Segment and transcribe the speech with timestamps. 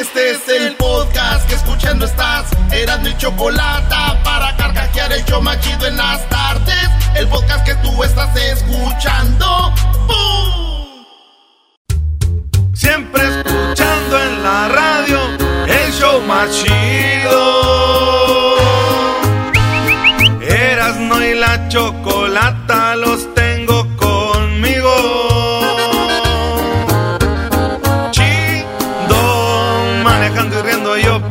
[0.00, 2.46] Este es el podcast que escuchando estás.
[2.70, 6.88] Eran mi chocolate para carcajear el yo machido en las tardes.
[7.16, 9.74] El podcast que tú estás escuchando.
[10.06, 11.04] ¡Bum!
[12.74, 15.18] Siempre escuchando en la radio
[15.66, 16.48] el show más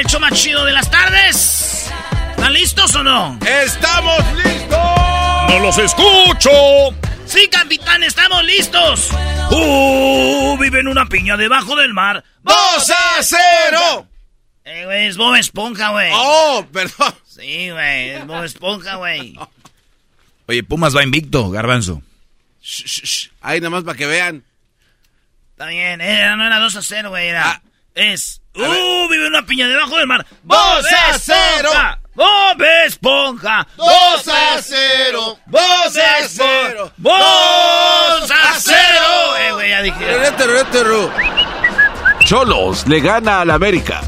[0.00, 1.90] El show más chido de las tardes.
[2.30, 3.38] ¿Están listos o no?
[3.46, 4.78] ¡Estamos listos!
[5.48, 6.50] ¡No los escucho!
[7.26, 9.10] Sí, capitán, estamos listos.
[9.50, 12.24] Uh, vive en una piña debajo del mar.
[12.42, 14.08] ¡Dos a cero!
[14.64, 16.10] Eh, güey, es Bob Esponja, güey.
[16.14, 17.14] ¡Oh, perdón!
[17.26, 19.36] Sí, güey, es Bob Esponja, güey.
[20.46, 22.02] Oye, Pumas va invicto, Garbanzo.
[22.62, 23.30] Shh, shh, shh.
[23.42, 24.44] Ahí nada más para que vean.
[25.52, 27.50] Está bien, eh, no era 2 a 0, güey, era.
[27.50, 27.62] Ah.
[27.94, 28.39] es.
[28.54, 29.08] ¡Uh!
[29.08, 30.26] Vive una piña debajo del mar.
[30.42, 31.70] ¡Dos a cero!
[32.14, 33.66] ¡Bob Esponja!
[33.76, 35.38] ¡Dos a cero!
[35.46, 36.92] ¡Dos a cero!
[36.96, 39.36] ¡Dos a cero!
[39.40, 40.04] Eh, güey, ya dije.
[42.24, 44.02] Cholos le gana al América.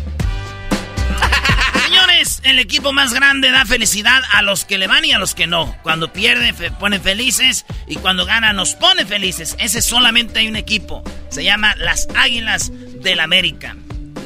[1.87, 5.35] Señores, el equipo más grande da felicidad a los que le van y a los
[5.35, 5.77] que no.
[5.83, 9.57] Cuando pierde, fe- pone felices y cuando gana, nos pone felices.
[9.59, 11.03] Ese solamente hay un equipo.
[11.31, 12.71] Se llama las Águilas
[13.03, 13.77] del América.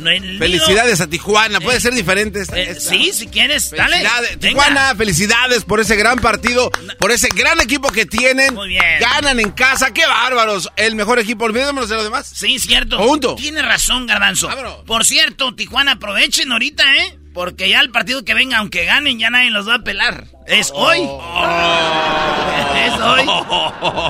[0.00, 1.60] No, Felicidades a Tijuana.
[1.60, 2.58] Puede Eh, ser diferente esta.
[2.58, 2.90] Eh, esta.
[2.90, 4.06] sí, si quieres, dale.
[4.38, 8.54] Tijuana, felicidades por ese gran partido, por ese gran equipo que tienen.
[8.54, 8.82] Muy bien.
[9.00, 10.70] Ganan en casa, qué bárbaros.
[10.76, 12.30] El mejor equipo, olvidémonos de los demás.
[12.34, 12.98] Sí, cierto.
[12.98, 13.34] Punto.
[13.36, 14.48] Tiene razón, Garbanzo.
[14.48, 14.84] Vámonos.
[14.86, 17.18] Por cierto, Tijuana, aprovechen ahorita, ¿eh?
[17.36, 20.24] Porque ya el partido que venga, aunque ganen, ya nadie los va a pelar.
[20.46, 21.00] Es hoy.
[22.86, 23.26] es hoy.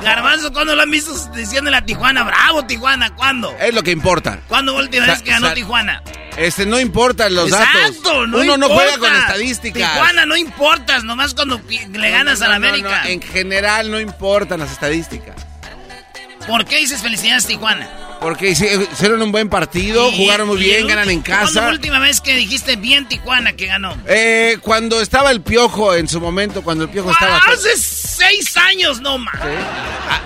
[0.00, 2.22] Garbanzo, ¿cuándo lo han visto diciendo la Tijuana?
[2.22, 3.52] Bravo, Tijuana, ¿cuándo?
[3.58, 4.38] Es lo que importa.
[4.46, 6.04] ¿Cuándo fue la última vez que ganó Tijuana?
[6.36, 7.66] Este, no importan los datos.
[7.88, 9.90] Exacto, no Uno no juega con estadísticas.
[9.92, 13.02] Tijuana no importas, nomás cuando le ganas No, a la América.
[13.02, 15.34] no, En general no importan las estadísticas.
[16.46, 17.88] ¿Por qué dices felicidades, Tijuana?
[18.20, 21.54] Porque hici- hicieron un buen partido, Y- jugaron muy bien, ganan en ulti- ¿Cuándo fue
[21.54, 21.66] casa.
[21.66, 23.94] la última vez que dijiste bien Tijuana que ganó?
[24.06, 27.36] Eh, cuando estaba el piojo en su momento, cuando el piojo estaba.
[27.38, 29.34] Hace seis años, no más.
[29.42, 30.20] Ah,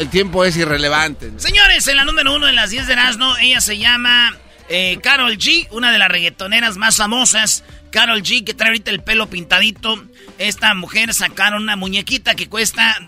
[0.00, 1.30] el tiempo es irrelevante.
[1.36, 4.36] Señores, en la número uno de las 10 de Erasmo, ella se llama
[4.68, 7.62] eh, Carol G, una de las reggaetoneras más famosas.
[7.92, 10.02] Carol G, que trae ahorita el pelo pintadito.
[10.38, 12.98] Esta mujer sacaron una muñequita que cuesta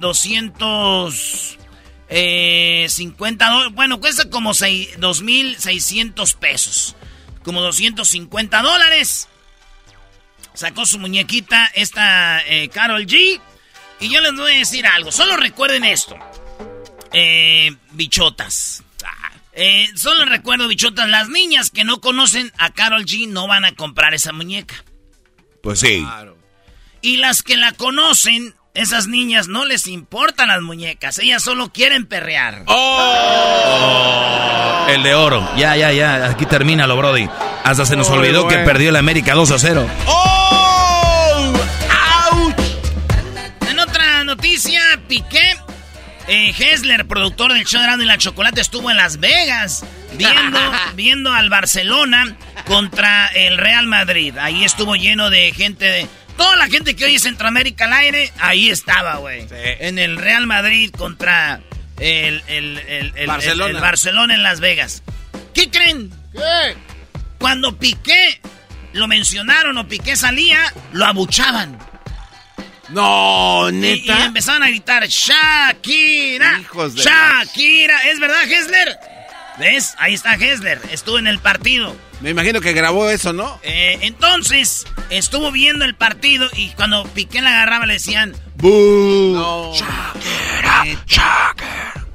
[2.09, 3.75] 250 dólares.
[3.75, 6.97] Bueno, cuesta como sei- 2.600 pesos.
[7.43, 9.29] Como 250 dólares.
[10.55, 13.41] Sacó su muñequita esta eh, Carol G.
[14.01, 15.13] Y yo les voy a decir algo.
[15.13, 16.17] Solo recuerden esto.
[17.13, 18.83] Eh, bichotas.
[19.05, 23.65] Ah, eh, solo recuerdo, bichotas, las niñas que no conocen a Carol G no van
[23.65, 24.85] a comprar esa muñeca.
[25.63, 26.07] Pues sí.
[27.01, 32.07] Y las que la conocen, Esas niñas no les importan las muñecas, ellas solo quieren
[32.07, 32.63] perrear.
[32.67, 34.07] ¡Oh!
[34.89, 35.51] El de oro.
[35.57, 36.27] Ya, ya, ya.
[36.31, 37.29] Aquí termina lo, Brody.
[37.65, 39.85] Hasta se nos olvidó que perdió el América 2 a 0.
[40.07, 41.53] ¡Oh!
[42.31, 42.55] ¡Auch!
[43.69, 45.57] En otra noticia, Piqué
[46.29, 50.61] eh, Hessler, productor del show de y la Chocolate, estuvo en Las Vegas viendo,
[50.95, 52.37] viendo al Barcelona
[52.67, 54.37] contra el Real Madrid.
[54.39, 56.07] Ahí estuvo lleno de gente de...
[56.38, 59.44] Toda la gente que hoy es Centroamérica al aire, ahí estaba, güey.
[59.50, 61.61] En el Real Madrid contra
[61.99, 62.40] el,
[63.26, 63.70] Barcelona.
[63.70, 65.02] el, Barcelona en Las Vegas.
[65.52, 66.12] ¿Qué creen?
[66.32, 66.76] ¿Qué?
[67.38, 68.40] Cuando Piqué
[68.93, 71.76] lo mencionaron o Piqué salía, lo abuchaban.
[72.90, 74.20] No, neta.
[74.20, 76.62] Y, empezaron a gritar, Shakira.
[76.94, 78.11] Shakira.
[78.11, 78.96] ¿Es verdad, Hessler?
[79.59, 79.95] ¿Ves?
[79.99, 80.81] Ahí está Hessler.
[80.93, 81.97] Estuvo en el partido.
[82.21, 83.61] Me imagino que grabó eso, ¿no?
[83.63, 89.75] Eh, entonces, estuvo viendo el partido y cuando Piqué la agarraba le decían, ¡Boo!
[89.75, 92.07] Shakira, Shakira.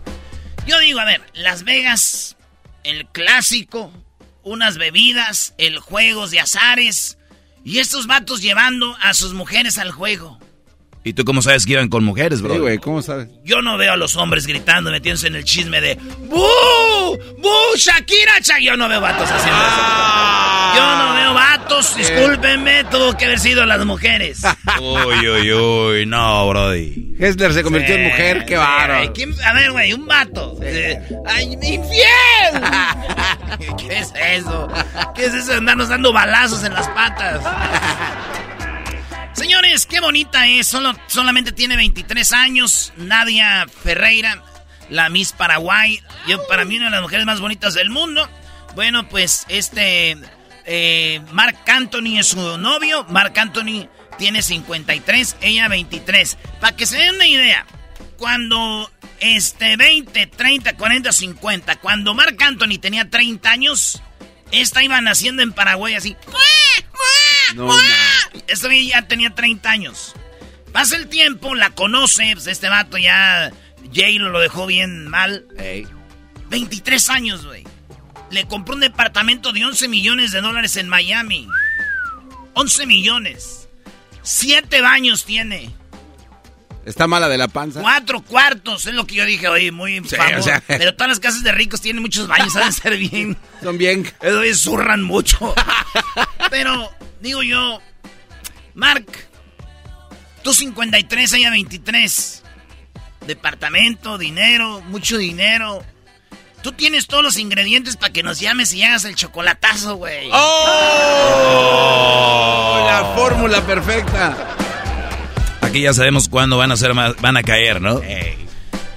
[0.66, 2.38] Yo digo, a ver, Las Vegas,
[2.84, 3.92] el clásico,
[4.44, 7.18] unas bebidas, el juegos de azares
[7.66, 10.40] y estos vatos llevando a sus mujeres al juego.
[11.06, 12.54] ¿Y tú cómo sabes que iban con mujeres, bro?
[12.54, 13.28] Sí, güey, ¿cómo sabes?
[13.44, 16.48] Yo no veo a los hombres gritando, metiéndose en el chisme de ¡Bú!
[17.40, 17.50] ¡Bú!
[17.76, 18.34] ¡Shakira!
[18.62, 19.76] Yo no veo vatos haciendo eso.
[19.78, 20.74] Ah.
[20.76, 24.42] Yo no veo vatos, discúlpenme, tuvo que haber sido las mujeres.
[24.82, 27.16] uy, uy, uy, no, brody.
[27.20, 29.14] Hessler se convirtió en mujer, qué bárbaro.
[29.46, 30.58] A ver, güey, un vato.
[31.28, 32.64] ¡Ay, infiel!
[33.78, 34.68] ¿Qué es eso?
[35.14, 37.42] ¿Qué es eso de andarnos dando balazos en las patas?
[39.34, 40.68] Señores, qué bonita es.
[40.68, 42.94] Solo, solamente tiene 23 años.
[42.98, 44.44] Nadia Ferreira,
[44.90, 46.02] la Miss Paraguay.
[46.28, 48.30] Yo, para mí, una de las mujeres más bonitas del mundo.
[48.76, 50.18] Bueno, pues este.
[50.66, 53.06] Eh, Mark Anthony es su novio.
[53.10, 56.38] Mark Anthony tiene 53, ella 23.
[56.62, 57.66] Para que se den una idea,
[58.18, 58.90] cuando
[59.20, 64.02] este 20, 30, 40, 50, cuando Mark Anthony tenía 30 años,
[64.54, 66.16] esta iba naciendo en Paraguay así.
[67.56, 67.70] No,
[68.48, 70.14] Esta ya tenía 30 años.
[70.72, 73.52] Pasa el tiempo, la conoce, pues este vato ya.
[73.94, 75.46] Jay lo dejó bien mal.
[76.50, 77.64] 23 años, güey.
[78.32, 81.48] Le compró un departamento de 11 millones de dólares en Miami.
[82.54, 83.68] 11 millones.
[84.24, 85.72] Siete baños tiene.
[86.86, 87.80] Está mala de la panza.
[87.82, 90.52] Cuatro cuartos, es lo que yo dije, oye, muy famoso.
[90.68, 93.38] Pero todas las casas de ricos tienen muchos baños, saben ser bien.
[93.64, 94.12] Son bien.
[94.22, 95.56] Eso zurran mucho.
[96.50, 96.92] Pero,
[97.22, 97.80] digo yo,
[98.74, 99.06] Mark,
[100.44, 102.44] tú 53, ella 23.
[103.28, 105.82] Departamento, dinero, mucho dinero.
[106.62, 110.30] Tú tienes todos los ingredientes para que nos llames y hagas el chocolatazo, güey.
[110.32, 111.54] ¡Oh!
[112.86, 114.58] La fórmula perfecta.
[115.74, 118.00] Aquí ya sabemos cuándo van a ser van a caer, ¿no?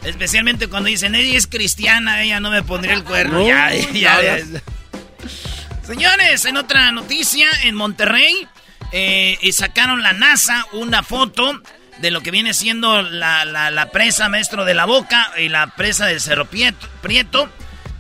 [0.04, 3.46] Especialmente cuando dicen, ella es cristiana, ella no me pondría el cuerno.
[3.46, 4.36] ya, ya,
[5.86, 8.46] Señores, en otra noticia, en Monterrey,
[8.92, 11.62] eh, sacaron la NASA una foto
[11.96, 16.20] de lo que viene siendo la, presa maestro de la boca y la presa del
[16.20, 17.48] Cerro Prieto.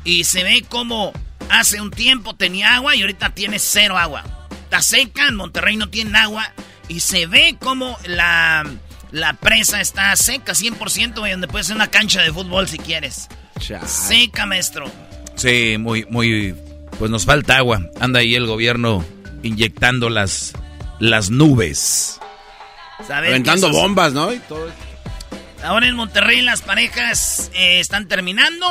[0.04, 1.14] Y se ve como
[1.48, 4.22] hace un tiempo tenía agua y ahorita tiene cero agua.
[4.64, 6.52] Está seca, en Monterrey no tiene agua
[6.88, 8.64] y se ve como la,
[9.10, 13.28] la presa está seca 100%, donde puede ser una cancha de fútbol si quieres.
[13.86, 14.90] Seca, maestro.
[15.34, 16.54] Sí, muy, muy,
[16.98, 17.80] pues nos falta agua.
[18.00, 19.04] Anda ahí el gobierno
[19.42, 20.52] inyectando las,
[20.98, 22.20] las nubes.
[23.10, 24.32] Aventando bombas, ¿no?
[24.32, 24.70] Y todo
[25.62, 28.66] Ahora en Monterrey las parejas eh, están terminando,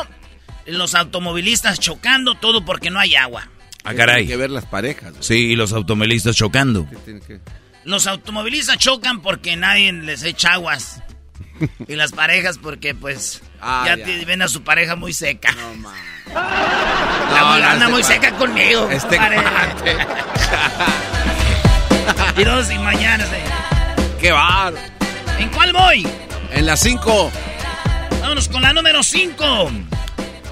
[0.65, 3.49] los automovilistas chocando, todo porque no hay agua.
[3.83, 4.21] Ah, caray.
[4.21, 5.13] Hay que ver las parejas.
[5.19, 6.87] Sí, y los automovilistas chocando.
[6.89, 7.39] ¿Qué tiene que...
[7.85, 11.03] Los automovilistas chocan porque nadie les echa aguas.
[11.87, 15.51] y las parejas porque pues ah, ya, ven a su pareja muy seca.
[15.51, 15.93] No, man.
[16.33, 18.89] La anda muy seca conmigo.
[18.89, 19.17] Este
[22.37, 23.25] y dos y mañana.
[24.19, 24.73] ¡Qué bar!
[25.37, 26.07] ¿En cuál voy?
[26.51, 27.31] En la 5.
[28.21, 29.71] Vámonos con la número 5.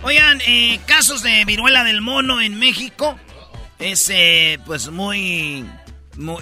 [0.03, 3.17] Oigan, eh, casos de viruela del mono en México.
[3.79, 5.65] Es eh, pues muy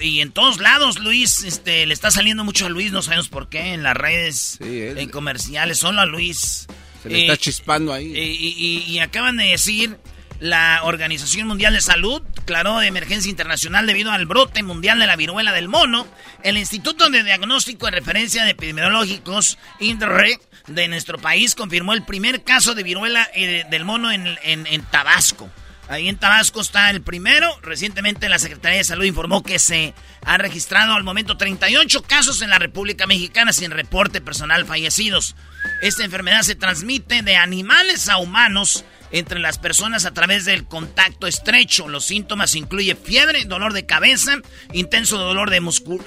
[0.01, 3.50] y en todos lados, Luis, este, le está saliendo mucho a Luis, no sabemos por
[3.50, 6.68] qué, en las redes, en comerciales, solo a Luis.
[7.01, 8.12] Se le está eh, chispando ahí.
[8.13, 9.98] Y, acaban de decir,
[10.40, 15.16] la Organización Mundial de Salud declaró de emergencia internacional debido al brote mundial de la
[15.16, 16.06] viruela del mono.
[16.44, 22.44] El Instituto de Diagnóstico y Referencia de Epidemiológicos, INDRE, de nuestro país, confirmó el primer
[22.44, 25.50] caso de viruela eh, del mono en, en Tabasco.
[25.92, 27.54] Ahí en Tabasco está el primero.
[27.62, 29.94] Recientemente la Secretaría de Salud informó que se
[30.24, 35.36] han registrado al momento 38 casos en la República Mexicana sin reporte personal fallecidos.
[35.82, 41.28] Esta enfermedad se transmite de animales a humanos entre las personas a través del contacto
[41.28, 41.90] estrecho.
[41.90, 44.38] Los síntomas incluyen fiebre, dolor de cabeza,
[44.72, 45.58] intenso dolor de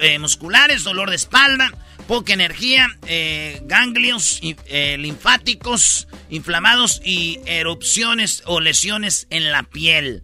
[0.00, 1.70] eh, musculares, dolor de espalda,
[2.06, 10.22] poca energía, eh, ganglios eh, linfáticos inflamados y erupciones o lesiones en la piel.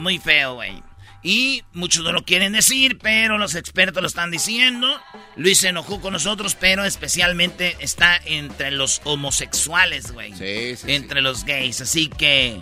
[0.00, 0.82] muy feo, güey.
[1.22, 5.00] Y muchos no lo quieren decir, pero los expertos lo están diciendo.
[5.36, 10.32] Luis se enojó con nosotros, pero especialmente está entre los homosexuales, güey.
[10.34, 10.92] Sí, sí.
[10.92, 11.80] Entre los gays.
[11.80, 12.60] Así que,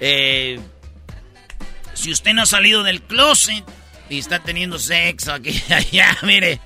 [0.00, 0.58] eh,
[1.92, 3.64] si usted no ha salido del closet
[4.08, 6.60] y está teniendo sexo aquí allá, mire.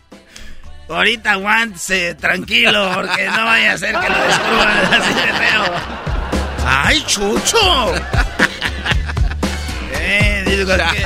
[0.89, 5.65] Ahorita aguántese tranquilo, porque no vaya a ser que lo descubran así de feo.
[6.67, 7.95] ¡Ay, Chucho!
[9.95, 11.05] Eh, digo, aquel,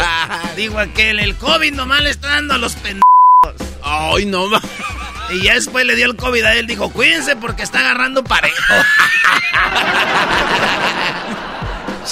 [0.57, 3.03] digo aquel, el COVID nomás le está dando a los pendejos.
[3.83, 4.47] Ay, no
[5.31, 8.75] Y ya después le dio el COVID a él, dijo, cuídense porque está agarrando parejo.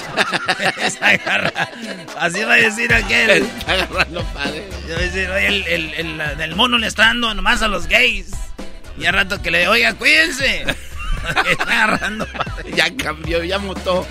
[2.19, 3.45] Así va a decir aquel.
[3.45, 4.27] Está agarrando.
[4.37, 8.31] Va a decir, oye, el, el, el, mono le está dando nomás a los gays.
[8.99, 10.65] Y a rato que le oiga, cuídense.
[11.51, 12.77] está agarrando parejo.
[12.77, 14.07] Ya cambió, ya mutó.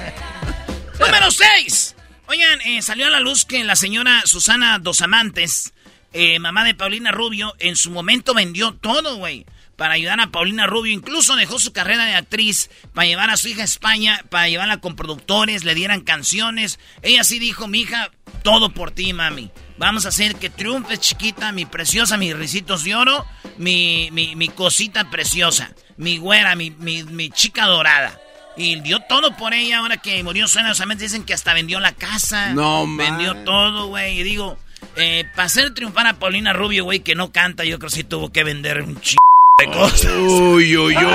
[0.99, 1.95] Número 6.
[2.27, 5.73] Oigan, eh, salió a la luz que la señora Susana Dos Amantes,
[6.13, 9.45] eh, mamá de Paulina Rubio, en su momento vendió todo, güey.
[9.83, 10.93] Para ayudar a Paulina Rubio.
[10.93, 14.77] Incluso dejó su carrera de actriz para llevar a su hija a España, para llevarla
[14.77, 16.79] con productores, le dieran canciones.
[17.01, 18.09] Ella sí dijo, mi hija,
[18.43, 19.51] todo por ti, mami.
[19.77, 23.25] Vamos a hacer que triunfe, chiquita, mi preciosa, mis risitos de oro,
[23.57, 28.17] mi, mi, mi cosita preciosa, mi güera, mi, mi, mi chica dorada.
[28.55, 30.71] Y dio todo por ella ahora que murió Suena.
[30.95, 32.53] dicen que hasta vendió la casa.
[32.53, 34.21] No, Vendió todo, güey.
[34.21, 34.57] Y digo,
[34.95, 38.05] eh, para hacer triunfar a Paulina Rubio, güey, que no canta, yo creo que sí
[38.05, 39.17] tuvo que vender un ch...
[39.59, 40.05] de cosas.
[40.11, 41.07] Uy, uy, uy.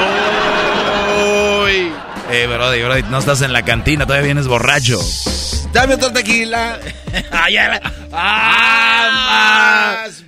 [2.30, 5.00] Eh, brody, brody, no estás en la cantina, todavía vienes borracho.
[5.72, 6.78] Dame otro tequila.
[7.32, 7.80] ah, ya
[8.12, 10.24] ¡Ah, más!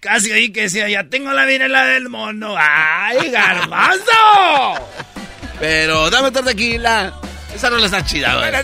[0.00, 2.54] Casi ahí que decía, ya tengo la virela del mono.
[2.58, 4.12] ¡Ay, garbanzo!
[5.58, 7.14] Pero dame otra tequila.
[7.54, 8.54] Esa no la está chida, güey.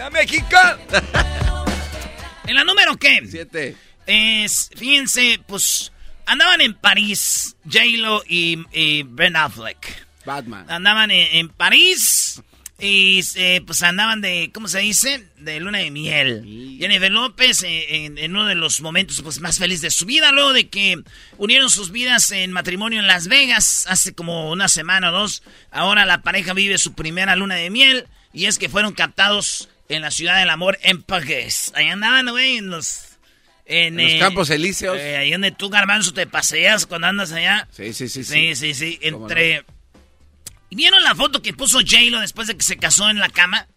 [0.00, 0.56] a México.
[2.46, 3.20] ¿En la número qué?
[3.30, 3.76] Siete.
[4.06, 5.92] Es, fíjense, pues
[6.28, 8.56] andaban en París, J-Lo y,
[9.04, 10.06] Ben Affleck.
[10.24, 10.70] Batman.
[10.70, 12.42] Andaban en París
[12.80, 15.28] y eh, pues andaban de, ¿cómo se dice?
[15.38, 16.76] De luna de miel.
[16.78, 20.52] Jennifer López eh, en, uno de los momentos pues, más felices de su vida, luego
[20.52, 21.02] de que
[21.38, 25.42] unieron sus vidas en matrimonio en Las Vegas hace como una semana o dos.
[25.72, 30.02] Ahora la pareja vive su primera luna de miel y es que fueron captados en
[30.02, 31.72] la ciudad del amor en París.
[31.74, 33.07] Ahí andaban, güey, en los...
[33.68, 34.98] En, los eh, Campos Elíseos.
[34.98, 37.68] ahí donde tú, Garbanzo, te paseas cuando andas allá.
[37.70, 38.24] Sí, sí, sí.
[38.24, 38.98] Sí, sí, sí.
[39.02, 39.64] Entre...
[40.70, 43.68] ¿Y vieron la foto que puso J-Lo después de que se casó en la cama?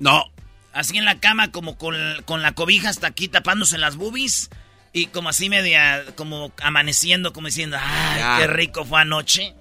[0.00, 0.24] No.
[0.72, 4.50] Así en la cama, como con, la cobija hasta aquí tapándose las boobies.
[4.92, 9.54] Y como así media, como amaneciendo, como diciendo, ¡ay, qué rico fue anoche!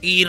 [0.00, 0.24] Y,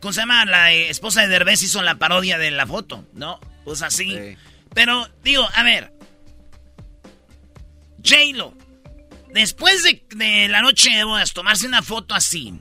[0.00, 0.44] ¿cómo se llama?
[0.44, 3.40] La eh, esposa de Derbez hizo la parodia de la foto, ¿no?
[3.64, 4.36] Pues así.
[4.74, 5.91] Pero, digo, a ver.
[8.04, 8.54] J-Lo,
[9.32, 12.54] después de, de la noche de bodas, tomarse una foto así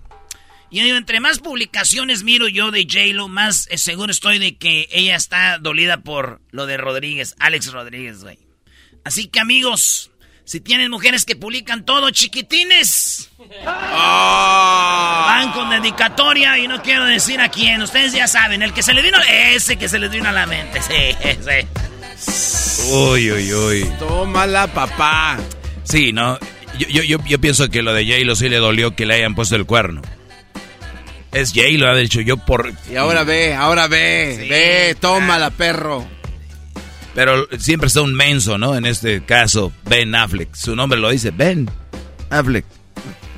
[0.71, 4.87] y digo, entre más publicaciones miro yo de J-Lo, más eh, seguro estoy de que
[4.91, 8.39] ella está dolida por lo de Rodríguez, Alex Rodríguez, güey.
[9.03, 10.11] Así que amigos,
[10.45, 13.31] si tienen mujeres que publican todo, chiquitines,
[13.67, 15.25] ah.
[15.27, 18.93] van con dedicatoria y no quiero decir a quién, ustedes ya saben, el que se
[18.93, 21.90] le vino, ese que se les vino a la mente, sí, sí.
[22.91, 23.91] Uy, uy, uy.
[23.99, 25.37] Tómala, papá.
[25.83, 26.39] Sí, ¿no?
[26.77, 29.35] Yo, yo, yo, yo pienso que lo de J-Lo sí le dolió que le hayan
[29.35, 30.01] puesto el cuerno.
[31.31, 32.71] Es Jay lo ha dicho yo por...
[32.91, 36.05] Y ahora ve, ahora ve, ve, tómala, perro.
[37.15, 38.75] Pero siempre está un menso, ¿no?
[38.75, 40.53] En este caso, Ben Affleck.
[40.53, 41.69] Su nombre lo dice, Ben
[42.29, 42.65] Affleck.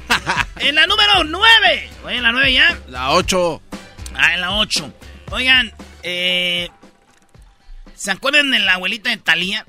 [0.60, 1.90] en la número 9.
[2.06, 2.80] Oye, en la 9 ya.
[2.88, 3.62] La 8.
[4.16, 4.94] Ah, en la 8.
[5.32, 5.72] Oigan,
[6.04, 6.70] eh,
[8.04, 9.66] ¿se acuerdan de la abuelita de Talía?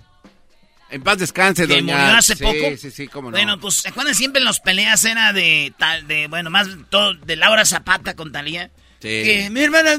[0.91, 2.76] En paz descanse, que murió hace poco.
[2.76, 3.37] Sí, sí, cómo no.
[3.37, 7.14] Bueno, pues, ¿se acuerdan siempre en las peleas era de tal, de, bueno, más todo,
[7.14, 8.71] de Laura Zapata con Talía?
[9.00, 9.09] Sí.
[9.09, 9.97] Que mi hermana...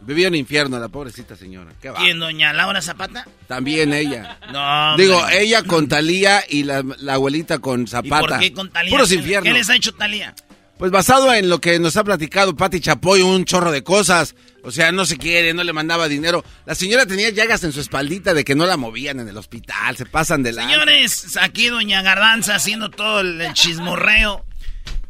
[0.00, 1.72] Vivía en infierno la pobrecita señora.
[1.80, 1.98] ¿Qué va?
[1.98, 3.26] ¿Quién, doña Laura Zapata?
[3.46, 4.38] También ella.
[4.52, 8.24] No, Digo, ella con Talía y la, abuelita con Zapata.
[8.24, 8.90] ¿Y por qué con Talía?
[8.90, 9.52] Puros infiernos.
[9.52, 10.34] ¿Qué les ha hecho Talía?
[10.78, 14.34] Pues basado en lo que nos ha platicado Pati Chapoy, un chorro de cosas.
[14.64, 16.42] O sea, no se quiere, no le mandaba dinero.
[16.64, 19.94] La señora tenía llagas en su espaldita de que no la movían en el hospital,
[19.96, 20.62] se pasan de la...
[20.62, 24.44] Señores, aquí doña Garbanza haciendo todo el, chismorreo.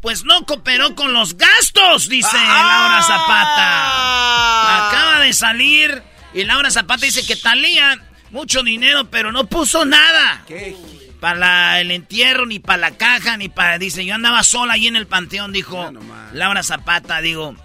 [0.01, 4.89] Pues no cooperó con los gastos, dice Laura Zapata.
[4.89, 6.03] Acaba de salir
[6.35, 7.99] y Laura Zapata dice que Talía
[8.33, 10.43] mucho dinero, pero no puso nada.
[10.49, 10.77] ¿Qué?
[11.25, 13.79] para el entierro, ni para la caja, ni para...
[13.79, 15.91] Dice, yo andaba sola ahí en el panteón, dijo
[16.35, 17.23] Laura Zapata.
[17.23, 17.57] Digo,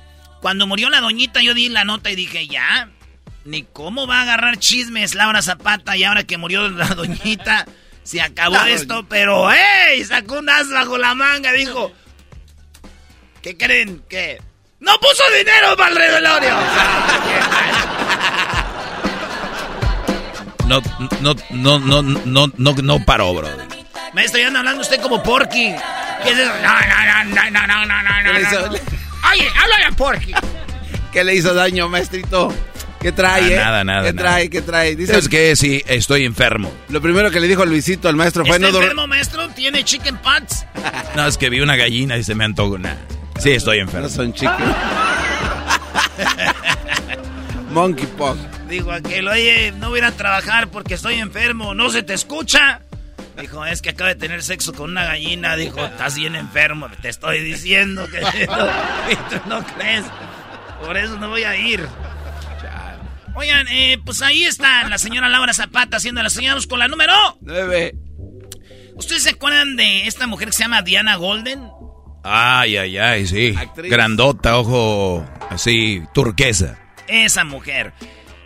[0.41, 2.89] cuando murió la doñita yo di la nota y dije, ya,
[3.45, 7.65] ni cómo va a agarrar chismes Laura Zapata y ahora que murió la doñita,
[8.03, 10.03] se acabó esto, pero ¡hey!
[10.05, 11.91] Sacó un as bajo la manga, dijo,
[13.41, 14.03] ¿qué creen?
[14.09, 14.41] que
[14.79, 16.55] ¡No puso dinero para el revelorio!
[20.67, 20.81] no,
[21.19, 23.49] no, no, no, no, no, no paró, bro.
[24.13, 25.75] Maestro, ya anda hablando usted como Porky.
[26.23, 26.51] ¿Qué es eso?
[26.61, 28.98] No, no, no, no, no, no, no, no.
[29.31, 30.33] Oye, háblale a Porky.
[31.11, 32.53] ¿Qué le hizo daño, maestrito?
[32.99, 34.95] ¿Qué trae, ah, Nada, nada, ¿Qué trae, qué trae?
[34.95, 36.71] Dice, es que sí, estoy enfermo.
[36.89, 38.57] Lo primero que le dijo Luisito al maestro fue...
[38.57, 39.47] ¿Está no enfermo, maestro?
[39.49, 40.65] ¿Tiene chicken pots?
[41.15, 42.97] no, es que vi una gallina y se me antojó una.
[43.39, 44.07] Sí, estoy enfermo.
[44.07, 44.53] No son chicken.
[47.71, 48.37] Monkey Pop.
[48.67, 52.13] Dijo aquel, oye, no voy a ir a trabajar porque estoy enfermo, ¿no se te
[52.13, 52.81] escucha?
[53.39, 55.55] Dijo, es que acaba de tener sexo con una gallina.
[55.55, 58.19] Dijo, estás bien enfermo, te estoy diciendo que
[59.11, 60.05] y tú no crees.
[60.85, 61.87] Por eso no voy a ir.
[63.35, 67.13] Oigan, eh, pues ahí está la señora Laura Zapata haciendo las señales con la número
[67.41, 67.95] 9.
[68.95, 71.69] ¿Ustedes se acuerdan de esta mujer que se llama Diana Golden?
[72.23, 73.55] Ay, ay, ay, sí.
[73.77, 76.77] Grandota, ojo así, turquesa.
[77.07, 77.93] Esa mujer.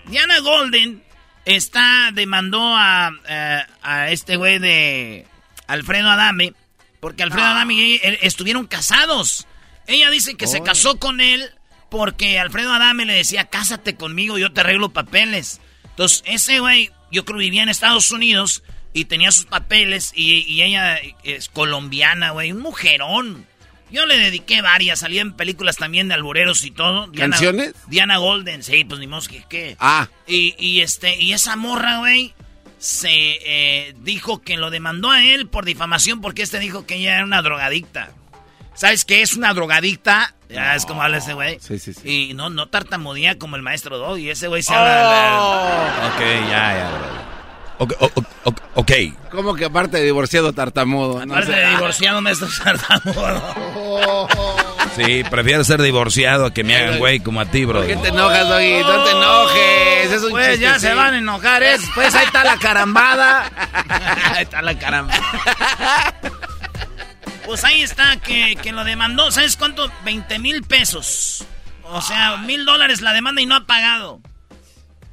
[0.05, 1.02] Diana Golden
[1.45, 5.27] está demandó a, eh, a este güey de
[5.67, 6.53] Alfredo Adame
[7.03, 7.51] porque Alfredo ah.
[7.51, 9.45] Adame y estuvieron casados.
[9.87, 11.51] Ella dice que se casó con él
[11.89, 15.59] porque Alfredo Adame le decía, cásate conmigo, yo te arreglo papeles.
[15.83, 20.61] Entonces, ese güey, yo creo vivía en Estados Unidos y tenía sus papeles y, y
[20.61, 23.47] ella es colombiana, güey, un mujerón.
[23.93, 27.11] Yo le dediqué varias, salía en películas también de albureros y todo.
[27.11, 27.75] ¿Canciones?
[27.85, 29.77] Diana Golden, sí, pues ni mosque, ¿qué?
[29.79, 30.09] Ah.
[30.25, 32.33] Y, y, este, y esa morra, güey,
[32.79, 37.17] se eh, dijo que lo demandó a él por difamación porque este dijo que ella
[37.17, 38.09] era una drogadicta.
[38.73, 40.33] ¿Sabes qué es una drogadicta?
[40.49, 41.59] Ya es como habla ese güey.
[41.61, 42.29] Sí, sí, sí.
[42.29, 44.31] Y no, no tartamudea como el maestro Doggy.
[44.31, 45.37] Ese güey se habla.
[45.39, 46.07] Oh.
[46.07, 47.32] Ok, ya, ya, bro.
[47.77, 48.91] Ok.
[49.31, 51.21] ¿Cómo que aparte de divorciado tartamudo?
[51.21, 54.27] Aparte de divorciado me estás tartamudo.
[54.95, 57.79] Sí, prefiero ser divorciado a que me hagan güey como a ti, bro.
[57.79, 58.83] ¿Por qué te enojas, Doggy?
[58.83, 60.11] No te enojes.
[60.11, 61.77] Es un pues ya se van a enojar, ¿eh?
[61.95, 63.51] Pues ahí está la carambada.
[64.35, 65.21] ahí está la carambada.
[67.45, 69.29] Pues ahí está, que, que lo demandó.
[69.29, 69.91] ¿Sabes cuánto?
[70.05, 71.43] 20 mil pesos.
[71.83, 74.21] O sea, mil dólares la demanda y no ha pagado.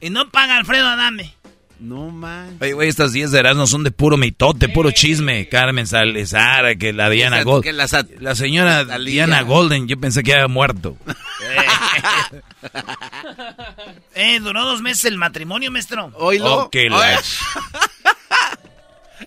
[0.01, 1.35] Y no paga Alfredo Adame.
[1.81, 2.59] No man.
[2.61, 5.49] Oye, güey, estas 10 de no son de puro mitote, puro chisme.
[5.49, 7.75] Carmen Salazar, que la Diana Golden.
[7.77, 10.99] La, señora Diana Golden, yo pensé que había muerto.
[14.15, 16.13] eh, duró dos meses el matrimonio, maestro.
[16.17, 16.65] Oílo.
[16.65, 17.19] Ok, la...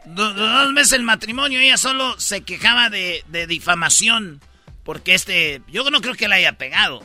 [0.05, 4.41] duró dos meses el matrimonio, ella solo se quejaba de, de difamación.
[4.83, 7.01] Porque este, yo no creo que la haya pegado.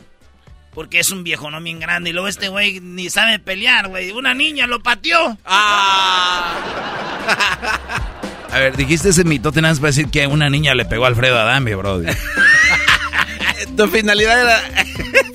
[0.78, 2.10] Porque es un viejo no bien grande.
[2.10, 4.12] Y luego este güey ni sabe pelear, güey.
[4.12, 5.36] Una niña lo pateó.
[5.44, 6.54] Ah.
[8.52, 11.08] A ver, dijiste ese mitote nada más para decir que una niña le pegó a
[11.08, 12.00] Alfredo Adame, bro.
[13.76, 14.62] tu finalidad era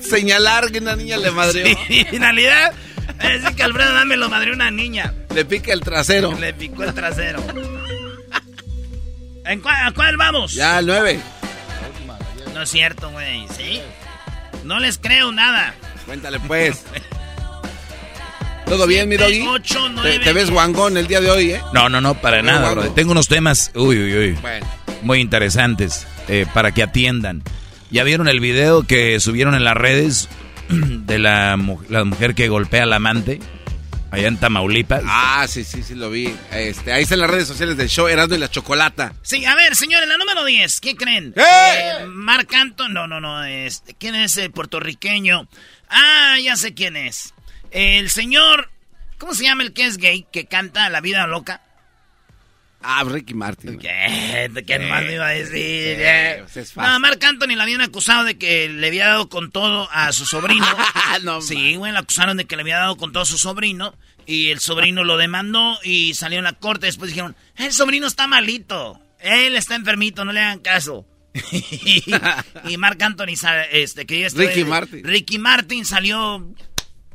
[0.00, 1.76] señalar que una niña le madreó.
[1.88, 2.72] Sí, finalidad
[3.20, 5.12] es decir que Alfredo Adame lo madreó una niña.
[5.34, 6.32] Le pica el trasero.
[6.38, 7.44] Le picó el trasero.
[9.44, 10.54] ¿En cuál, ¿A cuál vamos?
[10.54, 11.20] Ya, al 9.
[12.54, 13.46] No es cierto, güey.
[13.54, 13.82] ¿Sí?
[14.64, 15.74] No les creo nada.
[16.06, 16.84] Cuéntale pues.
[18.66, 19.44] ¿Todo bien, mi doggy?
[20.24, 21.60] ¿Te, ves guangón el día de hoy, ¿eh?
[21.74, 22.90] No, no, no, para nada, bro.
[22.92, 24.66] Tengo unos temas, uy, uy, uy, bueno.
[25.02, 27.42] muy interesantes eh, para que atiendan.
[27.90, 30.28] ¿Ya vieron el video que subieron en las redes
[30.68, 31.58] de la,
[31.90, 33.40] la mujer que golpea al amante?
[34.14, 35.02] Allá en Tamaulipas.
[35.06, 36.32] Ah, sí, sí, sí, lo vi.
[36.52, 39.12] Este, ahí están las redes sociales del show Erasmo y la Chocolata.
[39.22, 41.34] Sí, a ver, señores, la número 10, ¿qué creen?
[41.36, 41.42] ¡Eh!
[41.42, 45.48] eh Marc Anton, no, no, no, este, ¿quién es el puertorriqueño?
[45.88, 47.34] Ah, ya sé quién es.
[47.72, 48.70] El señor,
[49.18, 51.60] ¿cómo se llama el que es gay, que canta La Vida Loca?
[52.86, 53.78] Ah, Ricky Martin.
[53.78, 54.50] ¿Qué?
[54.66, 55.98] ¿Qué más me iba a decir?
[56.52, 60.12] Pues no, Marc Anthony la habían acusado de que le había dado con todo a
[60.12, 60.66] su sobrino.
[61.22, 63.96] no, sí, güey, le acusaron de que le había dado con todo a su sobrino.
[64.26, 66.86] Y el sobrino lo demandó y salió en la corte.
[66.86, 69.00] Después dijeron, el sobrino está malito.
[69.18, 71.06] Él está enfermito, no le hagan caso.
[71.50, 73.34] y, Mark Anthony,
[73.72, 75.04] este, que Ricky Martin.
[75.04, 76.54] Ricky Martin salió,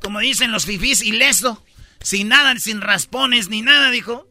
[0.02, 1.64] como dicen los fifís, ileso,
[2.02, 4.29] sin nada, sin raspones ni nada, dijo,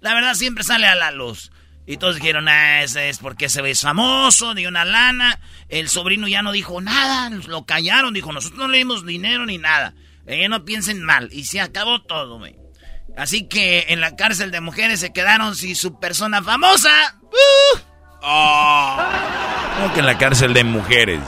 [0.00, 1.50] la verdad siempre sale a la luz.
[1.86, 5.40] Y todos dijeron, ah, ese es porque ese es famoso, dio una lana.
[5.68, 9.58] El sobrino ya no dijo nada, lo callaron, dijo, nosotros no le dimos dinero ni
[9.58, 9.94] nada.
[10.26, 11.28] Eh, no piensen mal.
[11.32, 12.56] Y se acabó todo, güey.
[13.16, 16.90] Así que en la cárcel de mujeres se quedaron sin su persona famosa.
[17.24, 17.78] ¡Uh!
[19.76, 21.20] ¿Cómo que en la cárcel de mujeres?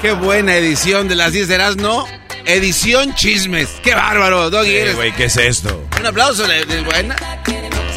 [0.00, 2.04] Qué buena edición de las 10 de ¿no?
[2.46, 3.68] Edición chismes.
[3.82, 4.92] Qué bárbaro, Doggy.
[4.94, 5.88] güey, ¿qué es esto?
[5.98, 7.16] Un aplauso de buena.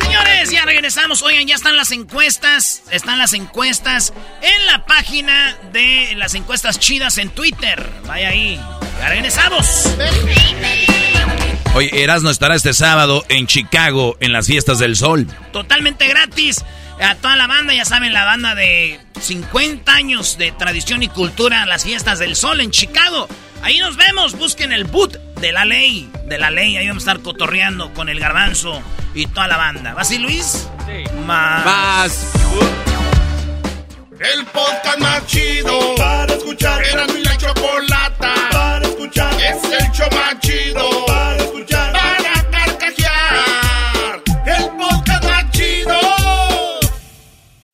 [0.02, 1.22] Señores, ya regresamos.
[1.22, 2.84] Oigan, ya están las encuestas.
[2.92, 7.90] Están las encuestas en la página de las encuestas chidas en Twitter.
[8.06, 8.60] Vaya ahí.
[9.00, 9.90] Ya regresamos.
[11.76, 15.28] Oye, Erasmo estará este sábado en Chicago en las fiestas del sol.
[15.52, 16.64] Totalmente gratis
[17.00, 21.66] a toda la banda, ya saben, la banda de 50 años de tradición y cultura,
[21.66, 23.28] las fiestas del sol en Chicago.
[23.62, 27.12] Ahí nos vemos, busquen el boot de la ley, de la ley, ahí vamos a
[27.12, 28.82] estar cotorreando con el garbanzo
[29.14, 29.94] y toda la banda.
[29.94, 30.68] ¿Va así, Luis?
[30.86, 31.04] Sí.
[31.26, 31.66] Más.
[31.66, 32.34] Más.
[34.20, 36.84] El podcast más chido para escuchar.
[36.84, 39.34] Era mi la chocolata para escuchar.
[39.40, 40.37] Es el show más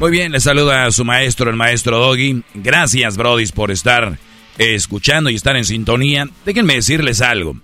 [0.00, 2.44] Muy bien, le saluda a su maestro, el maestro Doggy.
[2.54, 4.16] Gracias, Brodis, por estar
[4.56, 6.28] escuchando y estar en sintonía.
[6.44, 7.56] Déjenme decirles algo.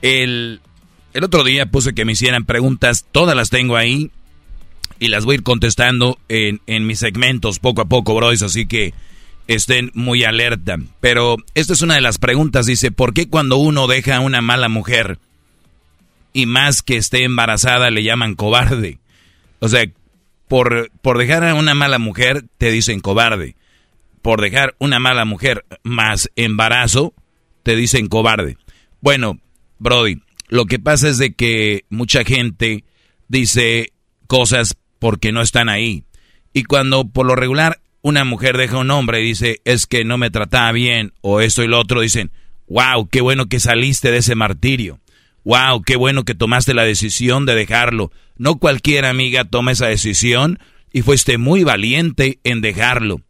[0.00, 0.60] El,
[1.12, 4.10] el otro día puse que me hicieran preguntas, todas las tengo ahí
[4.98, 8.66] y las voy a ir contestando en, en mis segmentos poco a poco, Brodis, así
[8.66, 8.94] que
[9.46, 10.78] estén muy alerta.
[11.00, 14.40] Pero esta es una de las preguntas, dice, ¿por qué cuando uno deja a una
[14.40, 15.18] mala mujer
[16.32, 18.98] y más que esté embarazada le llaman cobarde?
[19.58, 19.84] O sea,
[20.48, 23.56] por, por dejar a una mala mujer te dicen cobarde.
[24.22, 27.14] Por dejar una mala mujer más embarazo
[27.62, 28.58] te dicen cobarde.
[29.00, 29.38] Bueno,
[29.78, 32.84] Brody, lo que pasa es de que mucha gente
[33.28, 33.92] dice
[34.26, 36.04] cosas porque no están ahí.
[36.52, 40.04] Y cuando por lo regular una mujer deja a un hombre y dice es que
[40.04, 42.30] no me trataba bien o esto y lo otro, dicen,
[42.68, 45.00] wow, qué bueno que saliste de ese martirio.
[45.46, 48.10] Wow, qué bueno que tomaste la decisión de dejarlo.
[48.36, 50.58] No cualquier amiga toma esa decisión
[50.92, 53.20] y fuiste muy valiente en dejarlo.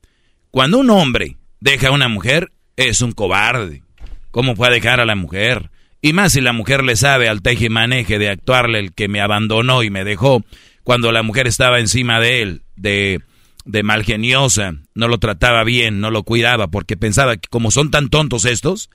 [0.50, 3.83] Cuando un hombre deja a una mujer, es un cobarde.
[4.31, 5.68] ¿Cómo a dejar a la mujer?
[6.00, 9.20] Y más si la mujer le sabe al teje maneje de actuarle el que me
[9.20, 10.42] abandonó y me dejó
[10.85, 13.20] cuando la mujer estaba encima de él, de,
[13.66, 18.09] de malgeniosa, no lo trataba bien, no lo cuidaba, porque pensaba que como son tan
[18.09, 18.88] tontos estos,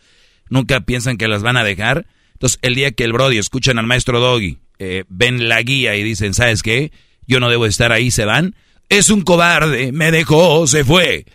[0.50, 2.08] nunca piensan que las van a dejar
[2.42, 6.02] entonces, el día que el Brody escuchan al maestro Doggy, eh, ven la guía y
[6.02, 6.92] dicen, ¿sabes qué?
[7.28, 8.56] Yo no debo estar ahí, se van.
[8.90, 11.28] Es un cobarde, me dejó, se fue.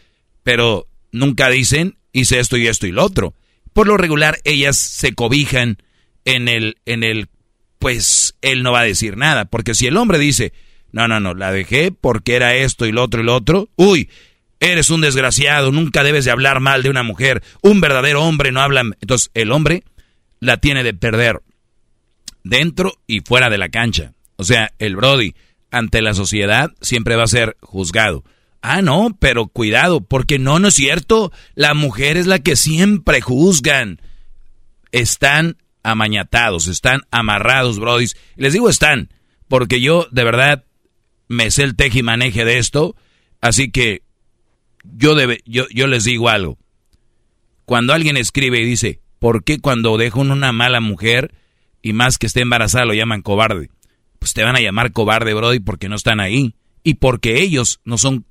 [0.42, 3.34] Pero nunca dicen, hice esto y esto y lo otro.
[3.72, 5.78] Por lo regular, ellas se cobijan
[6.24, 7.28] en el, en el,
[7.78, 9.44] pues él no va a decir nada.
[9.44, 10.52] Porque si el hombre dice,
[10.90, 14.10] no, no, no, la dejé porque era esto y lo otro y lo otro, uy,
[14.58, 17.44] eres un desgraciado, nunca debes de hablar mal de una mujer.
[17.62, 18.80] Un verdadero hombre no habla.
[18.80, 19.84] Entonces, el hombre
[20.40, 21.42] la tiene de perder
[22.44, 24.12] dentro y fuera de la cancha.
[24.36, 25.34] O sea, el Brody
[25.70, 28.24] ante la sociedad siempre va a ser juzgado.
[28.62, 31.32] Ah, no, pero cuidado, porque no, no es cierto.
[31.54, 34.00] La mujer es la que siempre juzgan.
[34.92, 38.16] Están amañatados, están amarrados, brodis.
[38.34, 39.10] Les digo están,
[39.48, 40.64] porque yo de verdad
[41.28, 42.96] me sé el teje y maneje de esto,
[43.40, 44.02] así que
[44.82, 46.58] yo, debe, yo, yo les digo algo.
[47.64, 51.34] Cuando alguien escribe y dice, ¿por qué cuando dejo una mala mujer
[51.82, 53.70] y más que esté embarazada lo llaman cobarde?
[54.18, 56.54] Pues te van a llamar cobarde, Brody, porque no están ahí.
[56.82, 58.26] Y porque ellos no son,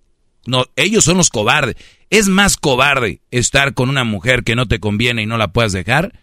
[0.45, 1.75] no, ellos son los cobardes.
[2.09, 5.71] Es más cobarde estar con una mujer que no te conviene y no la puedas
[5.71, 6.19] dejar.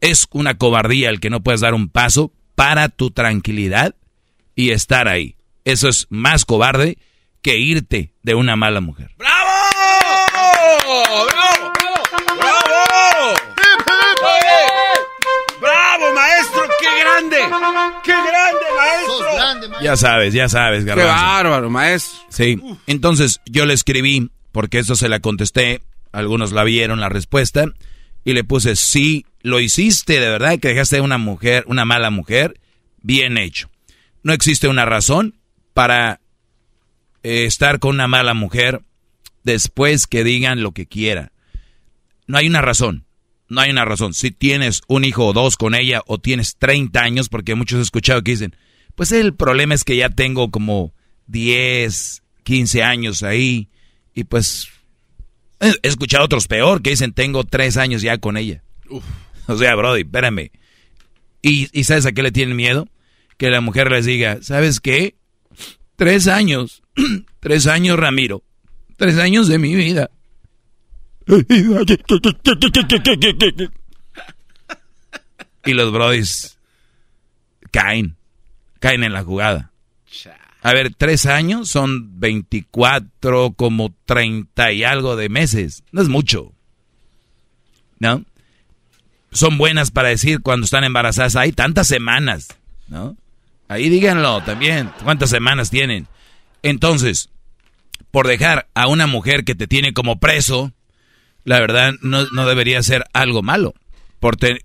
[0.00, 3.94] Es una cobardía el que no puedas dar un paso para tu tranquilidad
[4.54, 5.36] y estar ahí.
[5.64, 6.98] Eso es más cobarde
[7.42, 9.10] que irte de una mala mujer.
[9.18, 9.50] ¡Bravo!
[10.82, 11.26] ¡Bravo!
[12.38, 12.75] ¡Bravo,
[17.16, 17.36] ¡Qué grande!
[18.04, 19.82] ¡Qué grande, maestro!
[19.82, 21.12] Ya sabes, ya sabes, Garbanzo.
[21.12, 22.18] ¡Qué bárbaro, maestro!
[22.28, 25.80] Sí, entonces yo le escribí, porque eso se la contesté,
[26.12, 27.66] algunos la vieron la respuesta,
[28.24, 32.60] y le puse, sí, lo hiciste de verdad, que dejaste una mujer, una mala mujer,
[33.00, 33.70] bien hecho.
[34.22, 35.38] No existe una razón
[35.72, 36.20] para
[37.22, 38.82] eh, estar con una mala mujer
[39.44, 41.32] después que digan lo que quiera.
[42.26, 43.05] No hay una razón.
[43.48, 44.14] No hay una razón.
[44.14, 47.82] Si tienes un hijo o dos con ella o tienes 30 años, porque muchos he
[47.82, 48.56] escuchado que dicen,
[48.94, 50.94] pues el problema es que ya tengo como
[51.28, 53.68] 10, 15 años ahí
[54.14, 54.68] y pues
[55.60, 58.62] he escuchado otros peor que dicen tengo 3 años ya con ella.
[59.46, 60.50] O sea, Brody, espérame.
[61.42, 62.88] ¿Y, ¿Y sabes a qué le tienen miedo?
[63.36, 65.14] Que la mujer les diga, ¿sabes qué?
[65.94, 66.82] Tres años,
[67.40, 68.42] tres años, Ramiro,
[68.96, 70.10] tres años de mi vida
[75.64, 76.58] y los brodis
[77.70, 78.16] caen,
[78.78, 79.72] caen en la jugada.
[80.62, 85.84] A ver, tres años son 24, como 30 y algo de meses.
[85.92, 86.52] No es mucho.
[88.00, 88.24] ¿No?
[89.30, 91.36] Son buenas para decir cuando están embarazadas.
[91.36, 92.48] Hay tantas semanas.
[92.88, 93.16] ¿No?
[93.68, 94.90] Ahí díganlo también.
[95.04, 96.08] ¿Cuántas semanas tienen?
[96.62, 97.30] Entonces,
[98.10, 100.72] por dejar a una mujer que te tiene como preso,
[101.46, 103.72] la verdad no, no debería ser algo malo.
[104.20, 104.58] Porque,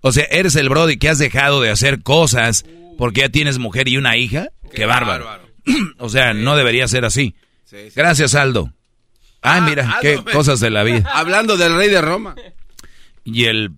[0.00, 2.64] o sea, eres el Brody que has dejado de hacer cosas
[2.96, 4.48] porque ya tienes mujer y una hija.
[4.72, 5.28] Qué, bárbaro.
[5.98, 7.34] o sea, no debería ser así.
[7.94, 8.72] Gracias, Aldo.
[9.42, 11.10] Ah, mira, qué cosas de la vida.
[11.12, 12.36] Hablando del rey de Roma.
[13.24, 13.72] Y el...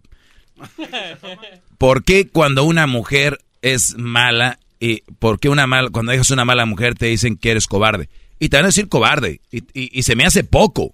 [1.79, 6.45] ¿Por qué cuando una mujer es mala y por qué una mala, cuando dejas una
[6.45, 8.11] mala mujer te dicen que eres cobarde?
[8.39, 9.41] Y te van a decir cobarde.
[9.51, 10.93] y, y se me hace poco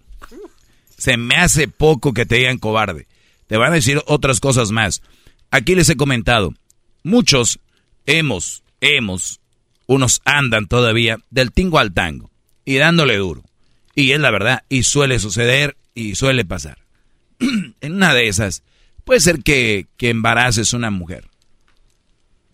[0.96, 3.06] se me hace poco que te digan cobarde.
[3.46, 5.02] Te van a decir otras cosas más.
[5.50, 6.54] Aquí les he comentado,
[7.02, 7.60] muchos
[8.06, 9.40] hemos, hemos,
[9.86, 12.30] unos andan todavía del tingo al tango
[12.64, 13.44] y dándole duro.
[13.94, 16.78] Y es la verdad, y suele suceder y suele pasar.
[17.80, 18.62] en una de esas,
[19.04, 21.28] puede ser que, que embaraces una mujer,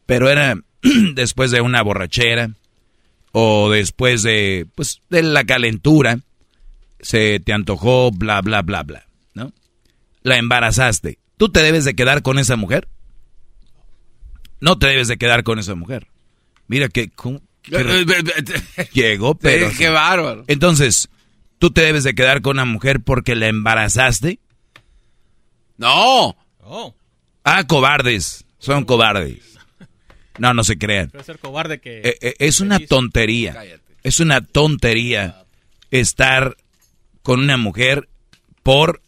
[0.06, 0.60] pero era
[1.14, 2.50] después de una borrachera
[3.32, 6.20] o después de, pues, de la calentura
[7.02, 9.52] se te antojó, bla, bla, bla, bla, ¿no?
[10.22, 11.18] La embarazaste.
[11.36, 12.88] ¿Tú te debes de quedar con esa mujer?
[14.60, 16.06] No te debes de quedar con esa mujer.
[16.68, 17.10] Mira que...
[18.92, 19.70] llegó, pero...
[19.76, 20.44] qué bárbaro.
[20.46, 21.08] Entonces,
[21.58, 24.38] ¿tú te debes de quedar con una mujer porque la embarazaste?
[25.76, 26.36] No.
[27.42, 28.44] Ah, cobardes.
[28.58, 29.58] Son cobardes.
[30.38, 31.10] No, no se crean.
[31.24, 33.60] Ser cobarde que eh, eh, es una tontería.
[34.04, 35.44] Es una tontería
[35.90, 36.56] estar
[37.22, 38.08] con una mujer
[38.62, 39.02] por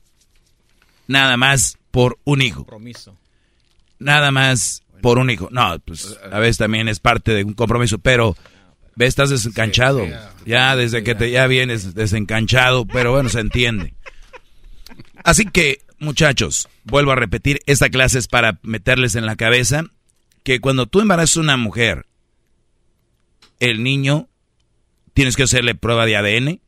[1.06, 2.60] nada más por un hijo.
[2.60, 3.16] Compromiso.
[3.98, 5.48] Nada más por un hijo.
[5.50, 8.36] No, pues a veces también es parte de un compromiso, pero
[8.96, 10.06] ves, estás desencanchado.
[10.44, 13.94] ya desde que te ya vienes desencanchado, pero bueno, se entiende.
[15.22, 19.84] Así que, muchachos, vuelvo a repetir, esta clase es para meterles en la cabeza
[20.42, 22.06] que cuando tú embarazas a una mujer,
[23.60, 24.28] el niño
[25.14, 26.60] tienes que hacerle prueba de ADN,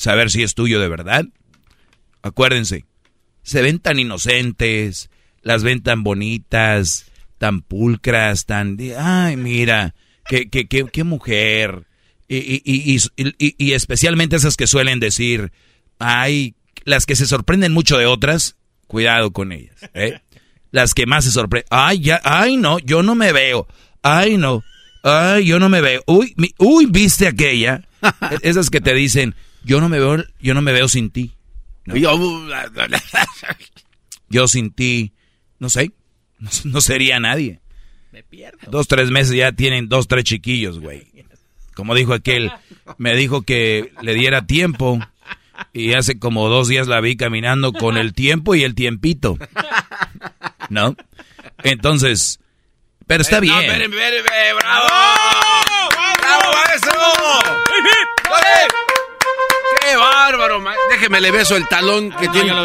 [0.00, 1.26] saber si es tuyo de verdad.
[2.22, 2.86] Acuérdense,
[3.42, 5.10] se ven tan inocentes,
[5.42, 7.04] las ven tan bonitas,
[7.36, 8.78] tan pulcras, tan...
[8.98, 9.94] Ay, mira,
[10.26, 11.86] qué, qué, qué, qué mujer.
[12.28, 15.52] Y, y, y, y, especialmente esas que suelen decir,
[15.98, 19.76] ay, las que se sorprenden mucho de otras, cuidado con ellas.
[19.92, 20.22] ¿eh?
[20.70, 23.66] Las que más se sorprenden, ay, ya, ay, no, yo no me veo,
[24.00, 24.62] ay, no,
[25.02, 27.86] ay, yo no me veo, uy, uy, viste aquella.
[28.42, 31.32] Esas que te dicen, yo no me veo, yo no me veo sin ti.
[34.28, 35.12] Yo, sin ti,
[35.58, 35.90] no sé,
[36.64, 37.58] no, sería nadie.
[38.12, 38.58] Me pierdo.
[38.70, 41.08] Dos, tres meses ya tienen dos, tres chiquillos, güey.
[41.74, 42.52] como dijo aquel,
[42.96, 45.00] me dijo que le diera tiempo.
[45.72, 49.36] Y hace como dos días la vi caminando con el tiempo y el tiempito.
[50.70, 50.96] ¿No?
[51.62, 52.40] Entonces,
[53.06, 53.56] pero está bien.
[53.56, 53.70] ¡Bravo!
[56.20, 56.92] ¡Bravo, eso!
[59.90, 60.62] ¡Qué bárbaro!
[60.90, 62.50] Déjeme le beso el talón que tiene.
[62.50, 62.64] No,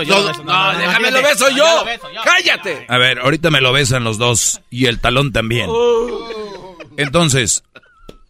[0.77, 1.85] déjame lo beso yo.
[2.23, 2.85] ¡Cállate!
[2.87, 5.67] A ver, ahorita me lo besan los dos y el talón también.
[5.69, 6.77] Oh.
[6.97, 7.63] Entonces,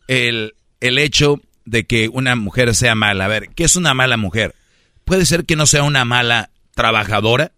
[0.08, 3.25] el, el hecho de que una mujer sea mala.
[3.25, 4.55] A ver, ¿qué es una mala mujer?
[5.03, 7.51] Puede ser que no sea una mala trabajadora.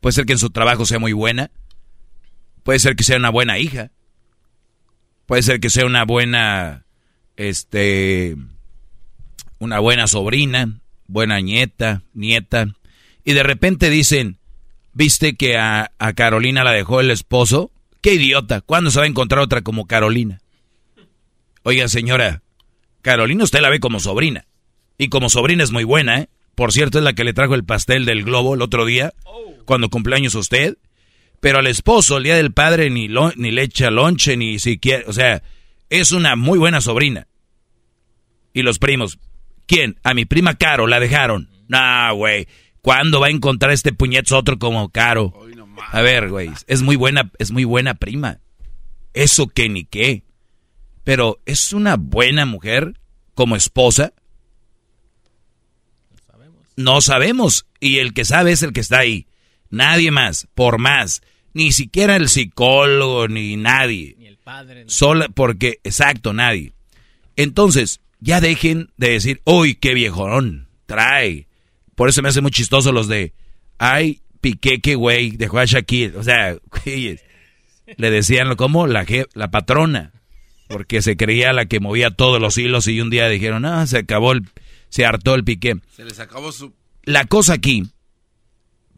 [0.00, 1.50] Puede ser que en su trabajo sea muy buena.
[2.62, 3.90] Puede ser que sea una buena hija.
[5.26, 6.86] Puede ser que sea una buena,
[7.36, 8.36] este,
[9.60, 12.74] una buena sobrina, buena nieta, nieta.
[13.24, 14.38] Y de repente dicen,
[14.92, 17.70] ¿viste que a, a Carolina la dejó el esposo?
[18.00, 18.62] ¡Qué idiota!
[18.62, 20.40] ¿Cuándo se va a encontrar otra como Carolina?
[21.62, 22.42] Oiga, señora,
[23.02, 24.46] Carolina usted la ve como sobrina.
[24.98, 26.28] Y como sobrina es muy buena, ¿eh?
[26.54, 29.14] Por cierto, es la que le trajo el pastel del globo el otro día,
[29.64, 30.76] cuando cumpleaños usted.
[31.40, 35.04] Pero al esposo, el día del padre, ni, ni le echa lonche, ni siquiera.
[35.06, 35.42] O sea,
[35.88, 37.26] es una muy buena sobrina.
[38.52, 39.18] Y los primos.
[39.70, 40.00] ¿Quién?
[40.02, 41.48] A mi prima Caro la dejaron.
[41.68, 42.48] Nah, güey.
[42.82, 45.32] ¿Cuándo va a encontrar este puñetazo otro como Caro?
[45.92, 46.50] A ver, güey.
[46.66, 48.40] Es muy buena, es muy buena prima.
[49.14, 50.24] Eso que ni qué.
[51.04, 52.98] Pero ¿es una buena mujer
[53.34, 54.12] como esposa?
[56.74, 57.64] No sabemos.
[57.78, 59.28] Y el que sabe es el que está ahí.
[59.68, 61.22] Nadie más, por más.
[61.54, 64.16] Ni siquiera el psicólogo, ni nadie.
[64.18, 64.86] Ni el padre.
[64.88, 66.72] Solo porque, exacto, nadie.
[67.36, 71.48] Entonces, ya dejen de decir, uy, qué viejón, trae.
[71.94, 73.34] Por eso me hace muy chistoso los de,
[73.78, 76.16] ay, Piqué, qué güey, dejó a Shakir.
[76.16, 76.56] O sea,
[77.96, 78.86] le decían, ¿cómo?
[78.86, 79.04] La,
[79.34, 80.12] la patrona.
[80.68, 83.98] Porque se creía la que movía todos los hilos y un día dijeron, ah, se
[83.98, 84.42] acabó el,
[84.88, 85.74] se hartó el Piqué.
[85.94, 86.74] Se les acabó su...
[87.02, 87.84] La cosa aquí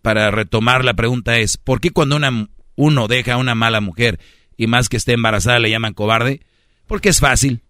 [0.02, 4.20] para retomar la pregunta es, ¿por qué cuando una, uno deja a una mala mujer
[4.56, 6.42] y más que esté embarazada le llaman cobarde?
[6.86, 7.62] Porque es fácil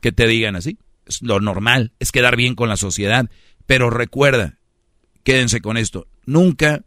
[0.00, 0.78] que te digan así.
[1.06, 3.28] Es lo normal, es quedar bien con la sociedad.
[3.66, 4.58] Pero recuerda,
[5.22, 6.84] quédense con esto, nunca,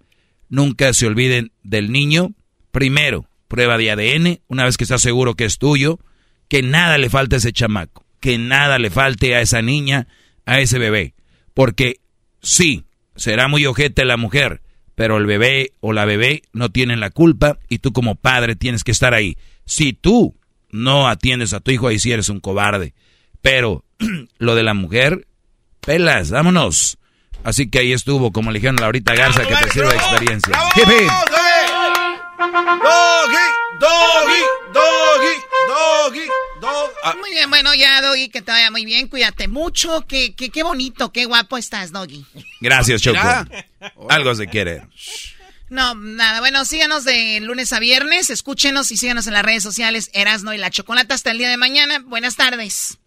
[0.49, 2.33] nunca se olviden del niño.
[2.71, 5.99] Primero, prueba de ADN, una vez que estás seguro que es tuyo,
[6.47, 10.07] que nada le falte a ese chamaco, que nada le falte a esa niña,
[10.45, 11.13] a ese bebé.
[11.53, 12.01] Porque
[12.41, 14.61] sí, será muy ojete la mujer,
[14.95, 18.83] pero el bebé o la bebé no tienen la culpa y tú como padre tienes
[18.83, 19.37] que estar ahí.
[19.65, 20.35] Si tú
[20.69, 22.93] no atiendes a tu hijo, ahí sí eres un cobarde.
[23.43, 23.83] Pero
[24.39, 25.27] lo de la mujer,
[25.81, 26.97] pelas, vámonos.
[27.43, 30.57] Así que ahí estuvo, como le dijeron a Laurita Garza, que te sirva de experiencia.
[30.57, 31.05] Doggy,
[33.79, 34.41] doggy,
[34.73, 35.35] doggy,
[35.67, 36.27] doggy,
[36.61, 36.93] doggy.
[37.03, 37.15] Ah.
[37.19, 39.09] Muy bien, bueno, ya, Doggy, que te vaya muy bien.
[39.09, 40.05] Cuídate mucho.
[40.07, 42.25] Que, que, qué bonito, qué guapo estás, Doggy.
[42.61, 43.19] Gracias, Choco.
[44.09, 44.87] Algo se quiere.
[45.69, 46.39] No, nada.
[46.39, 48.29] Bueno, síganos de lunes a viernes.
[48.29, 51.57] Escúchenos y síganos en las redes sociales Erasno y la Chocolata hasta el día de
[51.57, 51.99] mañana.
[51.99, 52.99] Buenas tardes.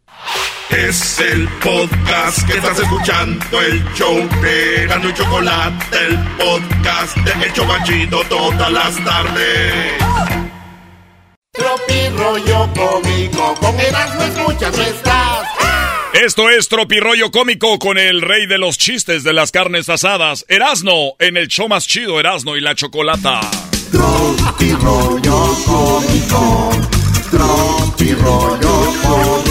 [0.71, 7.47] Es el podcast que estás escuchando, el show de Gano y Chocolate, el podcast de
[7.47, 9.93] Hecho Chocachito todas las tardes.
[11.53, 15.47] Tropi rollo cómico, con Erasmo escuchas no estás.
[16.25, 21.15] Esto es Tropirollo Cómico con el rey de los chistes de las carnes asadas, Erasno,
[21.19, 23.41] en el show más chido Erasno y la Chocolata.
[23.93, 26.71] Tropirollo Cómico,
[27.31, 29.46] Tropirollo Cómico.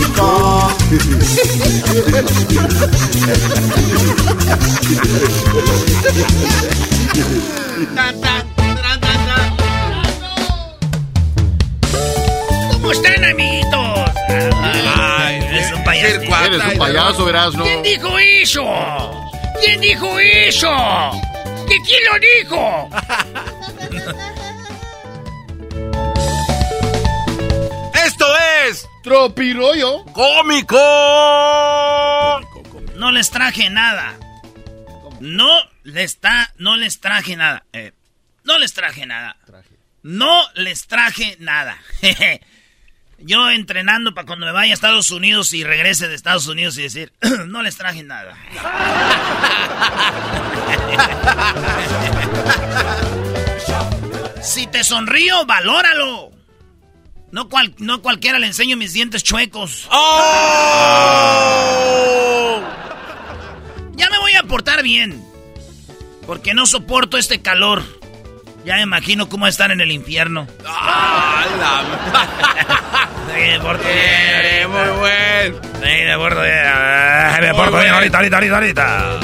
[12.72, 14.12] ¿Cómo están, amiguitos?
[14.28, 16.08] Ay, es un payaso.
[16.46, 17.64] Eres un payaso, Erasno.
[17.64, 18.64] ¿Quién dijo eso?
[19.64, 20.70] ¿Quién dijo eso?
[21.68, 22.90] ¿Que quién lo dijo?
[28.26, 30.80] Esto es Tropirollo Cómico.
[32.96, 34.18] No les traje nada.
[35.20, 35.48] No
[35.84, 37.66] les, está, no les traje nada.
[37.72, 37.92] Eh,
[38.44, 39.38] no les traje nada.
[40.02, 41.78] No les traje nada.
[43.20, 46.82] Yo entrenando para cuando me vaya a Estados Unidos y regrese de Estados Unidos y
[46.82, 47.14] decir,
[47.46, 48.36] no les traje nada.
[54.42, 56.35] si te sonrío, valóralo.
[57.36, 59.90] No, cual, no cualquiera le enseño mis dientes chuecos.
[59.92, 61.02] ¡Oh!
[63.98, 65.22] Ya me voy a portar bien.
[66.26, 67.84] Porque no soporto este calor.
[68.64, 70.48] Ya me imagino cómo están en el infierno.
[70.66, 71.44] ¡Ah,
[73.28, 74.72] Sí, me porto bien.
[74.72, 75.60] muy bueno.
[75.74, 76.64] Sí, me porto bien.
[77.42, 79.20] Me porto bien ahorita, ahorita, ahorita, ahorita.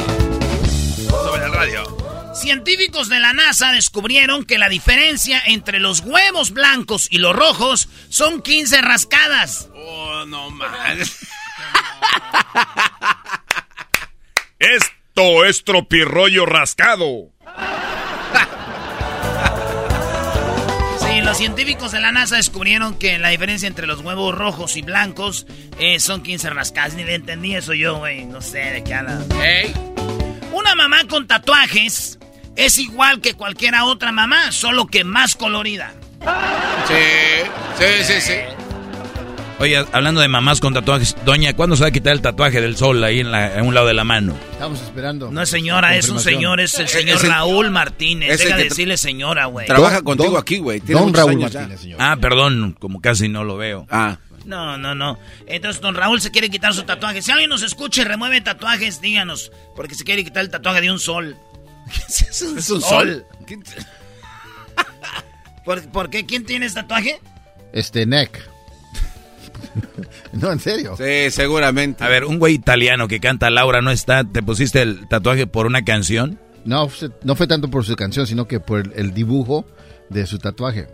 [1.10, 2.01] Sobre el radio.
[2.34, 7.90] Científicos de la NASA descubrieron que la diferencia entre los huevos blancos y los rojos
[8.10, 9.70] son 15 rascadas.
[9.76, 10.70] Oh, no más.
[14.60, 17.32] Esto es tropirroyo rascado.
[21.00, 24.84] Sí, los científicos de la NASA descubrieron que la diferencia entre los huevos rojos y
[24.84, 25.48] blancos
[25.80, 26.94] eh, son 15 rascadas.
[26.94, 28.26] Ni le entendí eso yo, güey.
[28.26, 29.20] No sé de qué habla.
[30.52, 32.20] Una mamá con tatuajes
[32.56, 35.94] es igual que cualquier otra mamá, solo que más colorida.
[36.88, 36.94] Sí,
[37.80, 38.34] sí, sí, sí.
[39.60, 42.76] Oye, hablando de mamás con tatuajes, doña, ¿cuándo se va a quitar el tatuaje del
[42.76, 44.36] sol ahí en, la, en un lado de la mano?
[44.54, 45.30] Estamos esperando.
[45.32, 48.40] No es señora, es un señor, es el señor Es el- Raúl Martínez.
[48.40, 49.68] Deja de decirle señora, güey.
[49.68, 50.80] Trabaja contigo aquí, güey.
[50.80, 51.60] Don Raúl años ya.
[51.60, 52.00] Martínez, señor.
[52.02, 53.86] Ah, perdón, como casi no lo veo.
[53.92, 54.18] Ah.
[54.46, 55.20] No, no, no.
[55.46, 57.22] Entonces, don Raúl se quiere quitar su tatuaje.
[57.22, 59.52] Si alguien nos escucha y remueve tatuajes, díganos.
[59.76, 61.38] Porque se quiere quitar el tatuaje de un sol.
[62.08, 63.26] ¿Qué es un ¿Es un sol?
[63.46, 63.60] ¿Qué-
[65.66, 66.26] ¿Por, por qué?
[66.26, 67.20] ¿Quién tiene ese tatuaje?
[67.74, 68.40] Este, neck.
[70.34, 70.96] no, en serio.
[70.98, 72.04] Sí, seguramente.
[72.04, 75.66] A ver, un güey italiano que canta Laura no está, ¿te pusiste el tatuaje por
[75.68, 76.40] una canción?
[76.66, 79.66] No, fue- no fue tanto por su canción, sino que por el, el dibujo
[80.10, 80.88] de su tatuaje.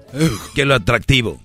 [0.54, 1.42] ¿Qué es lo atractivo?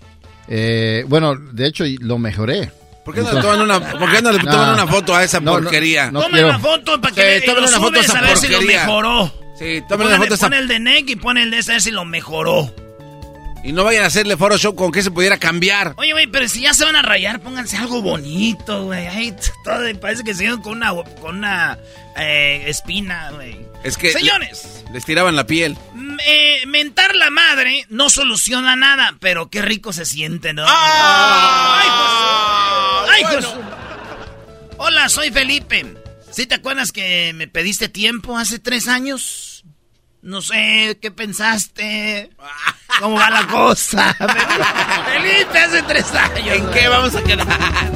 [0.48, 2.70] Eh, bueno, de hecho, lo mejoré.
[3.04, 5.40] ¿Por qué no le toman una, por qué no le toman una foto a esa
[5.40, 6.10] No, porquería?
[6.12, 8.22] no Tomen la foto para Sí, que y tomen lo una foto a esa a
[8.22, 8.86] ver si lo porquería.
[8.86, 9.32] mejoró.
[9.58, 10.46] Sí, tomen una foto a esa...
[10.46, 12.72] Pone el de Neck y pone el de ese a ver si lo mejoró.
[13.64, 15.94] Y no vayan a hacerle Photoshop con que se pudiera cambiar.
[15.96, 19.06] Oye, güey, pero si ya se van a rayar, pónganse algo bonito, güey.
[19.06, 19.34] Ay,
[19.64, 21.78] todo, parece que se con una, con una
[22.16, 23.66] eh, espina, güey.
[23.84, 24.12] Es que...
[24.12, 25.76] Señores, Les tiraban la piel.
[25.94, 30.64] m- eh, mentar la madre no soluciona nada, pero qué rico se siente, ¿no?
[30.66, 33.10] ¡Ay, pues!
[33.10, 33.46] ¡Ay, pues!
[34.78, 35.96] Hola, soy Felipe.
[36.30, 39.64] ¿Sí te acuerdas que me pediste tiempo hace tres años?
[40.22, 42.30] No sé, ¿qué pensaste?
[43.00, 44.14] ¿Cómo va la cosa?
[45.12, 46.56] Felipe, hace tres años.
[46.56, 47.46] ¿En qué vamos a quedar?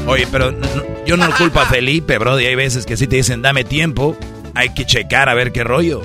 [0.07, 2.39] Oye, pero no- no- yo no culpo a Felipe, bro.
[2.41, 4.17] Y hay veces que sí te dicen, dame tiempo.
[4.55, 6.03] Hay que checar a ver qué rollo.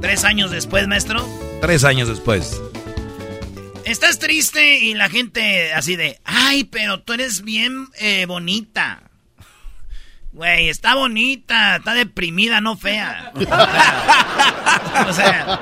[0.00, 1.26] Tres años después, maestro.
[1.60, 2.60] Tres años después.
[3.84, 9.02] Estás triste y la gente así de, ay, pero tú eres bien eh, bonita.
[10.32, 13.30] Güey, está bonita, está deprimida, no fea.
[15.08, 15.60] o sea,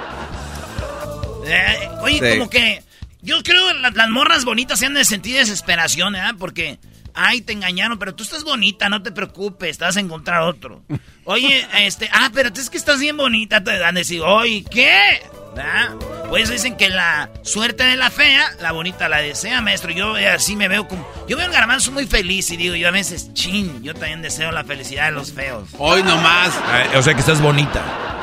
[1.47, 2.39] eh, oye, Sí.
[2.39, 2.83] como que
[3.21, 6.23] yo creo que la- las morras bonitas se han de sentir desesperación, ¿eh?
[6.39, 6.79] Porque,
[7.15, 10.83] ay, te engañaron, pero tú estás bonita, no te preocupes, te vas a encontrar otro.
[11.25, 14.65] Oye, este, ah, pero tú es que estás bien bonita, te van a decir, oye,
[14.71, 15.23] ¿qué?
[15.55, 15.91] ¿verdad?
[16.31, 19.91] Por eso dicen que la suerte de la fea, la bonita la desea, maestro.
[19.93, 21.07] Yo eh, así me veo como.
[21.29, 24.51] Yo veo al garbanzo muy feliz y digo, yo a veces, chin, yo también deseo
[24.51, 25.69] la felicidad de los feos.
[25.77, 26.55] Hoy nomás.
[26.57, 27.83] Ah, o sea que estás bonita.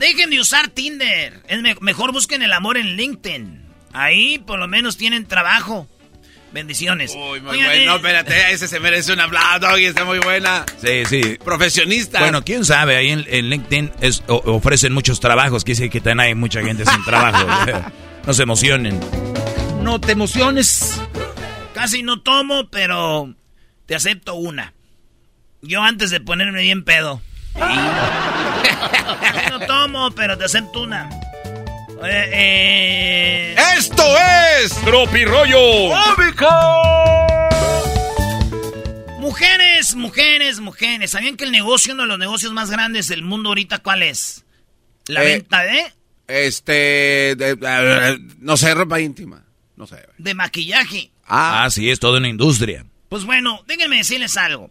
[0.00, 1.42] Dejen de usar Tinder.
[1.48, 3.64] Es me- mejor busquen el amor en LinkedIn.
[3.92, 5.88] Ahí por lo menos tienen trabajo.
[6.56, 7.12] Bendiciones.
[7.14, 7.92] Uy, muy Oigan, bueno.
[7.92, 10.64] eh, espérate, ese se merece un aplauso y está muy buena.
[10.82, 11.36] Sí, sí.
[11.44, 12.20] Profesionista.
[12.20, 16.00] Bueno, quién sabe, ahí en, en LinkedIn es- o- ofrecen muchos trabajos, quiere decir que
[16.00, 17.46] también hay mucha gente sin trabajo.
[18.26, 18.98] no se emocionen.
[19.82, 20.98] No te emociones.
[21.74, 23.34] Casi no tomo, pero
[23.84, 24.72] te acepto una.
[25.60, 27.20] Yo antes de ponerme bien pedo.
[29.20, 31.10] Casi no tomo, pero te acepto una.
[32.00, 33.56] Oye, eh...
[33.78, 34.02] ¡Esto
[34.62, 34.72] es!
[34.84, 35.58] ¡Tropirollo!
[39.18, 41.10] Mujeres, mujeres, mujeres.
[41.10, 44.44] ¿Sabían que el negocio, uno de los negocios más grandes del mundo ahorita, cuál es?
[45.08, 45.92] La Eh, venta de,
[46.28, 46.72] Este.
[47.36, 49.42] de- eh, no sé, ropa íntima.
[49.76, 50.06] No sé.
[50.16, 51.10] de maquillaje.
[51.26, 52.86] Ah, sí, es toda una industria.
[53.10, 54.70] Pues bueno, déjenme decirles algo.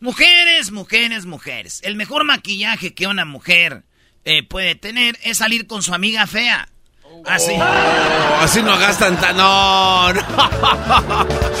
[0.00, 1.80] Mujeres, mujeres, mujeres.
[1.84, 3.82] El mejor maquillaje que una mujer
[4.26, 6.68] eh, puede tener es salir con su amiga fea.
[7.24, 7.52] Así.
[7.52, 9.36] Oh, así no gastan tan.
[9.36, 10.22] No, no.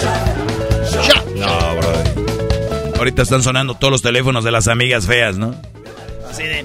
[1.36, 2.94] No, bro.
[2.96, 5.54] Ahorita están sonando todos los teléfonos de las amigas feas, ¿no?
[6.30, 6.60] Así de.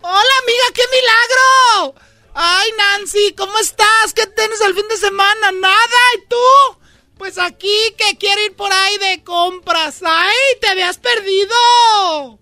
[0.00, 1.94] Hola, amiga, qué milagro.
[2.34, 4.14] Ay, Nancy, ¿cómo estás?
[4.14, 5.52] ¿Qué tienes el fin de semana?
[5.52, 6.78] Nada, ¿y tú?
[7.18, 10.00] Pues aquí que quiero ir por ahí de compras.
[10.04, 12.38] Ay, te habías perdido.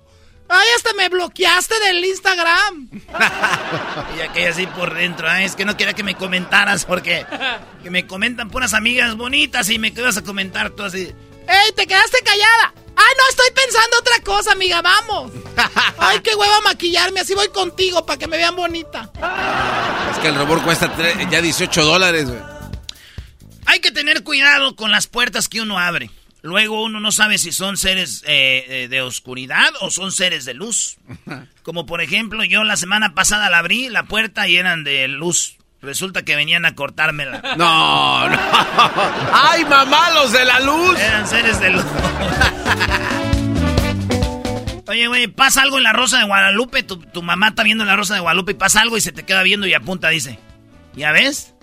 [0.52, 2.88] Ay, hasta me bloqueaste del Instagram.
[4.16, 5.28] Y aquella así por dentro.
[5.30, 7.24] Ay, es que no quería que me comentaras porque
[7.82, 11.12] que me comentan puras amigas bonitas y me quedas a comentar tú así.
[11.46, 12.74] ¡Ey, te quedaste callada!
[12.96, 14.82] ¡Ay, no, estoy pensando otra cosa, amiga!
[14.82, 15.32] ¡Vamos!
[15.98, 17.20] ¡Ay, qué hueva maquillarme!
[17.20, 19.10] Así voy contigo para que me vean bonita.
[20.20, 20.92] que el robot cuesta
[21.30, 22.40] ya 18 dólares, güey.
[23.66, 26.10] Hay que tener cuidado con las puertas que uno abre.
[26.42, 30.54] Luego uno no sabe si son seres eh, eh, de oscuridad o son seres de
[30.54, 30.96] luz.
[31.62, 35.58] Como por ejemplo, yo la semana pasada la abrí la puerta y eran de luz.
[35.82, 37.42] Resulta que venían a cortármela.
[37.56, 38.38] No, no.
[39.32, 40.98] ¡Ay, mamá, los de la luz!
[40.98, 41.84] Eran seres de luz.
[44.88, 46.82] Oye, güey, pasa algo en la Rosa de Guadalupe.
[46.82, 49.42] Tu, mamá está viendo la Rosa de Guadalupe y pasa algo y se te queda
[49.42, 50.38] viendo y apunta, dice.
[50.94, 51.54] ¿Ya ves?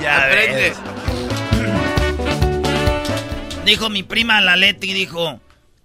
[0.00, 0.76] ya ves.
[3.66, 5.40] Dijo mi prima la Leti, dijo...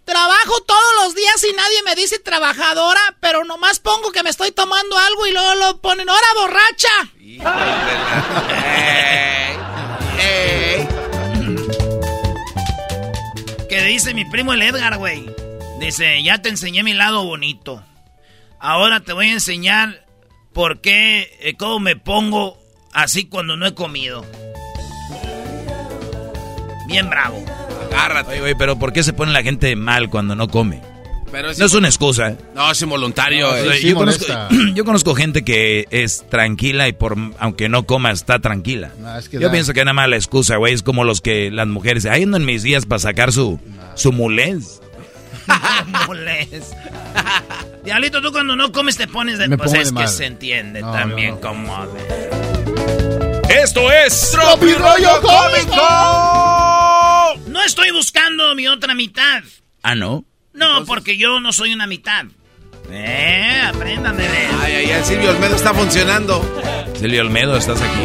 [0.05, 4.51] Trabajo todos los días y nadie me dice trabajadora, pero nomás pongo que me estoy
[4.51, 6.89] tomando algo y luego lo ponen, ¡hora borracha!
[13.67, 15.25] Que dice mi primo el Edgar, güey.
[15.79, 17.83] Dice, ya te enseñé mi lado bonito.
[18.59, 20.05] Ahora te voy a enseñar
[20.53, 22.59] por qué, eh, cómo me pongo
[22.91, 24.25] así cuando no he comido.
[26.91, 27.43] Bien bravo.
[27.91, 28.41] Agárrate.
[28.41, 30.81] Oye, pero ¿por qué se pone la gente mal cuando no come?
[31.31, 32.35] no es una excusa.
[32.53, 33.49] No, es involuntario.
[34.73, 38.91] yo, conozco, gente que es tranquila y por aunque no coma está tranquila.
[39.31, 40.73] yo pienso que es una mala excusa, güey.
[40.73, 43.59] Es como los que las mujeres, ahí en mis días para sacar su,
[43.95, 44.81] su mulés.
[46.07, 46.73] mulés.
[47.85, 49.57] Diablito, tú cuando no comes te pones de...
[49.57, 51.87] pues es que se entiende también como...
[53.51, 54.31] Esto es...
[54.31, 55.75] ¡Tropi Rollo Cómico!
[57.47, 59.43] No estoy buscando mi otra mitad.
[59.83, 60.23] ¿Ah, no?
[60.53, 62.25] No, porque yo no soy una mitad.
[62.89, 64.49] Eh, aprendan de ver.
[64.61, 66.41] Ay, ay, ay, Silvio Olmedo está funcionando.
[66.97, 67.99] Silvio Olmedo, ¿estás aquí?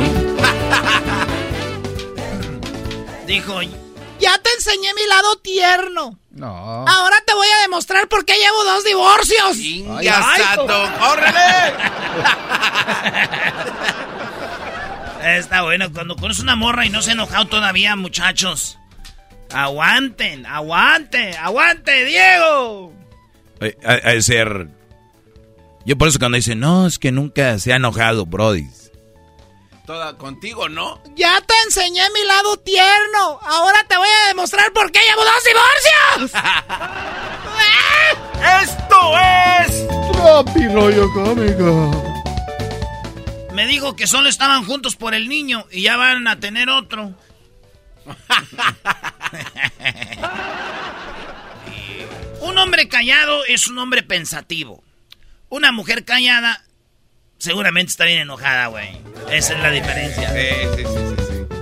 [3.26, 3.60] Dijo,
[4.18, 6.18] ya te enseñé mi lado tierno.
[6.30, 6.84] No.
[6.88, 9.56] Ahora te voy a demostrar por qué llevo dos divorcios.
[10.02, 10.88] ¡Ya, Sato!
[15.22, 18.78] Está bueno, cuando conoces una morra y no se ha enojado todavía, muchachos.
[19.52, 22.92] Aguanten, aguante, aguante, Diego.
[23.84, 24.68] A, ser.
[25.84, 28.66] Yo por eso cuando dicen, no, es que nunca se ha enojado, Brody.
[29.86, 31.00] Toda contigo, ¿no?
[31.14, 33.38] Ya te enseñé mi lado tierno.
[33.42, 36.42] Ahora te voy a demostrar por qué llevo dos divorcios.
[38.62, 39.18] Esto
[39.64, 42.15] es Tropi Rollo Cómico.
[43.56, 47.18] Me dijo que solo estaban juntos por el niño y ya van a tener otro.
[52.42, 54.84] un hombre callado es un hombre pensativo.
[55.48, 56.66] Una mujer callada
[57.38, 58.90] seguramente está bien enojada, güey.
[59.30, 60.34] Esa es la diferencia.
[60.34, 60.90] Sí, sí, sí,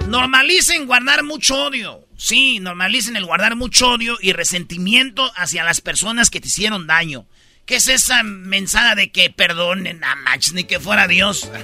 [0.09, 2.09] Normalicen guardar mucho odio.
[2.17, 7.29] Sí, normalicen el guardar mucho odio y resentimiento hacia las personas que te hicieron daño.
[7.67, 11.51] ¿Qué es esa mensada de que perdonen a Max ni que fuera Dios?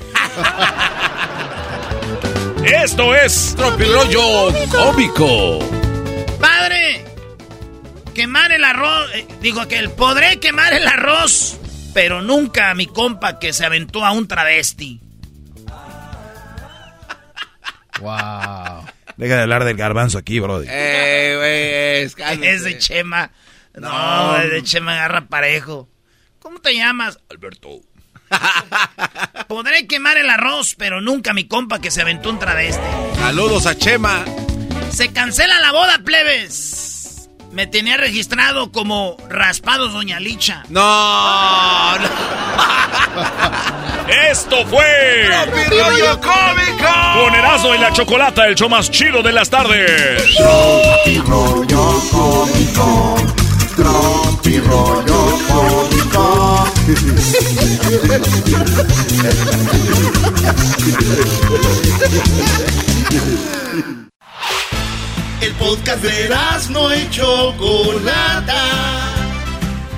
[2.65, 5.59] Esto es Tropirollo Cómico.
[6.41, 7.05] Padre,
[8.15, 9.11] quemar el arroz.
[9.15, 11.59] Eh, digo que el podré quemar el arroz,
[11.93, 15.01] pero nunca a mi compa que se aventó a un travesti.
[18.01, 18.87] Wow.
[19.19, 20.67] Deja de hablar del garbanzo aquí, brody.
[20.71, 23.31] Eh, es, es de Chema.
[23.75, 25.90] No, es de Chema agarra parejo.
[26.61, 27.19] ¿Cómo te llamas?
[27.31, 27.81] Alberto.
[29.49, 32.85] Podré quemar el arroz, pero nunca mi compa que se aventó un travesti.
[33.19, 34.23] Saludos a Chema.
[34.91, 37.31] Se cancela la boda, plebes.
[37.53, 40.65] Me tenía registrado como Raspados Doña Licha.
[40.69, 42.09] No, no.
[44.31, 45.29] Esto fue
[45.71, 50.39] Rollo Cómico con Erasmo y la Chocolata, el show más chido de las tardes.
[50.39, 53.17] Rollo Cómico.
[53.79, 55.05] Rollo
[55.49, 55.90] Cómico.
[56.91, 56.97] El
[65.55, 66.29] podcast de
[66.71, 68.65] no y Chocolata.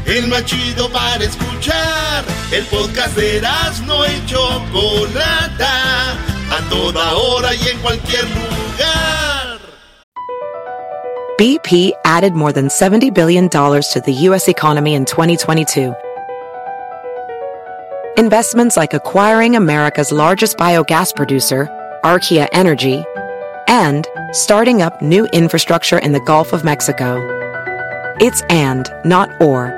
[0.04, 2.24] El más chido para escuchar.
[2.50, 3.40] El podcast de
[3.86, 6.12] no y Chocolata.
[6.50, 9.58] A toda hora y en cualquier lugar.
[11.38, 14.46] BP added more than $70 billion to the U.S.
[14.46, 15.94] economy in 2022.
[18.18, 21.66] Investments like acquiring America's largest biogas producer,
[22.04, 23.02] Archaea Energy,
[23.66, 27.16] and starting up new infrastructure in the Gulf of Mexico.
[28.20, 29.72] It's and, not or.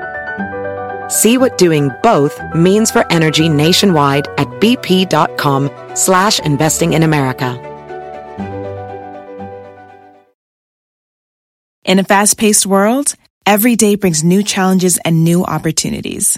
[1.07, 7.61] See what doing both means for energy nationwide at bp.com slash investing in America.
[11.85, 13.15] In a fast-paced world,
[13.45, 16.37] every day brings new challenges and new opportunities.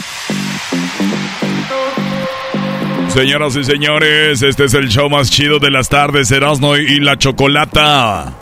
[3.13, 7.17] Señoras y señores, este es el show más chido de las tardes, Erasmo y la
[7.17, 8.33] Chocolata.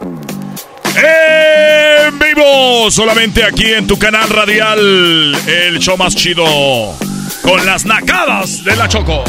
[0.96, 6.46] En vivo, solamente aquí en tu canal radial, el show más chido,
[7.42, 9.24] con las nacadas de la Choco.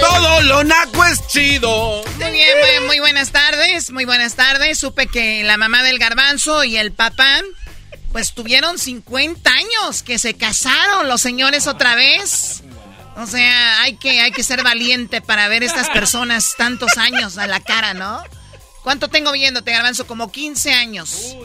[0.00, 2.04] Todo lo naco es chido.
[2.20, 4.78] Muy bien, muy, muy buenas tardes, muy buenas tardes.
[4.78, 7.40] Supe que la mamá del garbanzo y el papá
[8.12, 12.62] pues tuvieron 50 años que se casaron los señores otra vez.
[13.16, 17.46] O sea, hay que, hay que ser valiente para ver estas personas tantos años a
[17.46, 18.22] la cara, ¿no?
[18.82, 20.06] ¿Cuánto tengo viéndote, Garbanzo?
[20.06, 21.36] Como 15 años.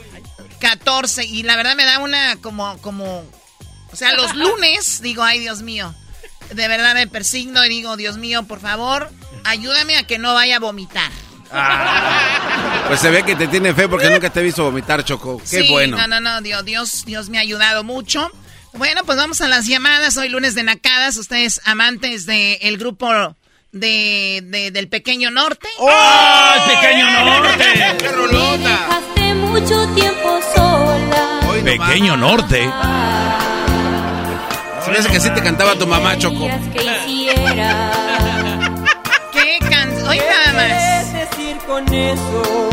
[0.60, 1.24] 14.
[1.24, 3.24] Y la verdad me da una como, como...
[3.90, 5.94] O sea, los lunes digo, ay Dios mío.
[6.52, 9.10] De verdad me persigno y digo, Dios mío, por favor,
[9.44, 11.10] ayúdame a que no vaya a vomitar.
[11.50, 12.84] Ah.
[12.88, 15.38] pues se ve que te tiene fe porque nunca te he visto vomitar, Choco.
[15.38, 15.96] Qué sí, bueno.
[15.96, 18.30] No, no, no, Dios, Dios, Dios me ha ayudado mucho.
[18.74, 20.16] Bueno, pues vamos a las llamadas.
[20.16, 21.16] Hoy lunes de Nacadas.
[21.16, 23.10] Ustedes amantes del grupo
[23.72, 25.68] de, del Pequeño Norte.
[25.78, 27.96] ¡Oh, el Pequeño Norte!
[27.98, 28.98] ¡Qué rolota!
[29.48, 31.40] mucho tiempo sola.
[31.64, 32.70] Pequeño Norte.
[34.84, 36.46] Se me hace que así te cantaba tu mamá, Choco.
[36.72, 36.78] Que.
[39.32, 40.08] ¿Qué canción?
[40.08, 40.87] Oye, nada más.
[41.92, 42.70] Eso?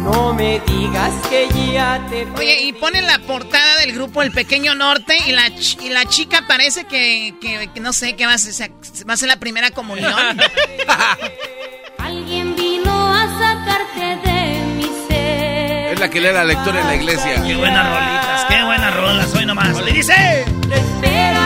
[0.00, 2.26] No me digas que ya te...
[2.36, 6.04] Oye, y ponen la portada del grupo El Pequeño Norte y la, ch- y la
[6.06, 8.70] chica parece que, que- que no sé, que va a ser,
[9.08, 10.12] va a ser la primera comunión.
[11.98, 15.92] Alguien vino a sacarte de mi ser.
[15.94, 17.42] Es la que lee la lectura en la iglesia.
[17.46, 19.80] Qué buenas rolitas, qué buenas rolas, hoy nomás.
[19.80, 20.44] Le dice.
[20.68, 21.41] La espera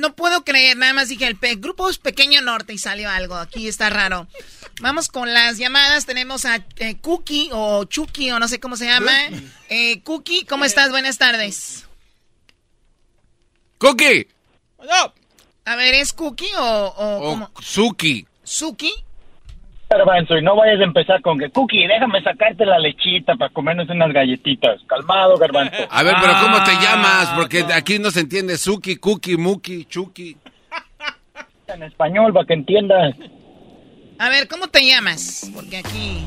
[0.00, 3.36] no, puedo creer, nada más dije, el pe- grupo es Pequeño Norte y salió algo,
[3.36, 4.26] aquí está raro.
[4.80, 8.86] Vamos con las llamadas, tenemos a eh, Cookie o Chucky o no sé cómo se
[8.86, 9.12] llama.
[9.68, 10.90] Eh, Cookie, ¿cómo estás?
[10.90, 11.84] Buenas tardes.
[13.78, 14.26] ¡Cookie!
[15.64, 17.50] A ver, ¿es Cookie o, o O cómo?
[17.60, 18.26] Suki.
[18.42, 18.92] ¿Suki?
[19.94, 23.88] Garbanzo, y no vayas a empezar con que, Cookie, déjame sacarte la lechita para comernos
[23.90, 24.80] unas galletitas.
[24.86, 25.74] Calmado, Garbanzo.
[25.90, 27.28] A ver, pero ¿cómo te Ah, llamas?
[27.36, 30.36] Porque aquí no se entiende Suki, Cookie, Muki, Chuki.
[31.66, 33.16] En español, para que entiendas.
[34.20, 35.50] A ver, ¿cómo te llamas?
[35.52, 36.24] Porque aquí...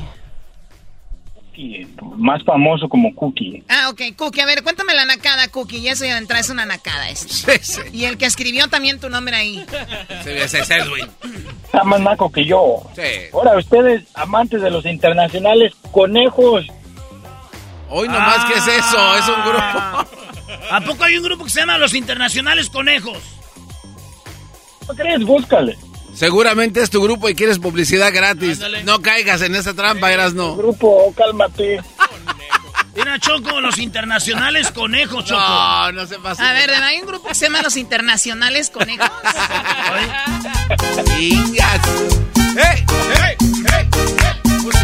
[1.54, 1.86] Cookie,
[2.16, 3.62] Más famoso como Cookie.
[3.68, 6.50] Ah, ok, Cookie, a ver, cuéntame la nacada, Cookie, y eso ya de entrada es
[6.50, 7.82] una nacada esto.
[7.92, 9.64] Y el que escribió también tu nombre ahí.
[10.26, 11.06] Ese es Edwin.
[11.64, 12.82] Está más naco que yo.
[12.94, 13.02] Sí.
[13.32, 16.66] Ahora, ustedes, amantes de los internacionales, conejos.
[17.88, 19.18] Hoy nomás, ¿qué es eso?
[19.18, 20.08] Es un grupo.
[20.70, 23.18] ¿A poco hay un grupo que se llama Los Internacionales Conejos?
[24.88, 25.24] ¿No crees?
[25.24, 25.76] Búscale.
[26.14, 28.60] Seguramente es tu grupo y quieres publicidad gratis.
[28.84, 30.56] No caigas en esa trampa, eras no.
[30.56, 31.80] Grupo, cálmate.
[32.96, 35.40] Mira, Choco, Los Internacionales Conejos, Choco.
[35.40, 36.48] No, no se pasa.
[36.48, 39.10] A ver, ¿de ¿hay un grupo que se llama Los Internacionales Conejos?
[41.18, 41.80] Ingas.
[42.56, 42.84] ¡Hey!
[43.14, 43.36] ¡Hey!
[43.68, 43.88] ¡Hey!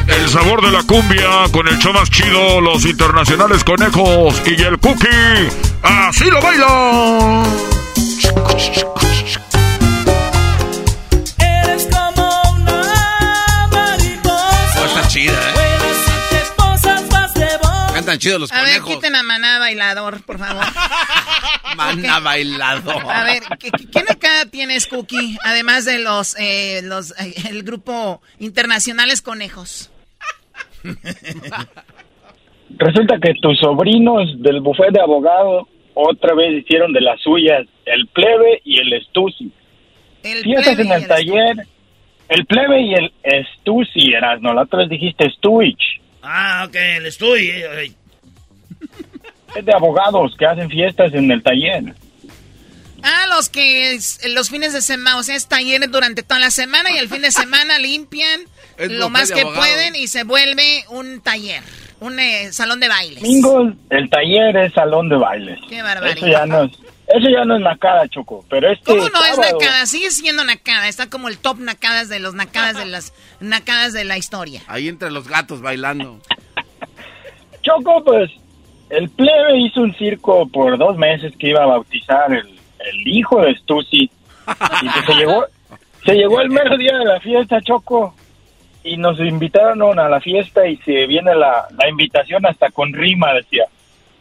[0.09, 4.79] El sabor de la cumbia con el show más chido, los internacionales conejos y el
[4.79, 5.49] cookie.
[5.83, 7.45] ¡Así lo bailan!
[15.13, 15.57] Chida, ¿eh?
[17.95, 18.95] Cantan chidos los A ver, conejos.
[18.97, 20.65] quiten a Maná Bailador, por favor.
[21.77, 22.91] Mana bailado.
[23.11, 25.37] A ver, ¿qué, qué- qué nacada tienes, Cookie?
[25.45, 29.91] Además de los, eh, los eh, el grupo Internacionales Conejos.
[32.79, 38.07] Resulta que tus sobrinos del bufete de abogado otra vez hicieron de las suyas el
[38.09, 39.53] plebe y el estusi.
[40.23, 41.57] El Fiestas plebe en el el taller,
[42.31, 46.01] el plebe y el estusi, eras, no, la otra vez dijiste estuich.
[46.23, 47.49] Ah, ok, el estoy.
[47.51, 47.93] eh,
[49.57, 51.83] Es de abogados que hacen fiestas en el taller.
[53.03, 56.51] Ah, los que es- los fines de semana, o sea, es talleres durante toda la
[56.51, 58.41] semana y el fin de semana limpian
[58.79, 61.63] Es lo más que pueden y se vuelve un taller,
[61.99, 63.23] un eh, salón de bailes.
[63.23, 65.59] Domingos, el taller es salón de bailes.
[65.69, 66.17] Qué barbaridad.
[66.19, 66.73] Eso ya no es,
[67.15, 69.87] eso ya no es nacada, Choco, pero este ¿Cómo no es nacada?
[69.87, 70.89] Sigue siendo nacada.
[70.89, 74.63] Está como el top nacadas de los nacadas de las nacadas de la historia.
[74.69, 76.21] Ahí entre los gatos bailando.
[77.63, 78.31] Choco, pues
[78.91, 83.41] el plebe hizo un circo por dos meses que iba a bautizar el, el hijo
[83.41, 84.11] de Stussy.
[84.83, 85.45] Y pues se llegó,
[86.05, 88.15] se llegó el mero día de la fiesta, Choco.
[88.83, 93.35] Y nos invitaron a la fiesta y se viene la, la invitación hasta con rima,
[93.35, 93.65] decía.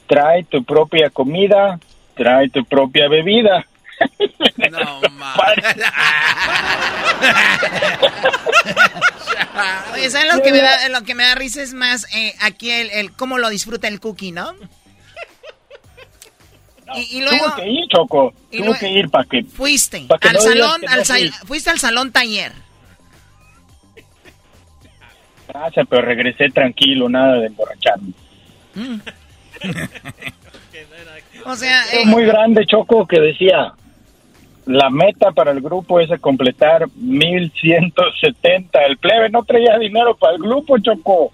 [0.07, 1.79] Trae tu propia comida,
[2.19, 3.65] trae tu propia bebida.
[4.71, 5.01] No,
[9.93, 12.71] Oye, ¿sabes lo que me da, lo que me da risa es más eh, aquí
[12.71, 14.53] el, el cómo lo disfruta el cookie, ¿no?
[16.95, 18.33] Y, y luego Tuvo que ir, Choco.
[18.51, 19.43] y Tuvo que ir para que...
[19.43, 21.05] fuiste pa' que al no salón, no al
[21.45, 22.51] fuiste al salón taller.
[25.47, 28.13] Gracias, pero regresé tranquilo, nada de emborracharme.
[31.45, 33.73] O sea, eh, muy grande, Choco, que decía,
[34.65, 38.79] la meta para el grupo es a completar 1170.
[38.85, 41.31] El plebe no traía dinero para el grupo, Choco.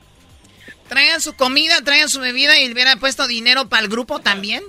[0.87, 4.63] traigan su comida, traigan su bebida y hubiera puesto dinero para el grupo también.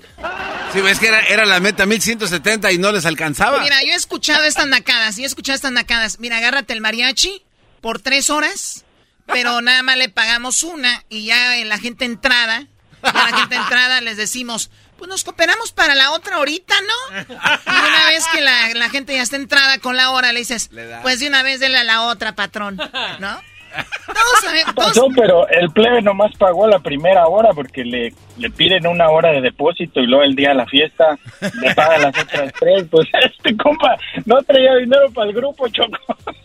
[0.72, 3.60] Sí, ves que era, era la meta 1170 y no les alcanzaba.
[3.60, 6.18] Mira, yo he escuchado estas nacadas, yo he escuchado estas nacadas.
[6.18, 7.42] Mira, agárrate el mariachi
[7.80, 8.84] por tres horas,
[9.26, 12.66] pero nada más le pagamos una y ya en la gente entrada,
[13.04, 17.18] ya la gente entrada les decimos, pues nos cooperamos para la otra ahorita, ¿no?
[17.20, 20.70] Y una vez que la, la gente ya está entrada con la hora, le dices,
[21.02, 23.40] pues de una vez dele a la otra, patrón, ¿no?
[24.06, 28.50] Todos sabemos, todos- Pasó, pero el plebe nomás pagó la primera hora porque le, le
[28.50, 32.18] piden una hora de depósito y luego el día de la fiesta le pagan las
[32.18, 32.86] otras tres.
[32.90, 35.98] Pues este compa no traía dinero para el grupo, Choco.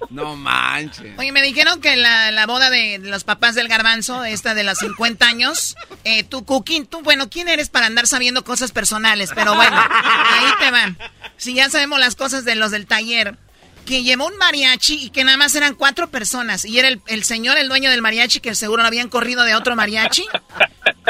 [0.10, 1.18] No manches.
[1.18, 4.78] Oye, me dijeron que la, la boda de los papás del garbanzo, esta de los
[4.80, 9.32] 50 años, eh, tú, Cookie, tú, bueno, ¿quién eres para andar sabiendo cosas personales?
[9.34, 10.98] Pero bueno, ahí te van.
[11.38, 13.38] Si ya sabemos las cosas de los del taller,
[13.86, 17.24] que llevó un mariachi y que nada más eran cuatro personas, y era el, el
[17.24, 20.26] señor, el dueño del mariachi, que seguro lo habían corrido de otro mariachi.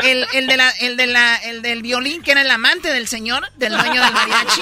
[0.03, 3.07] El, el, de la, el, de la, el del violín, que era el amante del
[3.07, 4.61] señor, del dueño del mariachi.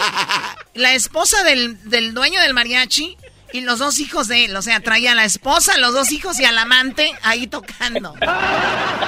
[0.73, 3.15] La esposa del, del dueño del mariachi
[3.53, 4.55] y los dos hijos de él.
[4.55, 8.15] O sea, traía a la esposa, los dos hijos y al amante ahí tocando.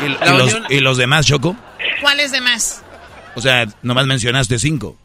[0.02, 1.56] ¿Y, y los, y los demás, Choco?
[2.02, 2.82] ¿Cuáles demás?
[3.36, 4.97] O sea, nomás mencionaste cinco.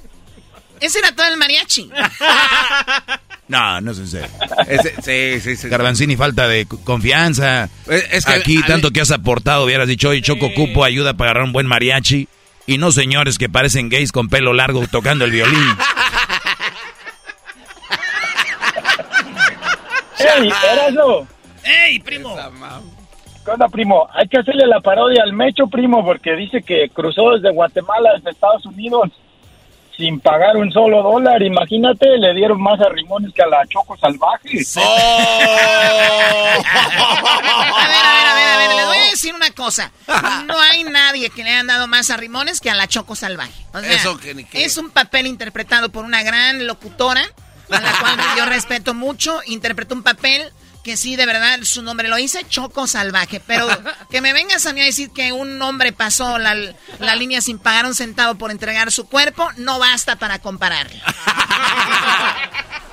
[0.80, 1.90] Ese era todo el mariachi.
[3.48, 4.28] No, no es en serio.
[5.02, 5.68] sí, sí, sí.
[5.68, 7.68] Garbanzini, falta de confianza.
[7.88, 11.30] es que Aquí, tanto mí- que has aportado, hubieras dicho, oye, Choco Cupo ayuda para
[11.30, 12.28] agarrar un buen mariachi.
[12.68, 15.56] Y no señores que parecen gays con pelo largo tocando el violín.
[20.18, 21.26] ¡Ey, Erasmo!
[21.64, 22.36] ¡Ey, primo!
[23.44, 24.08] ¿Qué onda, primo?
[24.12, 28.30] Hay que hacerle la parodia al Mecho, primo, porque dice que cruzó desde Guatemala hasta
[28.30, 29.10] Estados Unidos
[29.96, 31.42] sin pagar un solo dólar.
[31.42, 34.60] Imagínate, le dieron más arrimones que a la Choco Salvaje.
[36.58, 39.90] A ver, a ver, a ver, a ver, les voy a decir una cosa.
[40.46, 43.52] No hay nadie que le hayan dado más a Rimones que a la Choco Salvaje.
[43.72, 44.64] O sea, Eso que ni qué.
[44.64, 47.22] es un papel interpretado por una gran locutora,
[47.70, 49.40] a la cual yo respeto mucho.
[49.46, 50.42] Interpretó un papel
[50.86, 53.42] que sí, de verdad, su nombre lo dice Choco Salvaje.
[53.44, 53.66] Pero
[54.10, 56.54] que me vengas a mí a decir que un hombre pasó la,
[57.00, 60.86] la línea sin pagar un centavo por entregar su cuerpo, no basta para comparar.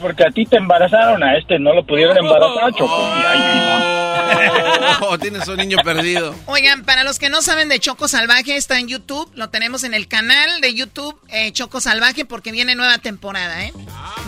[0.00, 3.12] Porque a ti te embarazaron, a este no lo pudieron embarazar, Choco.
[3.20, 6.34] Y ahí, Oh, tienes un niño perdido.
[6.46, 9.30] Oigan, para los que no saben de Choco Salvaje, está en YouTube.
[9.34, 13.72] Lo tenemos en el canal de YouTube eh, Choco Salvaje porque viene nueva temporada, ¿eh?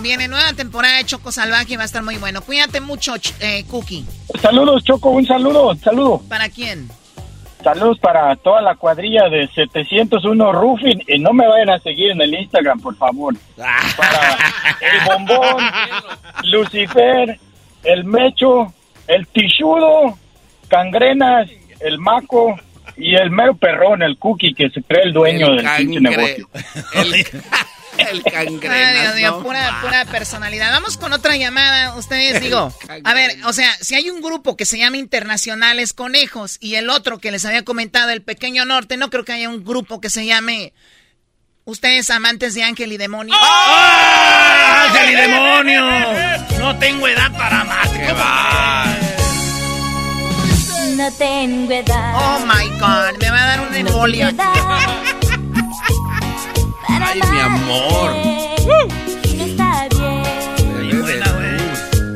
[0.00, 2.42] Viene nueva temporada de Choco Salvaje y va a estar muy bueno.
[2.42, 4.04] Cuídate mucho, Ch- eh, Cookie.
[4.40, 6.22] Saludos, Choco, un saludo, saludo.
[6.28, 6.88] ¿Para quién?
[7.64, 12.20] Saludos para toda la cuadrilla de 701 Roofing y no me vayan a seguir en
[12.20, 13.34] el Instagram, por favor.
[13.56, 14.36] Para
[14.80, 15.64] el bombón,
[16.44, 17.38] Lucifer,
[17.82, 18.72] el mecho,
[19.08, 20.16] el tichudo,
[20.68, 21.48] cangrenas,
[21.80, 22.54] el maco
[22.96, 26.16] y el mero perrón, el cookie que se cree el dueño El del pinche cangre-
[26.16, 26.48] negocio.
[26.94, 27.26] El,
[27.98, 29.42] el Ay, cangrenas, Dios mío, ¿no?
[29.42, 30.72] pura, pura personalidad.
[30.72, 31.94] Vamos con otra llamada.
[31.96, 32.72] Ustedes digo,
[33.04, 36.90] a ver, o sea, si hay un grupo que se llama Internacionales Conejos y el
[36.90, 40.10] otro que les había comentado, el Pequeño Norte, no creo que haya un grupo que
[40.10, 40.72] se llame
[41.66, 43.34] Ustedes amantes de Ángel y Demonio.
[43.40, 45.84] ¡Ah, ¡Ángel y demonio!
[46.58, 47.88] No tengo edad para amar.
[50.96, 52.14] No tengo edad.
[52.16, 54.34] Oh my God, me va a dar una embolia.
[56.88, 58.10] Ay, mi amor.
[59.24, 59.88] Y no está
[61.38, 61.54] bien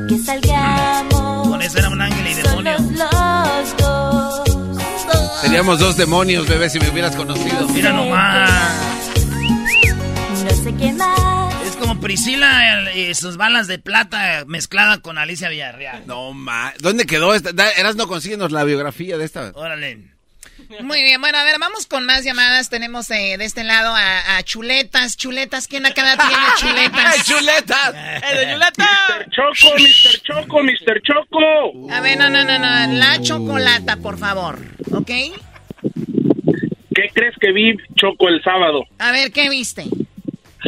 [0.08, 2.76] que salgamos Con eso era un ángel y demonio.
[2.78, 4.48] solos los dos.
[5.42, 7.68] Seríamos dos demonios, bebé, si me hubieras conocido.
[7.68, 8.50] Mira nomás.
[10.44, 11.54] No sé qué más.
[11.66, 16.04] Es como Priscila y sus balas de plata mezclada con Alicia Villarreal.
[16.06, 16.72] No, ma.
[16.80, 17.50] ¿Dónde quedó esta?
[17.76, 19.52] Eras no consíguenos la biografía de esta.
[19.54, 20.17] Órale.
[20.82, 22.68] Muy bien, bueno, a ver, vamos con más llamadas.
[22.68, 25.16] Tenemos eh, de este lado a, a Chuletas.
[25.16, 27.26] Chuletas, ¿quién acá tiene Chuletas?
[27.26, 27.94] ¡Chuletas!
[28.30, 29.26] ¡El Chuleta!
[29.30, 30.20] Choco, Mr.
[30.22, 31.02] Choco, Mr.
[31.02, 31.90] Choco.
[31.92, 32.92] A ver, no, no, no, no.
[32.98, 34.58] La chocolata, por favor.
[34.92, 35.06] ¿Ok?
[36.94, 38.84] ¿Qué crees que vi, Choco, el sábado?
[38.98, 39.84] A ver, ¿qué viste?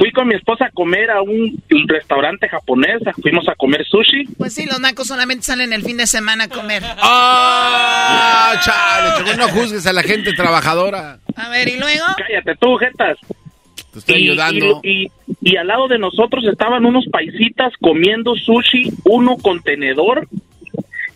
[0.00, 3.02] Fui con mi esposa a comer a un restaurante japonés.
[3.20, 4.24] Fuimos a comer sushi.
[4.38, 6.82] Pues sí, los nacos solamente salen el fin de semana a comer.
[7.02, 8.54] ¡Ah!
[8.64, 11.18] chale, no juzgues a la gente trabajadora.
[11.36, 12.04] A ver, ¿y luego?
[12.16, 13.18] Cállate tú, jetas.
[13.92, 14.80] Te estoy Y- ayudando.
[14.82, 15.10] Y, y-
[15.42, 20.26] y al lado de nosotros estaban unos paisitas comiendo sushi, uno con tenedor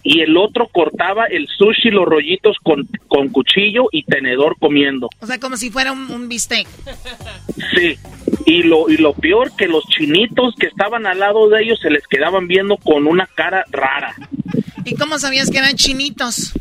[0.04, 5.08] y el otro cortaba el sushi, los rollitos con, con cuchillo y tenedor comiendo.
[5.20, 6.68] O sea, como si fuera un, un bistec.
[7.74, 7.96] Sí.
[8.46, 11.88] Y lo, y lo peor que los chinitos que estaban al lado de ellos se
[11.88, 14.14] les quedaban viendo con una cara rara,
[14.84, 16.52] ¿Y cómo sabías que eran chinitos?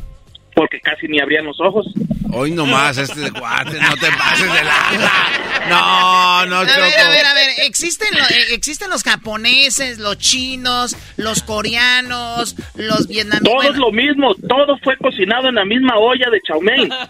[0.55, 1.85] Porque casi ni abrían los ojos.
[2.31, 5.69] Hoy nomás, este de cuate, no te pases de la...
[5.69, 6.81] No, no, A Choco.
[6.81, 12.55] ver, a ver, a ver, existen, lo- eh, existen los japoneses, los chinos, los coreanos,
[12.75, 13.53] los vietnamitas.
[13.53, 16.91] Todo es lo mismo, todo fue cocinado en la misma olla de chow mein.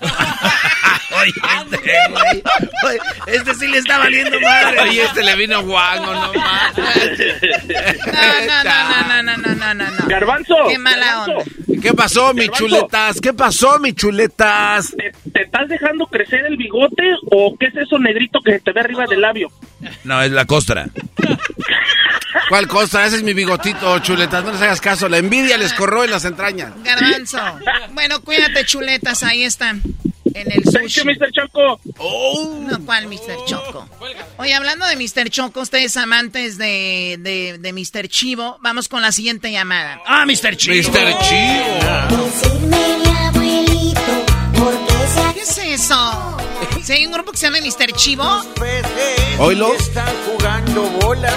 [1.22, 1.32] Oye,
[1.62, 2.44] este, güey.
[2.86, 3.00] Oye,
[3.38, 4.80] Este sí le está valiendo madre.
[4.82, 6.74] Oye, este le vino guango, no más.
[6.76, 6.84] No,
[8.64, 10.08] no, no, no, no, no, no, no, no.
[10.08, 10.56] Garbanzo.
[10.70, 11.32] Qué mala Garbanzo.
[11.38, 11.82] onda.
[11.82, 12.66] ¿Qué pasó, mi Garbanzo.
[12.68, 13.22] chuletas?
[13.22, 14.94] ¿Qué pasó, mi chuletas?
[14.98, 18.72] ¿Te, te estás dejando crecer el bigote o qué es eso negrito que se te
[18.72, 19.50] ve arriba del labio?
[20.04, 20.88] No, es la costra.
[22.50, 23.06] ¿Cuál cosa?
[23.06, 24.44] Ese es mi bigotito, chuletas.
[24.44, 25.08] No les hagas caso.
[25.10, 26.74] La envidia les corroe las entrañas.
[26.84, 27.40] Garbanzo.
[27.94, 29.82] Bueno, cuídate, chuletas, ahí están.
[30.34, 31.02] En el sushi.
[31.02, 31.32] Thank you, Mr.
[31.32, 31.80] Choco.
[32.68, 33.46] No, ¿cuál Mr.
[33.46, 33.88] Choco?
[34.38, 35.30] Oye, hablando de Mr.
[35.30, 38.08] Choco, ustedes amantes de, de, de Mr.
[38.08, 40.00] Chivo, vamos con la siguiente llamada.
[40.08, 40.56] Ah, Mr.
[40.56, 40.92] Chivo.
[40.92, 41.18] Mr.
[41.20, 42.34] Chivo.
[43.04, 43.13] ¿Qué
[45.44, 46.38] es eso?
[46.82, 47.92] ¿Si hay un grupo que se llama Mr.
[47.94, 48.24] Chivo?
[49.40, 49.74] ¿Oílo?
[49.74, 51.32] Están jugando bola.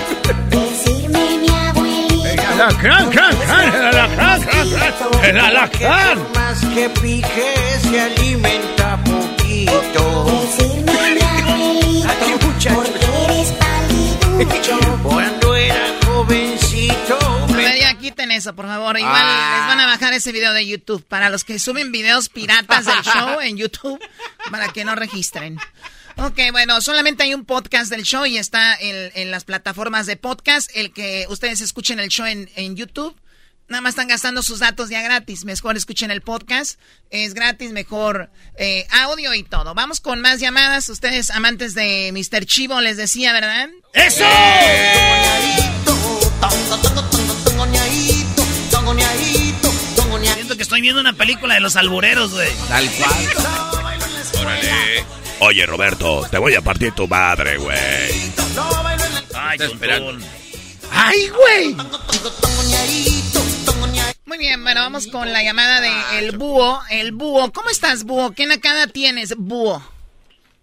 [0.49, 2.25] Decirme mi abuelito.
[2.25, 6.19] El alacrán, crán, crán, el alacrán, crán, el alacrán.
[6.35, 10.25] Más que pique se alimenta poquito.
[10.25, 12.09] Decirme mi abuelito.
[12.09, 14.79] Aquí Porque eres paliducho.
[18.25, 18.99] eso, por favor.
[18.99, 19.57] Igual Ah.
[19.59, 21.05] les van a bajar ese video de YouTube.
[21.07, 24.01] Para los que suben videos piratas del show en YouTube,
[24.51, 25.59] para que no registren.
[26.17, 30.17] Ok, bueno, solamente hay un podcast del show y está en, en las plataformas de
[30.17, 30.71] podcast.
[30.75, 33.15] El que ustedes escuchen el show en, en YouTube,
[33.69, 35.45] nada más están gastando sus datos ya gratis.
[35.45, 39.75] Mejor escuchen el podcast, es gratis, mejor eh, audio y todo.
[39.75, 40.89] Vamos con más llamadas.
[40.89, 42.47] Ustedes, amantes de Mr.
[42.47, 43.69] Chivo, les decía, ¿verdad?
[43.93, 44.25] ¡Eso!
[50.35, 52.49] Siento que estoy viendo una película de los albureros, güey.
[52.69, 54.43] Tal cual.
[54.43, 55.05] Órale.
[55.41, 57.77] Oye, Roberto, te voy a partir tu madre, güey.
[59.35, 60.25] Ay, esperando.
[60.91, 61.77] ¡Ay, güey!
[64.25, 66.81] Muy bien, bueno, vamos con la llamada de el búho.
[66.91, 68.33] El búho, ¿cómo estás, búho?
[68.33, 69.83] ¿Qué nakada tienes, búho?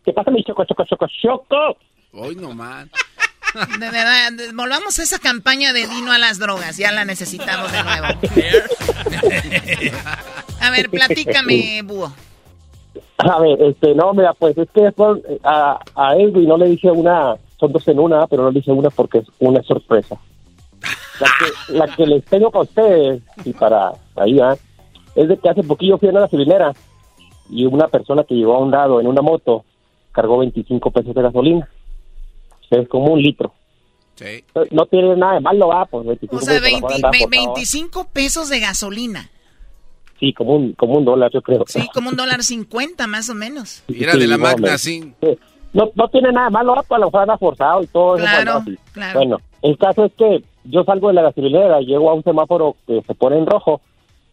[0.03, 1.77] ¿Qué pasa, mi choco, choco, choco, choco?
[2.13, 2.87] Hoy nomás.
[3.53, 7.83] De verdad, volvamos a esa campaña de Dino a las drogas, ya la necesitamos de
[7.83, 8.07] nuevo.
[10.59, 12.11] A ver, platícame, búho.
[13.17, 16.89] A ver, este, no, mira, pues es que eh, a, a Edwin no le dije
[16.89, 20.17] una, son dos en una, pero no le dije una porque es una sorpresa.
[21.19, 24.55] La que, la que les tengo para ustedes y para ahí, ¿ah?
[25.15, 26.73] es de que hace poquillo fui a una gasolinera
[27.49, 29.63] y una persona que llegó a un lado en una moto
[30.11, 31.69] cargó 25 pesos de gasolina.
[32.69, 33.53] Es como un litro.
[34.15, 34.43] Sí.
[34.71, 36.63] No- tiene nada de malo, va, pues 25 O sea, pesos.
[36.63, 37.55] 20 andar ve- por favor.
[37.55, 39.29] 25 pesos de gasolina.
[40.19, 41.63] Sí, como un, como un dólar, yo creo.
[41.67, 43.83] Sí, como un dólar cincuenta más o menos.
[43.87, 45.13] Y era de la Magna, sí.
[45.21, 45.37] Sí.
[45.73, 48.23] No, no tiene nada de malo, pues a lo mejor anda forzado y todo eso.
[48.25, 48.91] Claro, bueno, sí.
[48.93, 49.19] claro.
[49.19, 53.01] Bueno, el caso es que yo salgo de la gasolinera, llego a un semáforo que
[53.05, 53.81] se pone en rojo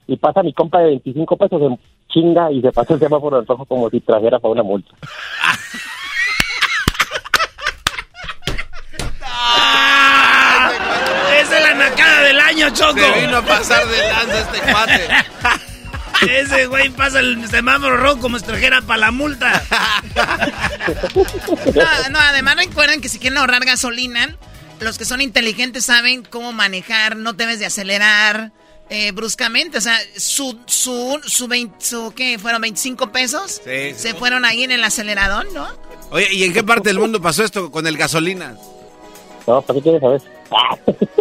[0.06, 1.78] y pasa mi compa de 25 pesos en
[2.10, 4.90] chinga y se pasa el semáforo en rojo como si trajera para una multa.
[11.40, 13.00] Esa es la nacada del año, Choco.
[13.00, 15.08] Se vino a pasar de lanza este cuate.
[16.28, 19.62] Ese güey pasa el semáforo rojo como si trajera para la multa.
[21.74, 24.36] No, no, además recuerden que si quieren ahorrar gasolina,
[24.80, 28.52] los que son inteligentes saben cómo manejar, no debes de acelerar
[28.90, 29.78] eh, bruscamente.
[29.78, 32.38] O sea, su, su, su, 20 su, ¿qué?
[32.38, 33.62] ¿Fueron 25 pesos?
[33.64, 33.94] Sí, sí.
[33.94, 35.68] Se fueron ahí en el acelerador, ¿no?
[36.10, 38.56] Oye, ¿y en qué parte del mundo pasó esto con el gasolina?
[39.46, 40.22] No, ¿para qué quieres saber?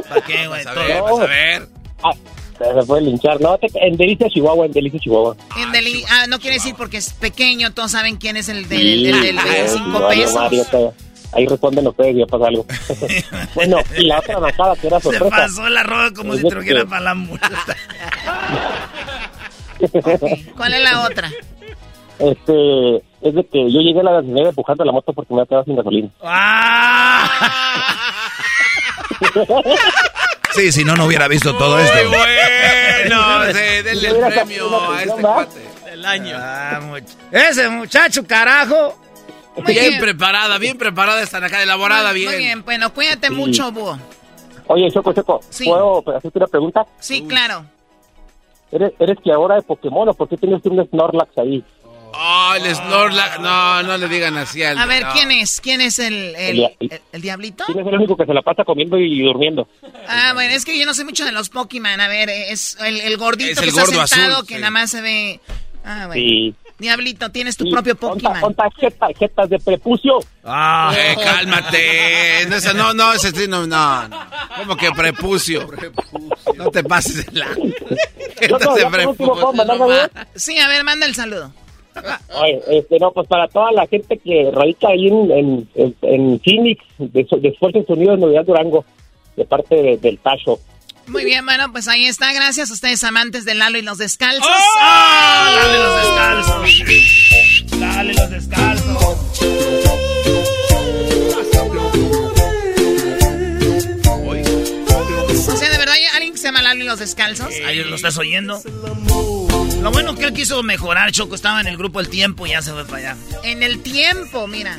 [0.10, 0.66] ¿Para qué, güey?
[0.66, 1.68] A ver, a ver.
[2.04, 2.12] Ah,
[2.58, 3.40] Se puede linchar.
[3.42, 5.36] No, te- en Delicia, Chihuahua, en Delicia, Chihuahua.
[5.58, 8.80] En Deli- ah, no quiere decir porque es pequeño, todos saben quién es el del,
[8.82, 10.36] Sí, el del- el de eh, cinco vale, pesos.
[10.36, 10.92] Mario, te-
[11.38, 12.66] ahí responden ustedes y ya pasa algo.
[13.56, 15.30] bueno, y la otra bajada que era Se sorpresa.
[15.36, 17.50] pasó la roba como Es si trujera que- para la multa.
[20.58, 21.32] ¿Cuál es la otra?
[22.20, 25.48] Este, es de que yo llegué a la gasolinera empujando la moto porque me había
[25.48, 26.10] quedado sin gasolina.
[30.54, 31.98] Sí, si no, no hubiera visto todo esto.
[32.10, 35.70] Bueno, sí, denle el premio a este cuate.
[35.92, 36.38] El año.
[37.32, 39.00] Ese muchacho, carajo.
[39.58, 40.02] Muy bien, bien.
[40.02, 42.38] preparada, bien preparada esta acá, elaborada Muy bien.
[42.38, 43.34] bien, bueno, cuídate Sí.
[43.34, 43.98] mucho, búho.
[44.68, 45.66] Oye, Choco, Choco, Sí.
[45.66, 46.86] ¿puedo hacerte una pregunta?
[47.00, 47.66] Sí, claro.
[48.72, 51.64] ¿Eres, eres que ahora de Pokémon o por qué tienes un Snorlax ahí?
[52.14, 53.40] Oh, el Snorlax.
[53.40, 54.78] No, no le digan así al.
[54.78, 55.14] A ver, no.
[55.14, 55.62] ¿quién es?
[55.62, 57.64] ¿Quién es el, el, dia- el- el diablito?
[57.66, 59.68] ¿Quién es el único que se la pasa comiendo y durmiendo?
[60.08, 62.00] Ah, bueno, es que yo no sé mucho de los Pokémon.
[62.02, 64.60] A ver, es el, el gordito Es que el está gordo sentado, azul, que sí.
[64.62, 65.40] nada más se ve...
[65.86, 66.14] Ah, bueno.
[66.22, 66.56] Sí.
[66.78, 68.40] Diablito, tienes tu Sí, propio Pokémon.
[68.40, 70.20] ponta jeta- jetas de prepucio.
[70.46, 72.46] Ah, eh, cálmate.
[72.48, 74.08] No, ese- no, no, ese sí, no, no.
[74.08, 74.26] no.
[74.58, 75.70] Como que prepucio.
[76.56, 77.48] No te pases de la.
[77.48, 80.10] Por último, ¿puedo mandar saludos?
[80.36, 81.54] Sí, a ver, manda el saludo.
[82.42, 86.40] Oye, este, no, pues para toda la gente que radica ahí en, en, en, en
[86.42, 88.86] Phoenix, de, de Esfuerzos Unidos, Novedad Durango,
[89.36, 90.60] de parte de- del Tacho.
[91.08, 92.32] Muy bien, bueno, pues ahí está.
[92.34, 94.46] Gracias a ustedes, amantes del Lalo y los descalzos.
[94.80, 95.56] ¡Ah!
[95.56, 97.80] Dale los descalzos.
[97.80, 99.40] Dale los descalzos.
[105.48, 107.48] O sea, de verdad hay alguien que se llama Lalo y los descalzos.
[107.66, 108.62] Ahí lo estás oyendo.
[109.82, 111.36] Lo bueno que él quiso mejorar, Choco.
[111.36, 113.16] Estaba en el grupo El Tiempo y ya se fue para allá.
[113.44, 114.76] En el tiempo, mira.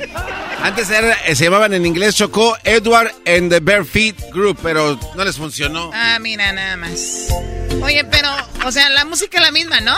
[0.61, 4.99] Antes era- eh, se llamaban en inglés Chocó Edward and the Bare Feet Group, pero
[5.15, 5.89] no les funcionó.
[5.93, 7.27] Ah, mira, nada más.
[7.81, 8.29] Oye, pero,
[8.65, 9.95] o sea, la música es la misma, ¿no?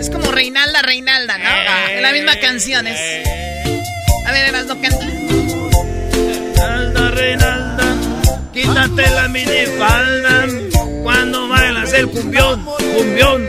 [0.00, 1.48] Es como Reinalda, Reinalda, ¿no?
[1.90, 2.98] Es la misma canción, es...
[4.26, 4.98] A ver, Eras, no canta.
[6.12, 7.96] Reinalda, Reinalda,
[8.52, 10.46] quítate la minifalda.
[11.02, 11.57] Cuando bailas
[11.98, 12.64] el cumbión,
[12.96, 13.46] cumbión,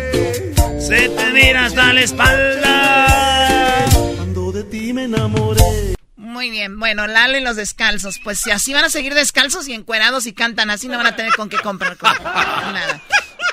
[0.80, 3.86] se te mira hasta la espalda.
[4.18, 5.96] Cuando de ti me enamoré.
[6.16, 8.20] Muy bien, bueno, Lalo y los descalzos.
[8.24, 11.16] Pues si así van a seguir descalzos y encuerados y cantan así, no van a
[11.16, 13.02] tener con qué comprar con- nada.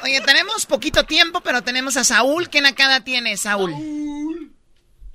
[0.03, 2.49] Oye, tenemos poquito tiempo, pero tenemos a Saúl.
[2.49, 3.73] ¿Qué nacada tiene, Saúl?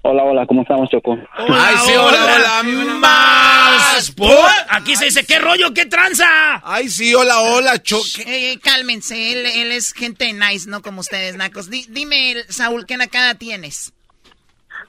[0.03, 1.15] Hola, hola, ¿cómo estamos, Choco?
[1.37, 4.11] Ay, sí, hola, hola, más.
[4.17, 4.29] por-
[4.69, 6.25] Aquí se dice, ¿qué rollo, qué tranza?
[6.63, 8.23] Ay, sí, hola, hola, Choque.
[8.25, 11.69] Eh, cálmense, él, él es gente nice, no como ustedes, nacos.
[11.69, 13.93] Di- dime, Saúl, ¿qué nacada tienes?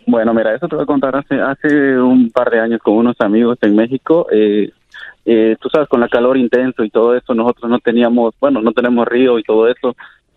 [0.06, 3.20] Bueno, mira, eso te voy a contar hace, hace un par de años con unos
[3.20, 4.26] amigos en México.
[4.32, 4.70] Eh,
[5.26, 8.72] eh, tú sabes, con la calor intenso y todo eso, nosotros no teníamos, bueno, no
[8.72, 9.94] tenemos río y todo eso.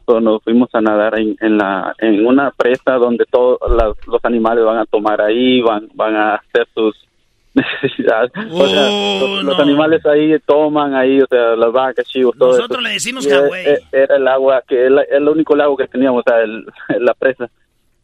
[0.07, 3.59] Nos fuimos a nadar en, en la en una presa donde todos
[4.07, 6.95] los animales van a tomar ahí, van van a hacer sus
[7.55, 8.31] necesidades.
[8.51, 8.89] o sea,
[9.21, 12.81] los, los animales ahí toman ahí, o sea, las vacas, chivos, todo Nosotros eso.
[12.87, 13.65] le decimos Hawái.
[13.65, 16.65] eh, Era el agua, que el, el único lago que teníamos, o sea, el-
[16.99, 17.49] la presa.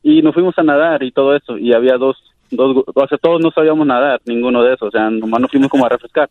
[0.04, 2.18] Y nos fuimos a nadar y todo eso, y había dos,
[2.50, 5.70] dos, o sea, todos no sabíamos nadar, ninguno de esos, o sea, nomás nos fuimos
[5.70, 6.28] como a refrescar,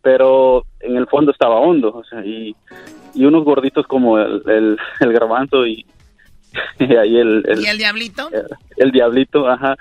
[0.00, 2.54] pero en el fondo estaba hondo, o sea, y,
[3.14, 5.84] y unos gorditos como el, el, el garbanzo y,
[6.78, 8.28] y ahí el, el, ¿Y el diablito?
[8.76, 9.76] el diablito, ajá.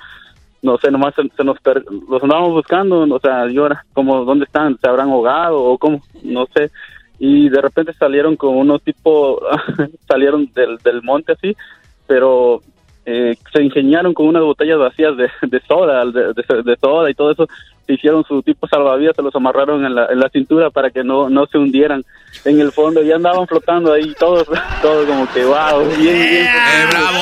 [0.61, 4.25] No sé, nomás se, se nos per- los andábamos buscando, o sea, yo era como,
[4.25, 4.77] ¿dónde están?
[4.79, 6.01] ¿Se habrán ahogado o cómo?
[6.23, 6.69] No sé.
[7.17, 9.41] Y de repente salieron con unos tipo,
[10.07, 11.55] salieron del, del monte así,
[12.07, 12.61] pero
[13.05, 17.13] eh, se ingeniaron con unas botellas vacías de, de soda, de, de- de soda y
[17.13, 17.47] todo eso.
[17.89, 21.03] Se hicieron su tipo salvavidas, se los amarraron en la, en la cintura para que
[21.03, 22.05] no, no se hundieran
[22.45, 24.47] en el fondo y andaban flotando ahí todos,
[24.83, 26.47] todos como que wow, bien, bien.
[26.91, 27.17] bravo.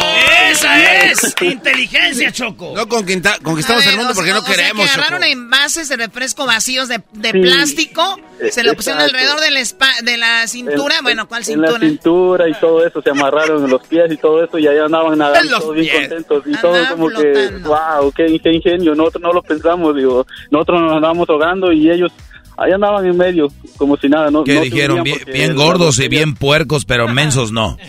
[0.51, 2.73] Esa es inteligencia, Choco.
[2.75, 5.19] No conquista- conquistamos ver, el mundo o porque sea- no o sea, queremos, que agarraron
[5.21, 5.31] Choco.
[5.31, 7.39] envases de refresco vacíos de, de Sí.
[7.39, 8.19] plástico,
[8.51, 9.03] se lo pusieron Exacto.
[9.03, 9.61] alrededor de la,
[10.03, 10.97] de la cintura.
[10.97, 11.87] En- bueno, ¿cuál En la cintura?
[11.89, 15.17] cintura y todo eso, se amarraron en los pies y todo eso, y ahí andaban
[15.17, 16.43] nadando todos bien contentos.
[16.45, 18.95] Y todo Andaban como que, wow, qué, qué ingenio.
[18.95, 20.25] Nosotros no lo pensamos, digo,
[20.57, 22.11] nosotros nos andábamos ahogando y ellos
[22.57, 23.47] ahí andaban en medio,
[23.77, 24.31] como si nada.
[24.31, 27.77] No, se dijeron, bien, gordos y bien puercos, pero mensos no.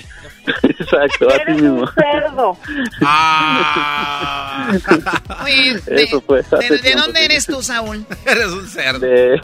[0.62, 1.87] Exacto, así mismo.
[1.93, 2.57] cerdo.
[5.45, 6.41] Oye, de, Eso fue.
[6.41, 8.05] hace de- ¿de tiempo, dónde eres tú, Saúl?
[8.27, 8.99] Eres un cerdo.
[9.01, 9.41] De,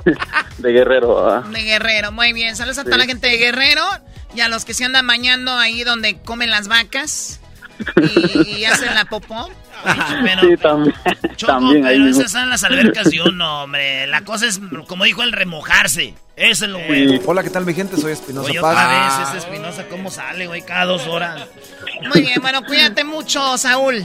[0.59, 1.29] de Guerrero.
[1.31, 1.43] ah.
[1.51, 2.57] De Guerrero, muy bien.
[2.57, 2.87] Saludos a Sí.
[2.87, 3.83] toda la gente de Guerrero
[4.35, 7.41] y a los que se andan bañando ahí donde comen las vacas
[8.47, 9.51] y, y hacen la popó.
[10.25, 10.95] Pero, sí, también.
[11.37, 12.21] Choco, también ahí pero mismo.
[12.23, 14.07] esas son las albercas y uno, hombre.
[14.07, 16.15] La cosa es, como dijo él, remojarse.
[16.37, 17.21] Eso es lo bueno.
[17.27, 17.97] Hola, ¿qué tal mi gente?
[17.97, 18.73] Soy Espinosa Oye, Paz.
[18.73, 20.63] otra vez, ese Espinosa, ¿cómo sale, güey?
[20.63, 21.47] Cada dos horas.
[22.13, 24.05] Muy bien, bueno, cuídate mucho, Saúl.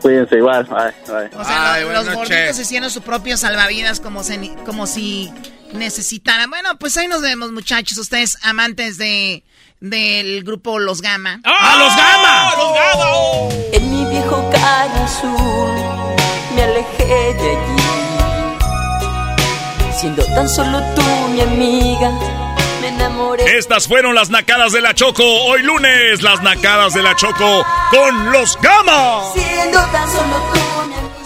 [0.00, 0.64] Cuídense igual.
[0.64, 1.38] Bye, bye.
[1.40, 5.32] O sea, Ay, lo- buenas los gorditos hicieron su propio salvavidas como, se- como si
[5.72, 6.48] necesitaran.
[6.50, 7.98] Bueno, pues ahí nos vemos, muchachos.
[7.98, 9.42] Ustedes amantes de
[9.80, 11.40] del grupo Los Gama.
[11.44, 12.54] ¡Ah, los Gama!
[12.56, 13.08] ¡Los Gama!
[13.72, 15.74] En mi viejo carro azul
[16.54, 17.82] me alejé de allí.
[19.98, 22.10] Siendo tan solo tú mi amiga,
[22.80, 23.58] me enamoré.
[23.58, 25.24] Estas fueron las nacadas de la Choco.
[25.24, 29.22] Hoy lunes, las nacadas de la Choco con los Gama.
[29.34, 30.67] Siendo tan solo tú.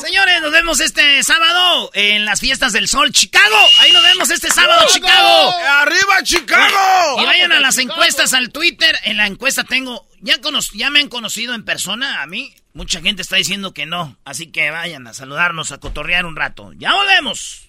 [0.03, 3.57] Señores, nos vemos este sábado en las fiestas del sol Chicago.
[3.79, 5.55] Ahí nos vemos este sábado, Chicago.
[5.65, 7.23] ¡Arriba, Chicago!
[7.23, 8.99] Y vayan a las encuestas al Twitter.
[9.05, 10.41] En la encuesta tengo, ya,
[10.75, 12.53] ya me han conocido en persona a mí.
[12.73, 14.19] Mucha gente está diciendo que no.
[14.25, 16.73] Así que vayan a saludarnos, a cotorrear un rato.
[16.75, 17.69] Ya volvemos.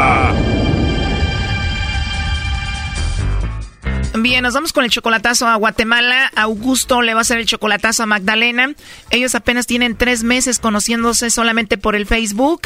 [4.13, 6.29] Bien, nos vamos con el chocolatazo a Guatemala.
[6.35, 8.73] Augusto le va a hacer el chocolatazo a Magdalena.
[9.09, 12.63] Ellos apenas tienen tres meses conociéndose solamente por el Facebook.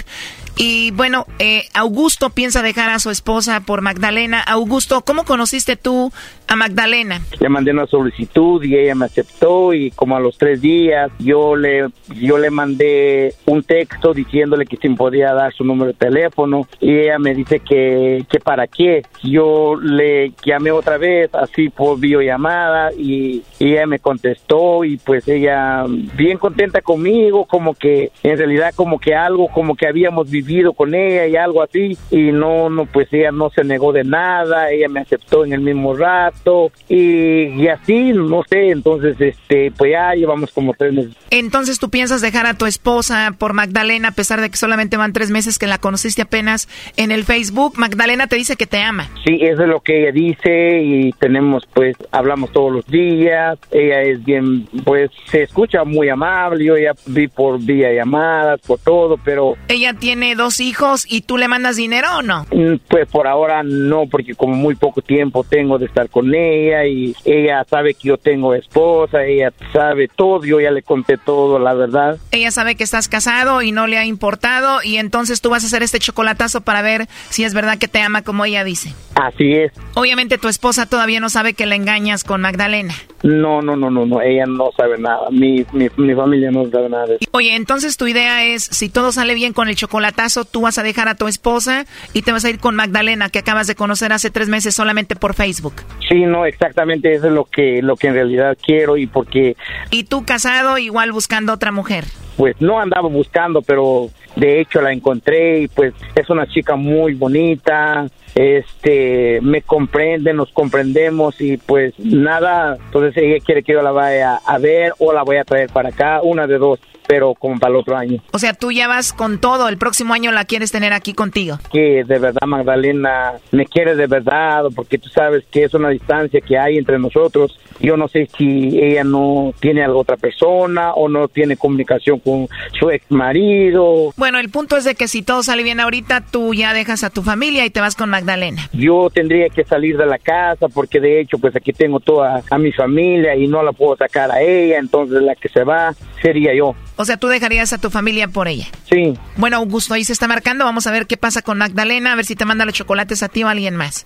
[0.58, 4.42] Y bueno, eh, Augusto piensa dejar a su esposa por Magdalena.
[4.42, 6.12] Augusto, ¿cómo conociste tú
[6.48, 7.22] a Magdalena?
[7.40, 11.56] Le mandé una solicitud y ella me aceptó y como a los tres días yo
[11.56, 15.98] le yo le mandé un texto diciéndole que si me podía dar su número de
[15.98, 19.04] teléfono y ella me dice que, que para qué.
[19.24, 25.28] Yo le llamé otra vez así por videollamada y, y ella me contestó y pues
[25.28, 30.74] ella bien contenta conmigo como que en realidad como que algo como que habíamos vivido
[30.74, 34.72] con ella y algo así y no no pues ella no se negó de nada
[34.72, 39.92] ella me aceptó en el mismo rato y, y así no sé entonces este pues
[39.92, 44.12] ya llevamos como tres meses Entonces tú piensas dejar a tu esposa por Magdalena a
[44.12, 46.68] pesar de que solamente van tres meses que la conociste apenas
[46.98, 47.74] en el Facebook.
[47.78, 49.10] Magdalena te dice que te ama.
[49.26, 53.58] Sí, eso es lo que ella dice y tenemos, pues, hablamos todos los días.
[53.72, 56.64] Ella es bien, pues, se escucha muy amable.
[56.64, 61.38] Yo ya vi por vía llamadas, por todo, pero Ella tiene dos hijos y tú
[61.40, 62.46] le mandas dinero o no?
[62.52, 66.86] mm, pues por ahora no, porque como muy poco tiempo tengo de estar con ella
[66.86, 71.58] y ella sabe que yo tengo esposa, ella sabe todo, yo ya le conté todo,
[71.58, 72.20] la verdad.
[72.30, 75.68] Ella sabe que estás casado y no le ha importado y entonces tú vas a
[75.68, 78.94] hacer este chocolatazo para ver si es verdad que te ama como ella dice.
[79.16, 79.72] Así es.
[79.96, 82.94] Obviamente tu esposa todavía no sabe que la engañas con Magdalena.
[83.24, 85.30] No, no, no, no, no, ella no sabe nada.
[85.32, 87.30] Mi, mi, mi familia no sabe nada de eso.
[87.32, 90.84] Oye, entonces tu idea es, si todo sale bien con el chocolatazo, tú vas a
[90.84, 94.14] dejar a tu esposa y te vas a ir con Magdalena, que acabas de conocer
[94.14, 95.74] hace tres meses solamente por Facebook.
[96.08, 99.56] Sí, no, exactamente eso es lo que, lo que en realidad quiero y porque
[99.92, 102.06] Y tú casado, igual buscando otra mujer.
[102.38, 107.14] Pues no andaba buscando, pero de hecho la encontré y pues es una chica muy
[107.14, 113.92] bonita, este, me comprende, nos comprendemos y pues nada, entonces ella quiere que yo la
[113.92, 116.80] vaya a ver o la voy a traer para acá, una de dos.
[117.08, 118.22] Pero como para el otro año.
[118.32, 121.60] O sea, tú ya vas con todo, el próximo año la quieres tener aquí contigo.
[121.72, 126.42] Que de verdad Magdalena me quiere de verdad, porque tú sabes que es una distancia
[126.42, 127.60] que hay entre nosotros.
[127.80, 132.48] Yo no sé si ella no tiene a otra persona o no tiene comunicación con
[132.80, 134.14] su ex marido.
[134.18, 137.10] Bueno, el punto es de que si todo sale bien ahorita, tú ya dejas a
[137.10, 138.70] tu familia y te vas con Magdalena.
[138.74, 142.58] Yo tendría que salir de la casa porque de hecho pues aquí tengo toda a
[142.58, 145.94] mi familia y no la puedo sacar a ella, entonces la que se va
[146.26, 146.76] sería yo.
[146.96, 148.68] O sea, tú dejarías a tu familia por ella.
[148.90, 149.14] Sí.
[149.38, 150.66] Bueno, Augusto, ahí se está marcando.
[150.66, 153.30] Vamos a ver qué pasa con Magdalena, a ver si te manda los chocolates a
[153.30, 154.06] ti o a alguien más.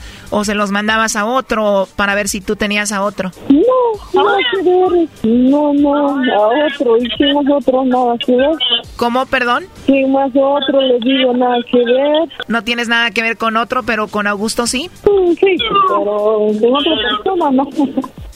[0.29, 3.31] o se los mandabas a otro para ver si tú tenías a otro.
[3.49, 5.07] No, nada que ver.
[5.23, 6.97] No, no, a otro.
[6.97, 7.85] ¿Y quién es otro?
[7.85, 8.51] Nada que ver.
[8.95, 9.65] ¿Cómo, perdón?
[9.85, 10.81] ¿Quién más otro?
[10.81, 12.29] Le digo nada que ver.
[12.47, 14.89] No tienes nada que ver con otro, pero con Augusto sí.
[15.05, 15.57] Mm, Sí,
[15.87, 17.69] pero con otra persona no.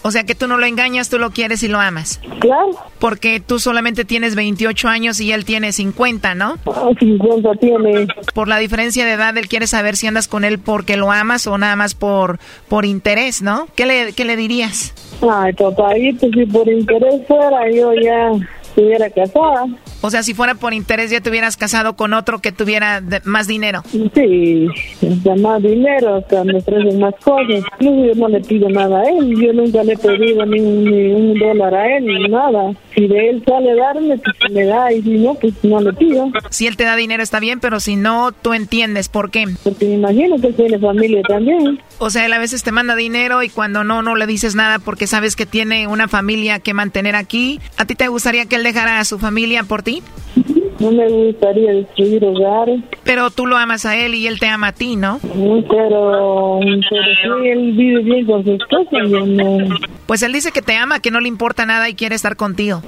[0.02, 2.22] O sea que tú no lo engañas, tú lo quieres y lo amas.
[2.40, 2.70] Claro.
[3.00, 6.58] Porque tú solamente tienes 28 años y él tiene 50, ¿no?
[6.68, 8.08] Ah, 50 tiene.
[8.36, 11.48] Por la diferencia de edad, él quiere saber si andas con él porque lo amas
[11.48, 13.68] o nada más por, por interés, ¿no?
[13.76, 14.94] ¿Qué le, qué le dirías?
[15.22, 18.32] Ay, papayito, si por interés fuera, yo ya
[18.76, 19.66] estuviera casada.
[20.02, 23.22] O sea, si fuera por interés ya te hubieras casado con otro que tuviera de-
[23.24, 23.82] más dinero.
[24.14, 24.68] Sí,
[25.24, 27.64] da más dinero, hasta me ofrecen más cosas.
[27.80, 30.84] No, yo no le pido nada a él, yo nunca le he pedido ni, un-
[30.86, 32.74] ni un dólar a él, ni nada.
[32.94, 36.32] Si de él sale darme, pues me da, y si no, pues no le pido.
[36.50, 39.46] Si él te da dinero está bien, pero si no, tú entiendes por qué.
[39.64, 41.80] Porque me imagino que tiene familia también.
[41.98, 44.80] O sea, él a veces te manda dinero y cuando no, no le dices nada
[44.80, 47.60] porque sabes que tiene una familia que mantener aquí.
[47.78, 50.02] ¿A ti te gustaría que él dejara a su familia por ti?
[50.80, 52.82] No me gustaría destruir hogares.
[53.04, 55.20] Pero tú lo amas a él y él te ama a ti, ¿no?
[55.22, 59.76] Pero, pero sí, él vive bien con su esposa, no.
[60.06, 62.82] Pues él dice que te ama, que no le importa nada y quiere estar contigo.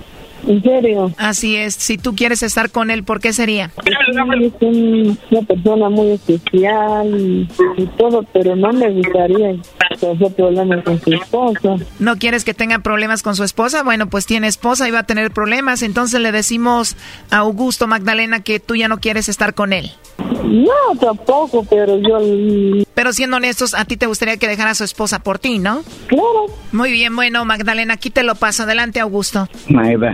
[0.45, 1.11] ¿En serio?
[1.17, 1.73] Así es.
[1.75, 3.71] Si tú quieres estar con él, ¿por qué sería?
[3.83, 7.47] Sí, es un- una persona muy especial y,
[7.77, 9.55] y todo, pero no me gustaría
[9.99, 11.75] tener problemas con su esposa.
[11.99, 13.83] ¿No quieres que tenga problemas con su esposa?
[13.83, 15.81] Bueno, pues tiene esposa y va a tener problemas.
[15.81, 16.95] Entonces le decimos
[17.31, 19.91] a Augusto Magdalena que tú ya no quieres estar con él.
[20.43, 22.85] No, tampoco, pero yo...
[22.93, 25.83] Pero siendo honestos, a ti te gustaría que dejara a su esposa por ti, ¿no?
[26.07, 26.45] Claro.
[26.71, 28.63] Muy bien, bueno, Magdalena, aquí te lo paso.
[28.63, 29.47] Adelante, Augusto.
[29.69, 30.13] Magda,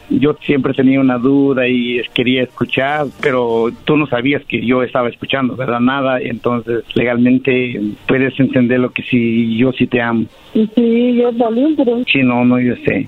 [0.19, 5.09] yo siempre tenía una duda y quería escuchar, pero tú no sabías que yo estaba
[5.09, 5.79] escuchando, ¿verdad?
[5.79, 10.25] Nada, entonces legalmente puedes entender lo que sí, yo sí te amo.
[10.53, 12.03] Sí, yo también, pero...
[12.11, 13.07] Sí, no, no, yo sé.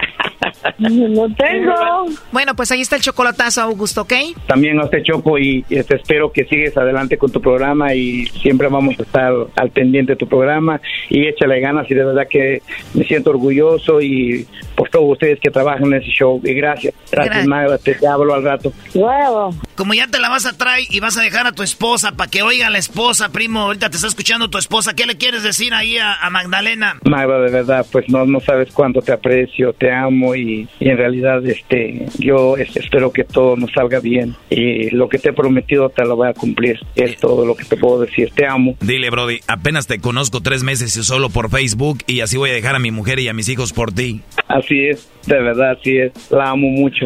[0.79, 1.73] No tengo.
[2.31, 4.13] Bueno, pues ahí está el chocolatazo, Augusto, ¿ok?
[4.47, 8.67] También a usted, Choco, y este, espero que sigues adelante con tu programa y siempre
[8.67, 10.79] vamos a estar al pendiente de tu programa
[11.09, 12.61] y échale ganas y de verdad que
[12.93, 16.93] me siento orgulloso y por todos ustedes que trabajan en ese show y gracias.
[17.11, 18.71] Gracias, Gra- Magda, te, te hablo al rato.
[19.75, 22.29] Como ya te la vas a traer y vas a dejar a tu esposa para
[22.29, 25.43] que oiga a la esposa, primo, ahorita te está escuchando tu esposa, ¿qué le quieres
[25.43, 26.99] decir ahí a, a Magdalena?
[27.03, 30.97] Magda, de verdad, pues no, no sabes cuánto te aprecio, te amo y, y en
[30.97, 35.89] realidad este, yo espero que todo nos salga bien y lo que te he prometido
[35.89, 36.79] te lo voy a cumplir.
[36.95, 38.31] Es todo lo que te puedo decir.
[38.35, 38.75] Te amo.
[38.81, 42.53] Dile, Brody, apenas te conozco tres meses y solo por Facebook y así voy a
[42.53, 44.21] dejar a mi mujer y a mis hijos por ti.
[44.47, 46.31] Así es, de verdad, así es.
[46.31, 47.05] La amo mucho.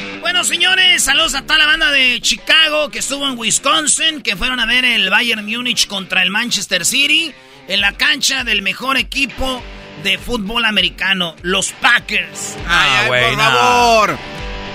[0.31, 4.61] Bueno, señores, saludos a toda la banda de Chicago que estuvo en Wisconsin, que fueron
[4.61, 7.33] a ver el Bayern Múnich contra el Manchester City
[7.67, 9.61] en la cancha del mejor equipo
[10.03, 12.55] de fútbol americano, los Packers.
[12.65, 13.43] Ay, güey, por no.
[13.43, 14.17] favor.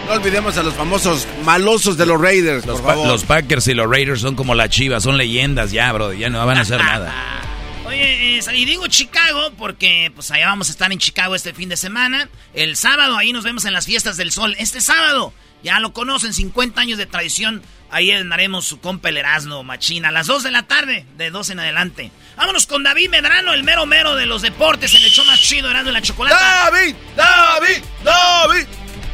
[0.08, 3.08] No olvidemos a los famosos malosos de los Raiders, Los, por Pa- favor.
[3.08, 6.44] los Packers y los Raiders son como la Chivas, son leyendas ya, Brody, ya no
[6.44, 7.14] van a hacer nada.
[7.86, 11.70] Oye, eh, y digo Chicago porque pues allá vamos a estar en Chicago este fin
[11.70, 12.28] de semana.
[12.52, 14.54] El sábado ahí nos vemos en las fiestas del sol.
[14.58, 15.32] Este sábado,
[15.66, 17.60] ya lo conocen, 50 años de tradición.
[17.90, 21.50] Ahí andaremos su compa el Erasmo Machina a las 2 de la tarde, de 2
[21.50, 22.12] en adelante.
[22.36, 25.68] Vámonos con David Medrano, el mero mero de los deportes, en el show más chido,
[25.68, 26.70] Erasmo y la Chocolata.
[26.70, 26.94] ¡David!
[27.16, 27.82] ¡David!
[28.04, 28.66] ¡David!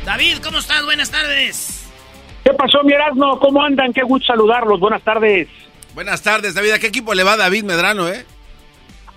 [0.04, 0.84] David, ¿cómo estás?
[0.84, 1.86] Buenas tardes.
[2.44, 3.38] ¿Qué pasó, mi Erasmo?
[3.40, 3.90] ¿Cómo andan?
[3.94, 4.78] Qué gusto saludarlos.
[4.78, 5.48] Buenas tardes.
[5.94, 6.72] Buenas tardes, David.
[6.72, 8.26] ¿A qué equipo le va David Medrano, eh?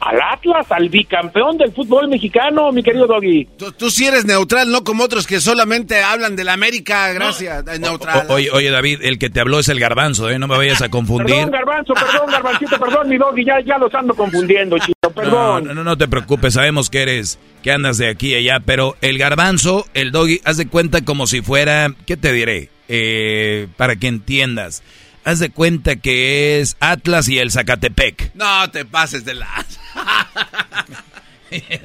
[0.01, 3.45] Al Atlas, al bicampeón del fútbol mexicano, mi querido Doggy.
[3.57, 7.11] Tú, tú sí eres neutral, no como otros que solamente hablan de la América.
[7.13, 7.63] Gracias.
[7.67, 8.27] Eh, Neutral.
[8.29, 10.37] O- oye, oye, David, el que te habló es el garbanzo, ¿eh?
[10.37, 11.33] No me vayas a confundir.
[11.35, 13.45] Perdón, Garbanzo, perdón, Garbancito, perdón, mi Doggy.
[13.45, 14.93] Ya, ya los ando confundiendo, chico.
[15.01, 15.63] No, Perdón.
[15.65, 18.95] no, no, no te preocupes, sabemos que eres, que andas de aquí y allá, pero
[19.01, 22.69] el garbanzo, el doggy, haz de cuenta como si fuera, ¿qué te diré?
[22.89, 24.83] Eh, para que entiendas,
[25.25, 28.33] haz de cuenta que es Atlas y el Zacatepec.
[28.35, 29.47] No te pases de la...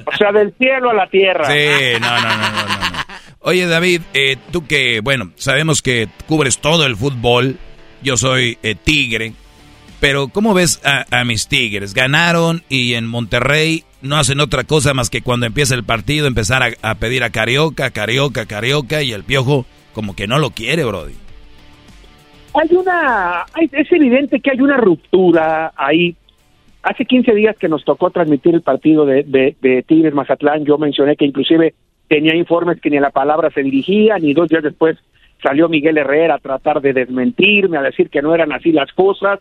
[0.05, 1.45] O sea, del cielo a la tierra.
[1.45, 3.05] Sí, no, no, no, no, no.
[3.39, 7.57] Oye, David, eh, tú que, bueno, sabemos que cubres todo el fútbol,
[8.01, 9.33] yo soy eh, tigre,
[10.01, 11.93] pero ¿cómo ves a, a mis tigres?
[11.93, 16.63] Ganaron y en Monterrey no hacen otra cosa más que cuando empieza el partido empezar
[16.63, 20.83] a, a pedir a Carioca, Carioca, Carioca y el piojo como que no lo quiere,
[20.83, 21.13] Brody.
[22.53, 26.15] Hay una, hay- es evidente que hay una ruptura ahí.
[26.83, 31.15] Hace 15 días que nos tocó transmitir el partido de, de, Tigres Mazatlán, yo mencioné
[31.15, 31.73] que inclusive
[32.07, 34.97] tenía informes que ni la palabra se dirigían y dos días después
[35.43, 39.39] salió Miguel Herrera a tratar de desmentirme, a decir que no eran así las cosas,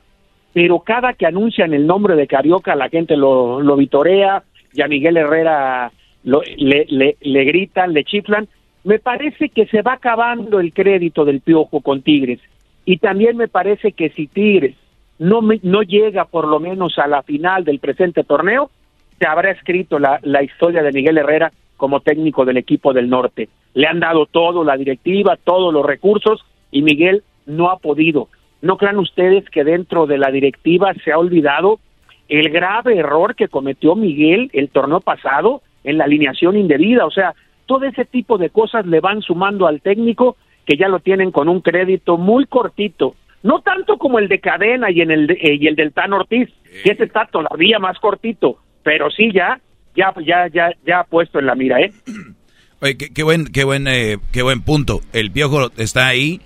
[0.52, 4.42] pero cada que anuncian el nombre de Carioca la gente lo, lo vitorea
[4.72, 5.90] y a Miguel Herrera
[6.24, 8.46] lo- le, le, le gritan, le chiflan.
[8.84, 12.40] Me parece que se va acabando el crédito del Piojo con Tigres.
[12.84, 14.76] Y también me parece que si Tigres
[15.18, 18.70] no, no llega por lo menos a la final del presente torneo,
[19.18, 23.48] se habrá escrito la, la historia de Miguel Herrera como técnico del equipo del norte.
[23.74, 28.28] Le han dado todo, la directiva, todos los recursos, y Miguel no ha podido.
[28.62, 31.80] ¿No crean ustedes que dentro de la directiva se ha olvidado
[32.28, 37.06] el grave error que cometió Miguel el torneo pasado en la alineación indebida?
[37.06, 37.34] O sea,
[37.66, 40.36] todo ese tipo de cosas le van sumando al técnico
[40.66, 43.14] que ya lo tienen con un crédito muy cortito.
[43.42, 46.12] No tanto como el de Cadena y, en el de- eh, y el del Tan
[46.12, 46.48] Ortiz,
[46.84, 49.60] que ese está todavía más cortito, pero sí ya,
[49.96, 51.92] ya, ya, ya, ya ha puesto en la mira, ¿eh?
[52.82, 55.00] Oye, qué, qué buen, qué buen, eh, qué buen punto.
[55.12, 56.40] El piojo está ahí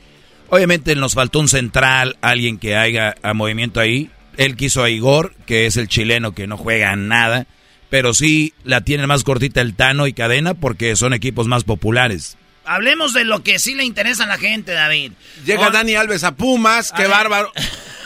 [0.50, 4.10] Obviamente nos faltó un central, alguien que haga a movimiento ahí.
[4.36, 7.46] Él quiso a Igor, que es el chileno que no juega nada,
[7.88, 12.36] pero sí la tiene más cortita el Tano y Cadena porque son equipos más populares.
[12.64, 15.12] Hablemos de lo que sí le interesa a la gente, David.
[15.44, 17.52] Llega Dani Alves a Pumas, qué bárbaro.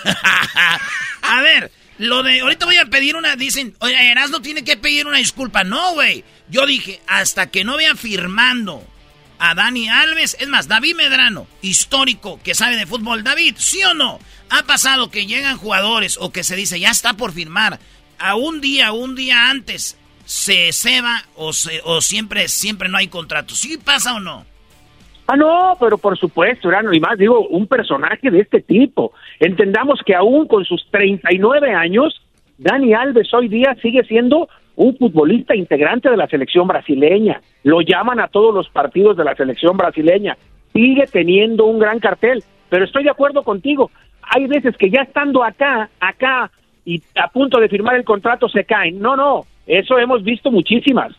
[1.23, 2.41] a ver, lo de.
[2.41, 3.37] Ahorita voy a pedir una.
[3.37, 5.65] Dicen, oye, Erasmo tiene que pedir una disculpa.
[5.65, 6.25] No, güey.
[6.49, 8.87] Yo dije, hasta que no vean firmando
[9.39, 10.37] a Dani Alves.
[10.41, 13.25] Es más, David Medrano, histórico, que sabe de fútbol.
[13.25, 14.19] David, ¿sí o no?
[14.51, 17.79] Ha pasado que llegan jugadores o que se dice, ya está por firmar.
[18.19, 23.09] A un día, un día antes, se ceba o, se, o siempre, siempre no hay
[23.09, 23.55] contrato.
[23.55, 24.47] ¿Sí pasa o no?
[25.31, 29.13] Ah, no, pero por supuesto, Erano, y más digo, un personaje de este tipo.
[29.39, 32.19] Entendamos que aún con sus 39 años,
[32.57, 37.43] Dani Alves hoy día sigue siendo un futbolista integrante de la selección brasileña.
[37.63, 40.39] Lo llaman a todos los partidos de la selección brasileña.
[40.73, 43.91] Sigue teniendo un gran cartel, pero estoy de acuerdo contigo.
[44.23, 46.51] Hay veces que ya estando acá, acá
[46.87, 48.99] y a punto de firmar el contrato se caen.
[48.99, 51.13] No, no, eso hemos visto muchísimas.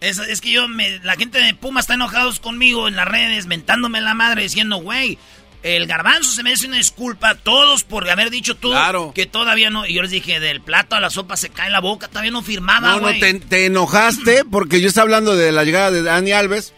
[0.00, 3.46] Es, es que yo, me, la gente de Puma está enojados conmigo en las redes,
[3.46, 5.18] mentándome la madre, diciendo, güey,
[5.62, 8.72] el garbanzo se merece una disculpa, todos por haber dicho tú
[9.14, 9.86] que todavía no.
[9.86, 12.42] Y yo les dije, del plato a la sopa se cae la boca, todavía no
[12.42, 16.32] firmaba, No, no, te, te enojaste porque yo estaba hablando de la llegada de Dani
[16.32, 16.74] Alves.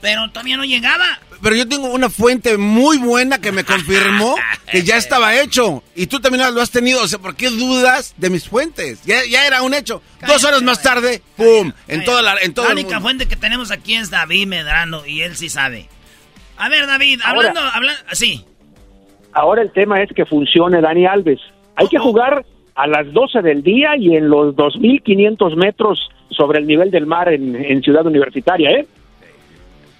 [0.00, 1.20] Pero todavía no llegaba.
[1.42, 4.36] Pero yo tengo una fuente muy buena que me confirmó
[4.70, 5.82] que ya estaba hecho.
[5.96, 7.02] Y tú también lo has tenido.
[7.02, 9.02] O sea, ¿por qué dudas de mis fuentes?
[9.04, 10.00] Ya, ya era un hecho.
[10.26, 11.72] Dos horas más tarde, ¡pum!
[11.88, 13.02] En, toda la, en todo La el única mundo.
[13.02, 15.88] fuente que tenemos aquí es David Medrano y él sí sabe.
[16.56, 17.48] A ver, David, Ahora.
[17.48, 18.44] hablando, hablando, sí.
[19.32, 21.40] Ahora el tema es que funcione Dani Alves.
[21.74, 22.44] Hay que jugar
[22.74, 25.98] a las 12 del día y en los 2.500 metros
[26.30, 28.86] sobre el nivel del mar en, en Ciudad Universitaria, ¿eh?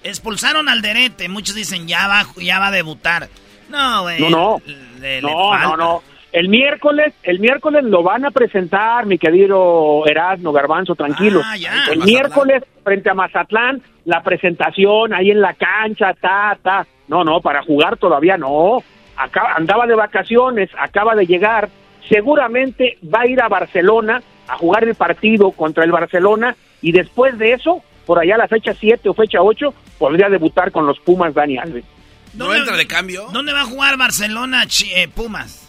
[0.03, 3.29] Expulsaron al Derete, muchos dicen ya va, ya va a debutar.
[3.69, 4.19] No, güey.
[4.21, 4.61] No, no.
[4.99, 6.03] Le- No, no, no.
[6.31, 11.41] El miércoles, el miércoles lo van a presentar, mi querido Erasmo Garbanzo, tranquilo.
[11.45, 11.71] Ah, ya.
[11.91, 12.05] El Mazatlán.
[12.07, 16.87] miércoles, frente a Mazatlán, la presentación ahí en la cancha, ta, ta.
[17.07, 18.83] No, no, para jugar todavía no.
[19.15, 21.69] Acaba, andaba de vacaciones, acaba de llegar.
[22.09, 27.37] Seguramente va a ir a Barcelona a jugar el partido contra el Barcelona y después
[27.37, 31.33] de eso, por allá la fecha 7 o fecha 8, podría debutar con los Pumas
[31.33, 31.85] Dani Alves.
[32.33, 33.27] ¿No entra de cambio?
[33.31, 34.63] ¿Dónde va a jugar Barcelona,
[34.95, 35.63] eh, Pumas?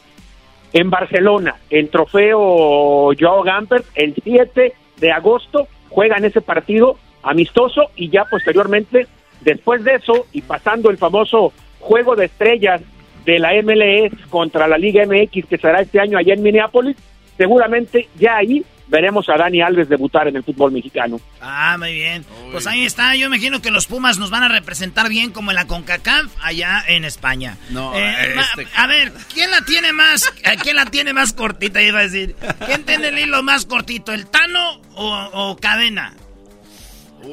[0.74, 8.11] en Barcelona, el trofeo Joao Gamper, el 7 de agosto, juegan ese partido amistoso y
[8.11, 9.06] ya posteriormente,
[9.43, 12.82] después de eso y pasando el famoso juego de estrellas
[13.24, 16.97] de la MLS contra la Liga MX que será este año allá en Minneapolis,
[17.39, 21.20] seguramente ya ahí veremos a Dani Alves debutar en el fútbol mexicano.
[21.40, 22.24] Ah, muy bien.
[22.52, 23.15] Pues ahí está.
[23.16, 26.82] Yo imagino que los Pumas nos van a representar bien como en la CONCACAF allá
[26.86, 27.56] en España.
[27.70, 30.32] No, Eh, ma- este- A ver, ¿quién la tiene más?
[30.44, 31.82] ¿a ¿Quién la tiene más cortita?
[31.82, 32.36] Iba a decir.
[32.66, 36.15] ¿Quién tiene el hilo más cortito, el Tano o, o Cadena?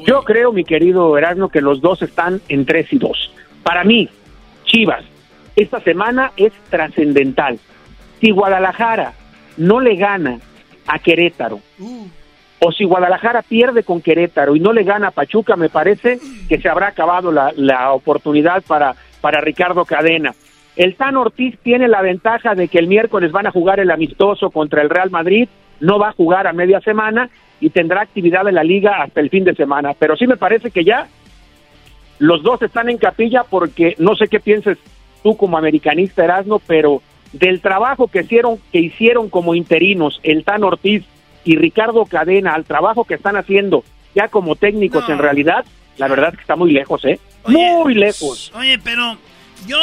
[0.06, 3.30] Yo creo, mi querido Erasmo, que los dos están en 3 y 2.
[3.62, 4.08] Para mí,
[4.64, 5.04] Chivas,
[5.54, 7.58] esta semana es trascendental.
[8.20, 9.12] Si Guadalajara
[9.58, 10.38] no le gana
[10.92, 11.58] a Querétaro,
[12.60, 16.60] o si Guadalajara pierde con Querétaro y no le gana a Pachuca, me parece que
[16.60, 20.34] se habrá acabado la, la oportunidad para, para Ricardo Cadena.
[20.76, 24.50] El Tan Ortiz tiene la ventaja de que el miércoles van a jugar el amistoso
[24.50, 25.48] contra el Real Madrid,
[25.80, 29.30] no va a jugar a media semana y tendrá actividad en la liga hasta el
[29.30, 29.94] fin de semana.
[29.98, 31.08] Pero sí me parece que ya
[32.18, 34.76] los dos están en capilla porque no sé qué pienses
[35.22, 37.00] tú como americanista Erasmo, pero
[37.32, 41.04] del trabajo que hicieron, que hicieron como interinos el Tan Ortiz
[41.44, 43.84] y Ricardo Cadena al trabajo que están haciendo
[44.14, 45.64] ya como técnicos en realidad,
[45.96, 47.18] la verdad es que está muy lejos, ¿eh?
[47.46, 48.52] muy lejos.
[48.54, 49.16] Oye, pero
[49.66, 49.78] yo,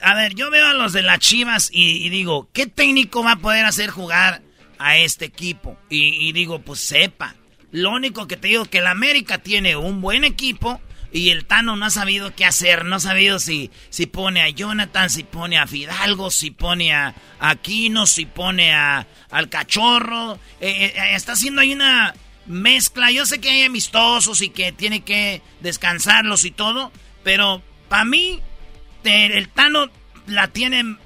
[0.00, 3.32] a ver, yo veo a los de las Chivas y, y digo, ¿qué técnico va
[3.32, 4.42] a poder hacer jugar
[4.78, 5.76] a este equipo?
[5.90, 7.34] Y, y digo, pues sepa.
[7.72, 10.80] Lo único que te digo que el América tiene un buen equipo
[11.12, 14.50] y el Tano no ha sabido qué hacer, no ha sabido si, si pone a
[14.50, 20.38] Jonathan, si pone a Fidalgo, si pone a Aquino, si pone a, al Cachorro.
[20.60, 22.14] Eh, eh, está haciendo ahí una
[22.46, 23.10] mezcla.
[23.10, 26.92] Yo sé que hay amistosos y que tiene que descansarlos y todo,
[27.22, 28.40] pero para mí
[29.04, 29.88] el Tano
[30.26, 30.96] la tiene,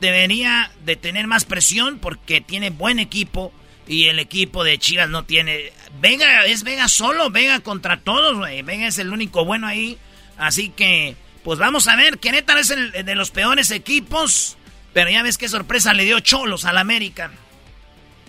[0.00, 3.52] debería de tener más presión porque tiene buen equipo
[3.88, 5.72] y el equipo de Chivas no tiene.
[6.00, 8.62] Vega es Vega solo, Vega contra todos, güey.
[8.62, 9.98] Vega es el único bueno ahí.
[10.36, 12.18] Así que, pues vamos a ver.
[12.18, 14.56] Querétaro es el de los peores equipos,
[14.92, 17.30] pero ya ves qué sorpresa le dio Cholos al América.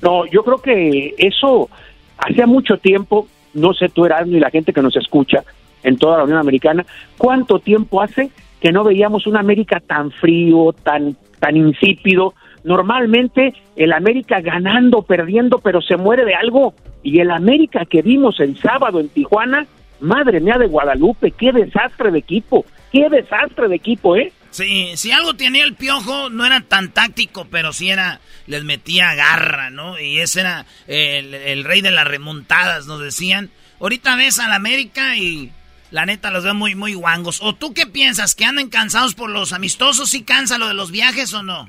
[0.01, 1.69] No, yo creo que eso
[2.17, 5.43] hacía mucho tiempo, no sé tú Erasmo y la gente que nos escucha
[5.83, 6.85] en toda la Unión Americana,
[7.17, 12.33] ¿cuánto tiempo hace que no veíamos un América tan frío, tan, tan insípido.
[12.63, 16.73] Normalmente el América ganando, perdiendo, pero se muere de algo.
[17.03, 19.65] Y el América que vimos el sábado en Tijuana,
[19.99, 24.31] madre mía de Guadalupe, qué desastre de equipo, qué desastre de equipo, ¿eh?
[24.51, 29.13] Sí, si algo tenía el piojo, no era tan táctico, pero sí era, les metía
[29.13, 29.99] garra, ¿no?
[29.99, 33.51] Y ese era el, el rey de las remontadas, nos decían.
[33.79, 35.51] Ahorita ves al América y
[35.91, 37.39] la neta los veo muy, muy guangos.
[37.41, 38.35] ¿O tú qué piensas?
[38.35, 40.09] ¿Que andan cansados por los amistosos?
[40.09, 41.67] ¿Sí cansa lo de los viajes o no?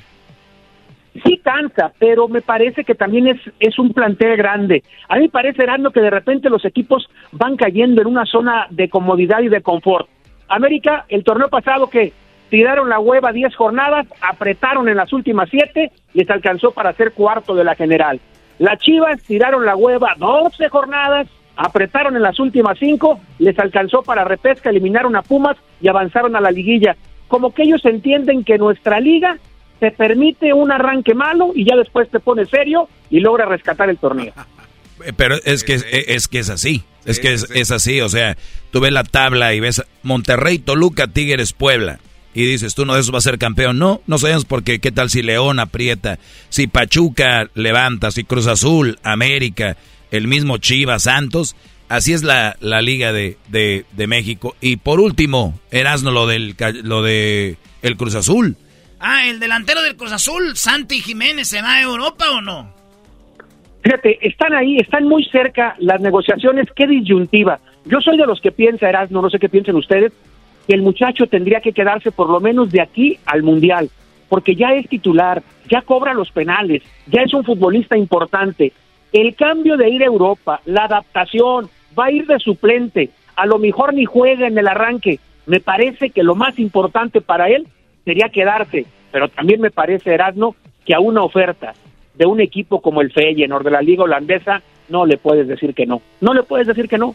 [1.25, 4.85] Sí cansa, pero me parece que también es, es un plantel grande.
[5.09, 8.67] A mí me parece, Erasmo, que de repente los equipos van cayendo en una zona
[8.71, 10.09] de comodidad y de confort.
[10.49, 12.13] América, el torneo pasado que
[12.49, 17.55] tiraron la hueva 10 jornadas, apretaron en las últimas 7, les alcanzó para ser cuarto
[17.55, 18.21] de la general.
[18.59, 24.25] Las Chivas tiraron la hueva 12 jornadas, apretaron en las últimas 5, les alcanzó para
[24.25, 26.97] repesca, eliminaron a Pumas y avanzaron a la liguilla.
[27.29, 29.39] Como que ellos entienden que nuestra liga
[29.81, 33.99] te permite un arranque malo y ya después te pone serio y logra rescatar el
[33.99, 34.33] torneo.
[35.17, 38.37] Pero es que es, que es así, es que es, es así, o sea,
[38.71, 42.01] tú ves la tabla y ves Monterrey, Toluca, Tigres, Puebla
[42.35, 43.79] y dices, tú no de esos va a ser campeón.
[43.79, 44.79] No, no sabemos por qué.
[44.79, 46.19] ¿Qué tal si León aprieta?
[46.49, 49.77] Si Pachuca levanta, si Cruz Azul, América,
[50.11, 51.57] el mismo Chivas, Santos.
[51.89, 54.55] Así es la, la Liga de, de, de, México.
[54.61, 56.55] Y por último, Erasno, lo del
[56.85, 58.57] lo de el Cruz Azul.
[59.03, 62.71] Ah, el delantero del Cruz Azul, Santi Jiménez, ¿se va a Europa o no?
[63.83, 66.69] Fíjate, están ahí, están muy cerca las negociaciones.
[66.77, 67.59] Qué disyuntiva.
[67.87, 70.13] Yo soy de los que piensa, Erasno, no sé qué piensen ustedes,
[70.67, 73.89] que el muchacho tendría que quedarse por lo menos de aquí al Mundial,
[74.29, 78.75] porque ya es titular, ya cobra los penales, ya es un futbolista importante.
[79.15, 83.59] El cambio de ir a Europa, la adaptación, va a ir de suplente, a lo
[83.59, 85.21] mejor ni juega en el arranque.
[85.47, 87.67] Me parece que lo más importante para él
[88.11, 91.75] sería quedarse, pero también me parece, Erasmo, que a una oferta
[92.15, 95.87] de un equipo como el Feyenoord de la liga holandesa no le puedes decir que
[95.87, 96.03] no.
[96.21, 97.15] No le puedes decir que no.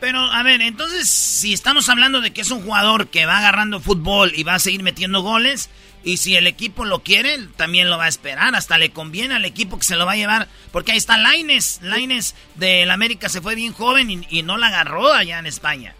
[0.00, 3.80] Pero, a ver, entonces, si estamos hablando de que es un jugador que va agarrando
[3.80, 5.70] fútbol y va a seguir metiendo goles,
[6.04, 8.54] y si el equipo lo quiere, también lo va a esperar.
[8.54, 10.48] Hasta le conviene al equipo que se lo va a llevar.
[10.72, 11.80] Porque ahí está Laines.
[11.80, 15.94] Laines del América se fue bien joven y, no la agarró allá en España.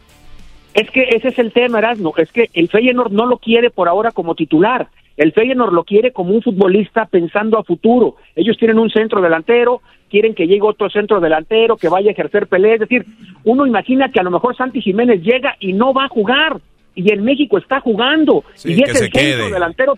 [0.74, 2.14] Es que ese es el tema, Erasmo.
[2.16, 4.88] Es que el Feyenoord no lo quiere por ahora como titular.
[5.16, 8.16] El Feyenoord lo quiere como un futbolista pensando a futuro.
[8.34, 9.80] Ellos tienen un centro delantero,
[10.10, 12.74] quieren que llegue otro centro delantero, que vaya a ejercer pelea.
[12.74, 13.06] Es decir,
[13.44, 16.60] uno imagina que a lo mejor Santi Jiménez llega y no va a jugar.
[16.96, 18.44] Y en México está jugando.
[18.55, 19.52] Sí, y es el centro quede.
[19.52, 19.94] delantero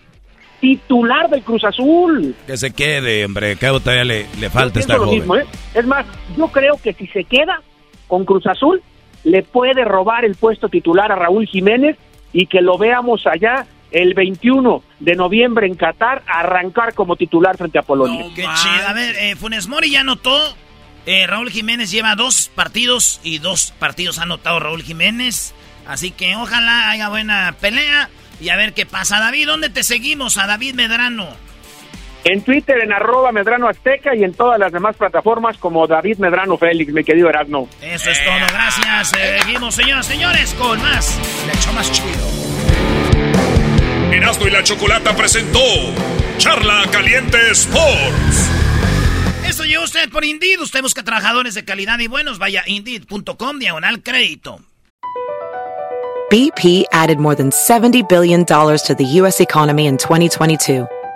[0.59, 2.35] titular del Cruz Azul.
[2.45, 3.55] Que se quede, hombre.
[3.55, 5.15] Que todavía le, le falta estar joven.
[5.15, 5.45] Mismo, ¿eh?
[5.73, 6.05] Es más,
[6.37, 7.61] yo creo que si se queda
[8.07, 8.81] con Cruz Azul,
[9.27, 11.97] le puede robar el puesto titular a Raúl Jiménez
[12.31, 17.77] y que lo veamos allá el 21 de noviembre en Qatar arrancar como titular frente
[17.77, 18.25] a Polonia.
[18.87, 20.55] A ver, eh, Funes Mori ya anotó.
[21.05, 25.53] Eh, Raúl Jiménez lleva dos partidos y dos partidos ha anotado Raúl Jiménez.
[25.85, 28.09] Así que ojalá haya buena pelea
[28.39, 29.19] y a ver qué pasa.
[29.19, 30.37] David, ¿dónde te seguimos?
[30.37, 31.27] A David Medrano.
[32.23, 36.57] En Twitter, en arroba Medrano Azteca y en todas las demás plataformas como David Medrano
[36.57, 37.69] Félix, mi querido Erasmo.
[37.81, 39.09] Eso es todo, gracias.
[39.09, 41.19] Seguimos, señoras y señores, con más.
[41.45, 42.27] Le echo más chido.
[44.11, 45.59] Erasmo y la Chocolata presentó
[46.37, 48.51] Charla Caliente Sports.
[49.47, 50.59] Esto llegó usted por Indeed.
[50.59, 52.39] Usted busca trabajadores de calidad y buenos.
[52.39, 54.59] Vaya a Indeed.com diagonal crédito.
[56.29, 59.39] BP added more than $70 billion to the U.S.
[59.39, 60.85] economy in 2022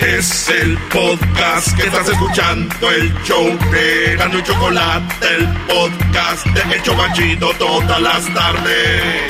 [0.00, 6.76] Es el podcast que estás escuchando, el show de Gano y Chocolate, el podcast de
[6.76, 9.22] El Chobachito todas las tardes.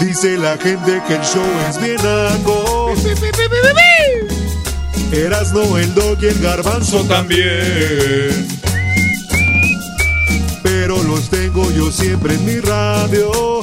[0.00, 2.94] Dice la gente que el show es bien naco.
[5.10, 8.46] Erasno, el dog y el garbanzo también.
[10.62, 13.62] Pero los tengo yo siempre en mi radio.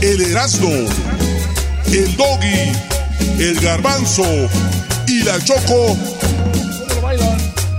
[0.00, 0.70] el Erasmo,
[1.86, 2.72] el Doggy,
[3.40, 4.24] el Garbanzo
[5.06, 5.96] y la Choco.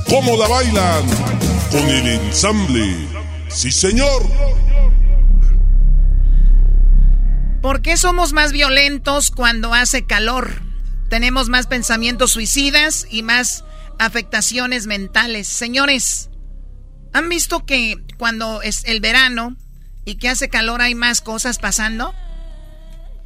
[0.10, 1.06] ¿Cómo la bailan?
[1.72, 3.08] Con el ensamble.
[3.50, 4.24] Sí, señor.
[7.62, 10.62] ¿Por qué somos más violentos cuando hace calor?
[11.10, 13.64] Tenemos más pensamientos suicidas y más
[13.98, 15.48] afectaciones mentales.
[15.48, 16.30] Señores,
[17.14, 19.56] ¿han visto que cuando es el verano
[20.10, 22.16] y que hace calor hay más cosas pasando?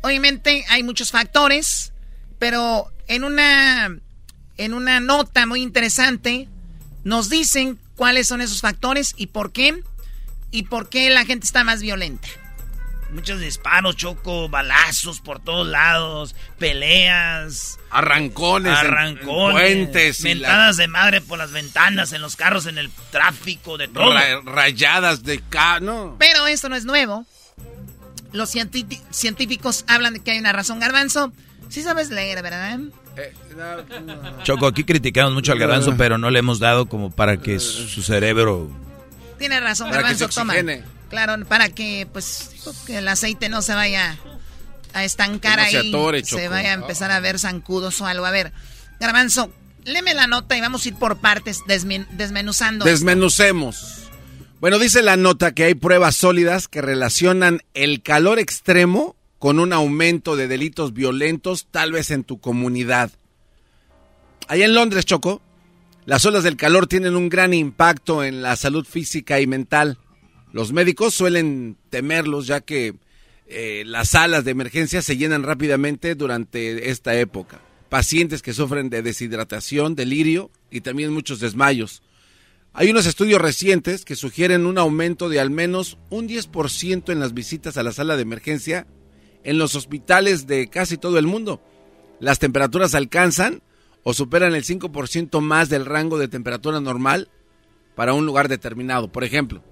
[0.01, 1.93] Obviamente hay muchos factores,
[2.39, 3.97] pero en una
[4.57, 6.49] en una nota muy interesante
[7.05, 9.81] nos dicen cuáles son esos factores y por qué
[10.51, 12.27] y por qué la gente está más violenta.
[13.13, 17.77] Muchos disparos, choco, balazos por todos lados, peleas.
[17.91, 22.89] Arrancones, arrancones, en puentes mentadas de madre por las ventanas, en los carros, en el
[23.11, 24.11] tráfico, de todo.
[24.13, 25.79] Ra- rayadas de ca...
[25.79, 26.15] No.
[26.17, 27.25] Pero esto no es nuevo.
[28.31, 30.79] Los científicos hablan de que hay una razón.
[30.79, 31.31] Garbanzo,
[31.69, 32.79] sí sabes leer, ¿verdad?
[34.43, 38.01] Choco, aquí criticamos mucho al garbanzo, pero no le hemos dado como para que su
[38.01, 38.71] cerebro...
[39.37, 40.53] Tiene razón, Para que Garbanzo, se toma.
[41.13, 42.49] Claro, para que pues
[42.87, 44.17] que el aceite no se vaya
[44.93, 45.89] a estancar no ahí.
[45.89, 48.25] atore, se vaya a empezar a ver zancudos o algo.
[48.25, 48.51] A ver,
[48.99, 49.53] Garbanzo,
[49.85, 52.83] léeme la nota y vamos a ir por partes desmen- desmenuzando.
[52.85, 53.99] Desmenucemos.
[54.59, 59.73] Bueno, dice la nota que hay pruebas sólidas que relacionan el calor extremo con un
[59.73, 63.11] aumento de delitos violentos, tal vez en tu comunidad.
[64.47, 65.41] Allá en Londres, Choco,
[66.05, 69.97] las olas del calor tienen un gran impacto en la salud física y mental.
[70.53, 72.93] Los médicos suelen temerlos ya que
[73.47, 77.59] eh, las salas de emergencia se llenan rápidamente durante esta época.
[77.89, 82.03] Pacientes que sufren de deshidratación, delirio y también muchos desmayos.
[82.71, 87.33] Hay unos estudios recientes que sugieren un aumento de al menos un 10% en las
[87.33, 88.85] visitas a la sala de emergencia
[89.43, 91.63] en los hospitales de casi todo el mundo.
[92.19, 93.63] Las temperaturas alcanzan
[94.03, 97.29] o superan el 5% más del rango de temperatura normal
[97.95, 99.11] para un lugar determinado.
[99.11, 99.63] Por ejemplo,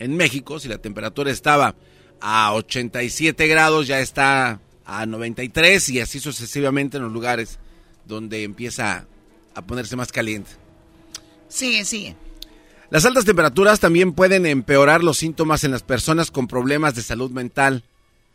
[0.00, 1.76] en México, si la temperatura estaba
[2.20, 7.58] a 87 grados, ya está a 93 y así sucesivamente en los lugares
[8.06, 9.06] donde empieza
[9.54, 10.50] a ponerse más caliente.
[11.48, 12.16] Sigue, sigue.
[12.88, 17.30] Las altas temperaturas también pueden empeorar los síntomas en las personas con problemas de salud
[17.30, 17.84] mental.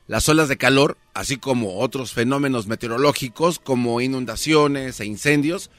[0.07, 5.71] Las olas de calor, así como otros fenómenos meteorológicos como inundaciones e incendios,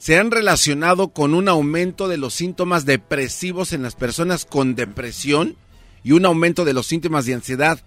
[0.00, 5.56] se han relacionado con un aumento de los síntomas depresivos en las personas con depresión
[6.02, 7.84] y un aumento de los síntomas de ansiedad.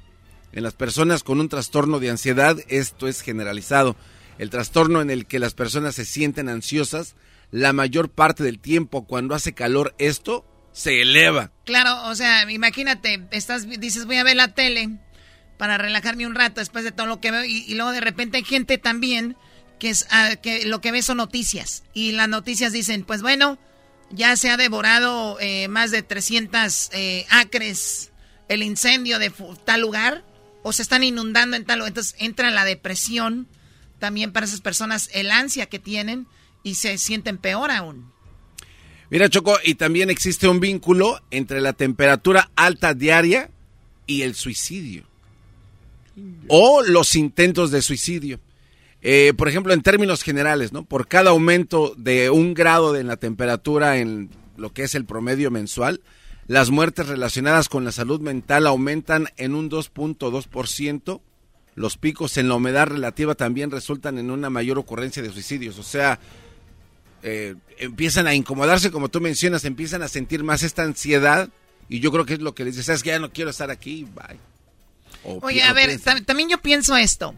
[0.51, 3.95] En las personas con un trastorno de ansiedad esto es generalizado.
[4.37, 7.15] El trastorno en el que las personas se sienten ansiosas
[7.49, 11.51] la mayor parte del tiempo cuando hace calor esto se eleva.
[11.65, 14.99] Claro, o sea, imagínate, estás, dices, voy a ver la tele
[15.57, 18.37] para relajarme un rato después de todo lo que veo y, y luego de repente
[18.37, 19.35] hay gente también
[19.79, 23.57] que es ah, que lo que ve son noticias y las noticias dicen, pues bueno,
[24.11, 28.11] ya se ha devorado eh, más de 300 eh, acres
[28.47, 29.31] el incendio de
[29.65, 30.23] tal lugar
[30.61, 33.47] o se están inundando en tal lugar, entonces entra la depresión
[33.99, 36.27] también para esas personas, el ansia que tienen
[36.61, 38.11] y se sienten peor aún.
[39.09, 43.51] Mira, Choco, y también existe un vínculo entre la temperatura alta diaria
[44.07, 45.05] y el suicidio.
[46.47, 48.39] O los intentos de suicidio.
[49.05, 50.85] Eh, por ejemplo, en términos generales, ¿no?
[50.85, 55.51] Por cada aumento de un grado en la temperatura en lo que es el promedio
[55.51, 55.99] mensual,
[56.47, 61.21] las muertes relacionadas con la salud mental aumentan en un 2.2%.
[61.75, 65.79] Los picos en la humedad relativa también resultan en una mayor ocurrencia de suicidios.
[65.79, 66.19] O sea,
[67.23, 71.49] eh, empiezan a incomodarse, como tú mencionas, empiezan a sentir más esta ansiedad.
[71.89, 73.69] Y yo creo que es lo que les dice, sabes que ya no quiero estar
[73.69, 74.39] aquí, bye.
[75.25, 77.35] O Oye, a ver, también yo pienso esto.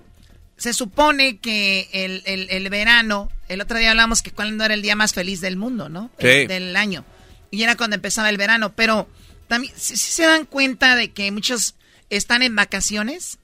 [0.58, 4.82] Se supone que el, el- el verano, el otro día hablamos que cuándo era el
[4.82, 6.10] día más feliz del mundo, ¿no?
[6.20, 6.28] Sí.
[6.28, 7.04] El- del año.
[7.52, 9.10] Y era cuando empezaba el verano, pero
[9.48, 11.76] también si se dan cuenta de que muchos
[12.10, 13.38] están en vacaciones.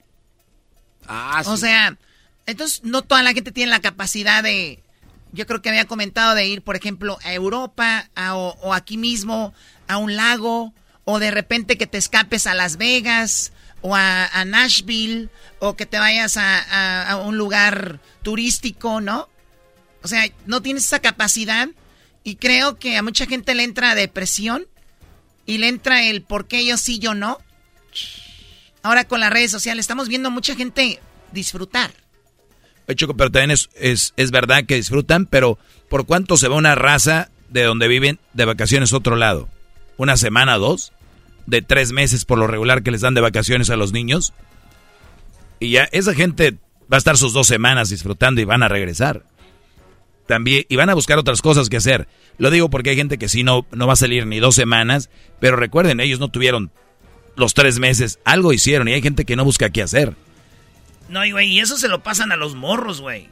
[1.06, 1.62] Ah, O sí.
[1.62, 1.96] sea,
[2.46, 4.80] entonces no toda la gente tiene la capacidad de,
[5.32, 8.96] yo creo que había comentado de ir, por ejemplo, a Europa a- o, o aquí
[8.96, 9.52] mismo
[9.88, 10.72] a un lago,
[11.04, 13.52] o de repente que te escapes a Las Vegas
[13.82, 15.28] o a, a Nashville,
[15.58, 19.28] o que te vayas a, a- a un lugar turístico, ¿no?
[20.02, 21.68] O sea, no tienes esa capacidad
[22.24, 24.66] y creo que a mucha gente le entra depresión
[25.46, 27.38] y le entra el por qué yo sí, yo no.
[28.82, 31.00] Ahora con las redes sociales estamos viendo mucha gente
[31.32, 31.92] disfrutar.
[32.96, 36.74] Choco, pero también es, es, es verdad que disfrutan, pero ¿por cuánto se va una
[36.74, 39.48] raza de donde viven de vacaciones a otro lado?
[39.96, 40.92] ¿Una semana, dos?
[41.46, 44.32] ¿De tres meses por lo regular que les dan de vacaciones a los niños?
[45.60, 46.58] Y ya esa gente
[46.92, 49.24] va a estar sus dos semanas disfrutando y van a regresar.
[50.26, 52.08] También, y van a buscar otras cosas que hacer.
[52.38, 55.10] Lo digo porque hay gente que sí no, no va a salir ni dos semanas,
[55.40, 56.70] pero recuerden, ellos no tuvieron
[57.36, 60.14] los tres meses, algo hicieron y hay gente que no busca qué hacer.
[61.08, 63.28] No, güey, y eso se lo pasan a los morros, güey.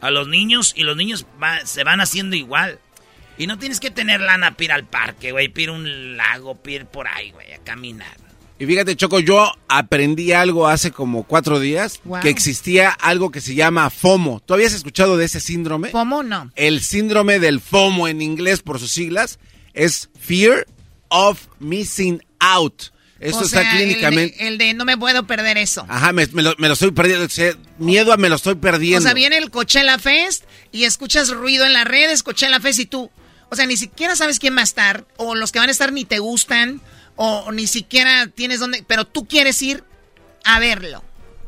[0.00, 1.26] A los niños y los niños
[1.64, 2.78] se van haciendo igual.
[3.38, 6.16] Y no tienes que tener lana para ir al parque, güey, para ir a un
[6.16, 8.16] lago, para ir por ahí, güey, a caminar.
[8.60, 12.20] Y fíjate, Choco, yo aprendí algo hace como cuatro días, Wow.
[12.20, 14.40] que existía algo que se llama FOMO.
[14.44, 15.90] ¿Tú habías escuchado de ese síndrome?
[15.90, 16.50] FOMO no.
[16.56, 19.38] El síndrome del FOMO en inglés, por sus siglas,
[19.74, 20.66] es Fear
[21.08, 22.86] of Missing Out.
[23.20, 24.48] Esto O está sea, el de- clínicamente...
[24.48, 25.84] El de, no me puedo perder eso.
[25.88, 27.26] Ajá, me, me lo, me lo estoy perdiendo.
[27.26, 28.98] o sea, miedo a me lo estoy perdiendo.
[28.98, 32.86] O sea, viene el Coachella Fest y escuchas ruido en las redes, Coachella Fest y
[32.86, 33.10] tú.
[33.50, 35.92] O sea, ni siquiera sabes quién va a estar, o los que van a estar
[35.92, 36.80] ni te gustan,
[37.16, 39.84] o ni siquiera tienes dónde, pero tú quieres ir
[40.44, 41.02] a verlo.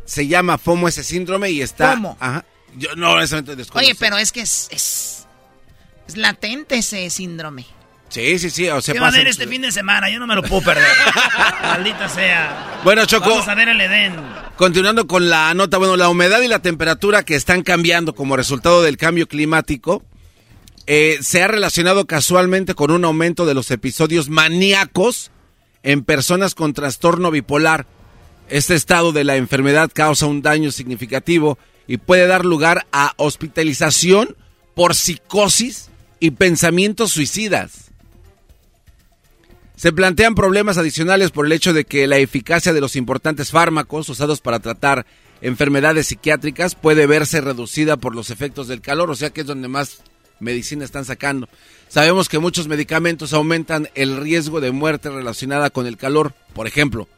[0.05, 1.93] Se llama FOMO ese síndrome y está...
[1.93, 2.16] FOMO.
[2.20, 2.44] Ajá.
[2.77, 3.78] Yo no, honestamente desconozco.
[3.78, 5.27] Oye, pero es que es, es,
[6.06, 7.66] es latente ese síndrome.
[8.09, 8.68] Sí, sí, sí.
[8.68, 10.10] O sea, ¿Qué va a haber este fin de semana?
[10.10, 10.85] Yo no me lo puedo perder.
[11.62, 12.81] Maldita sea.
[12.82, 13.31] Bueno, Choco.
[13.31, 14.16] Vamos a ver el Edén.
[14.56, 18.82] Continuando con la nota, bueno, la humedad y la temperatura que están cambiando como resultado
[18.82, 20.05] del cambio climático
[20.92, 25.30] eh, se ha relacionado casualmente con un aumento de los episodios maníacos
[25.84, 27.86] en personas con trastorno bipolar.
[28.48, 34.36] Este estado de la enfermedad causa un daño significativo y puede dar lugar a hospitalización
[34.74, 37.92] por psicosis y pensamientos suicidas.
[39.76, 44.08] Se plantean problemas adicionales por el hecho de que la eficacia de los importantes fármacos
[44.08, 45.06] usados para tratar
[45.40, 49.68] enfermedades psiquiátricas puede verse reducida por los efectos del calor, o sea que es donde
[49.68, 50.02] más
[50.40, 51.48] medicina están sacando.
[51.88, 56.34] Sabemos que muchos medicamentos aumentan el riesgo de muerte relacionada con el calor.
[56.52, 57.08] Por ejemplo,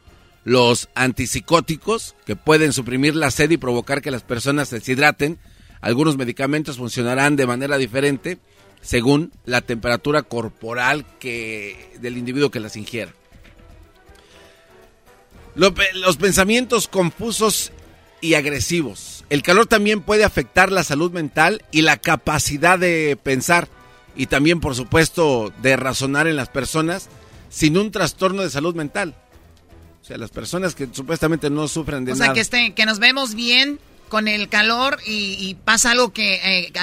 [0.43, 5.39] los antipsicóticos, que pueden suprimir la sed y provocar que las personas se deshidraten.
[5.81, 8.39] Algunos medicamentos funcionarán de manera diferente
[8.81, 13.13] según la temperatura corporal que del individuo que las ingiera.
[15.55, 17.71] Los pensamientos confusos
[18.21, 19.12] y agresivos.
[19.29, 23.67] El calor también puede afectar la salud mental y la capacidad de pensar
[24.15, 27.09] y también, por supuesto, de razonar en las personas
[27.49, 29.15] sin un trastorno de salud mental.
[30.01, 32.33] O sea, las personas que supuestamente no sufren de O sea, nada.
[32.33, 33.79] que, este, que nos vemos bien
[34.09, 36.73] con el calor y, y pasa algo que, eh,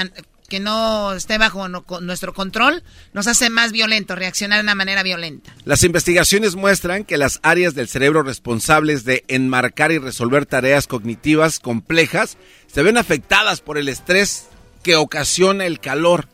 [0.51, 2.83] que no esté bajo nuestro control,
[3.15, 5.55] nos hace más violentos, reaccionar de una manera violenta.
[5.65, 11.61] Las investigaciones muestran que las áreas del cerebro responsables de enmarcar y resolver tareas cognitivas
[11.61, 12.37] complejas
[12.67, 14.49] se ven afectadas por el estrés
[14.83, 16.29] que ocasiona el calor.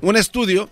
[0.00, 0.70] Un estudio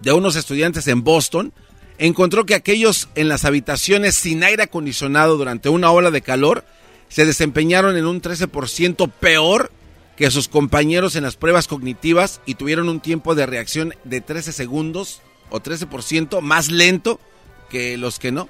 [0.00, 1.54] de unos estudiantes en Boston
[1.98, 6.64] encontró que aquellos en las habitaciones sin aire acondicionado durante una ola de calor
[7.08, 9.70] se desempeñaron en un 13% peor
[10.16, 14.52] que sus compañeros en las pruebas cognitivas y tuvieron un tiempo de reacción de 13
[14.52, 15.20] segundos
[15.50, 17.20] o 13% más lento
[17.68, 18.48] que los que no.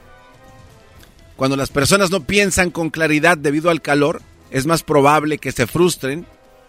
[1.36, 5.66] Cuando las personas no piensan con claridad debido al calor, es más probable que se
[5.66, 6.24] frustren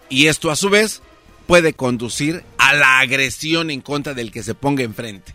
[0.08, 1.00] y esto a su vez
[1.46, 5.34] puede conducir a la agresión en contra del que se ponga enfrente.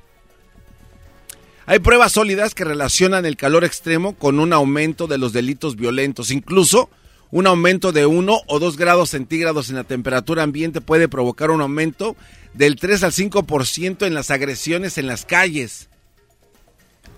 [1.65, 6.29] Hay pruebas sólidas que relacionan el calor extremo con un aumento de los delitos violentos.
[6.29, 6.89] Incluso
[7.33, 11.61] un aumento de 1 o 2 grados centígrados en la temperatura ambiente puede provocar un
[11.61, 12.15] aumento
[12.53, 15.89] del 3 al 5% en las agresiones en las calles.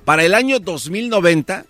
[0.06, 1.66] Para el año 2090,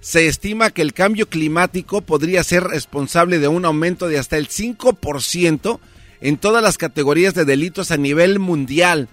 [0.00, 4.48] se estima que el cambio climático podría ser responsable de un aumento de hasta el
[4.48, 5.78] 5%
[6.22, 9.08] en todas las categorías de delitos a nivel mundial.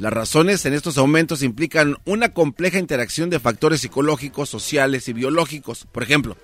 [0.00, 5.86] Las razones en estos aumentos implican una compleja interacción de factores psicológicos, sociales y biológicos.
[5.92, 6.36] Por ejemplo,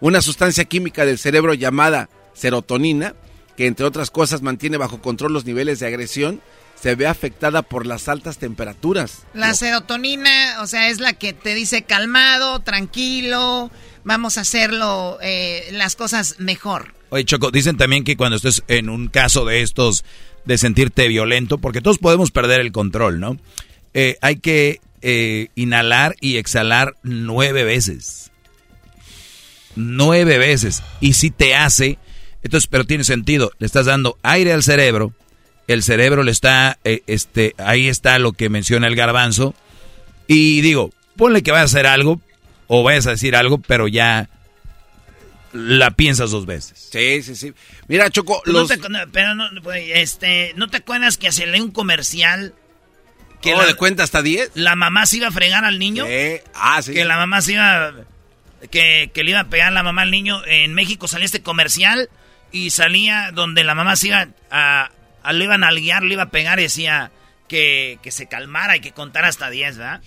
[0.00, 3.14] una sustancia química del cerebro llamada serotonina,
[3.56, 6.40] que entre otras cosas mantiene bajo control los niveles de agresión,
[6.80, 9.22] se ve afectada por las altas temperaturas.
[9.32, 13.70] La serotonina, o sea, es la que te dice calmado, tranquilo,
[14.04, 16.92] vamos a hacerlo, eh, las cosas mejor.
[17.10, 20.04] Oye, Choco, dicen también que cuando estés en un caso de estos,
[20.44, 23.38] de sentirte violento, porque todos podemos perder el control, ¿no?
[23.94, 28.32] Eh, hay que eh, inhalar y exhalar nueve veces.
[29.76, 30.82] Nueve veces.
[31.00, 31.98] Y si te hace,
[32.42, 35.12] entonces, pero tiene sentido, le estás dando aire al cerebro,
[35.66, 39.54] el cerebro le está, eh, este, ahí está lo que menciona el garbanzo,
[40.26, 42.20] y digo, ponle que va a hacer algo,
[42.66, 44.28] o vayas a decir algo, pero ya
[45.52, 46.88] la piensas dos veces.
[46.92, 47.54] Sí, sí, sí.
[47.88, 48.68] Mira, Choco, No los...
[48.68, 52.54] te- no, pero no, güey, este, ¿no te acuerdas que se lee un comercial?
[53.42, 54.52] ¿Cómo de cuenta hasta 10?
[54.54, 56.06] La mamá se iba a fregar al niño.
[56.54, 56.94] Ah, sí.
[56.94, 57.92] Que la mamá se iba.
[58.70, 60.44] Que, que le iba a pegar la mamá al niño.
[60.46, 62.08] En México salía este comercial
[62.52, 64.90] y salía donde la mamá se iba a.
[65.22, 67.10] a- le iban a guiar, le iba a pegar y decía
[67.48, 70.00] que, que se calmara y que contara hasta 10, ¿verdad?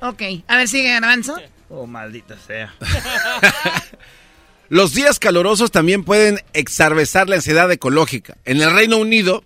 [0.00, 1.36] Ok, a ver, sigue Garbanzo.
[1.70, 2.72] Oh, maldita sea.
[4.70, 8.36] Los días calurosos también pueden exarvezar la ansiedad ecológica.
[8.44, 9.44] En el Reino Unido,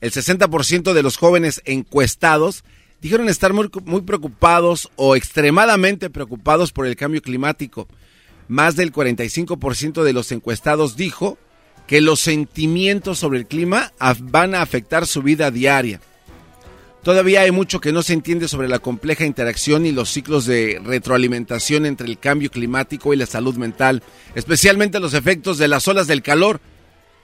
[0.00, 2.64] el 60% de los jóvenes encuestados
[3.02, 7.88] dijeron estar muy, muy preocupados o extremadamente preocupados por el cambio climático.
[8.46, 11.36] Más del 45% de los encuestados dijo
[11.88, 16.00] que los sentimientos sobre el clima van a afectar su vida diaria.
[17.02, 20.80] Todavía hay mucho que no se entiende sobre la compleja interacción y los ciclos de
[20.84, 24.04] retroalimentación entre el cambio climático y la salud mental,
[24.36, 26.60] especialmente los efectos de las olas del calor.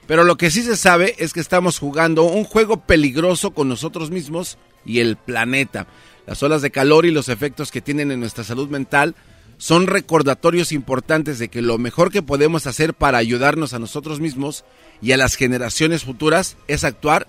[0.09, 4.10] Pero lo que sí se sabe es que estamos jugando un juego peligroso con nosotros
[4.10, 5.86] mismos y el planeta.
[6.26, 9.14] Las olas de calor y los efectos que tienen en nuestra salud mental
[9.56, 14.64] son recordatorios importantes de que lo mejor que podemos hacer para ayudarnos a nosotros mismos
[15.02, 17.26] y a las generaciones futuras es actuar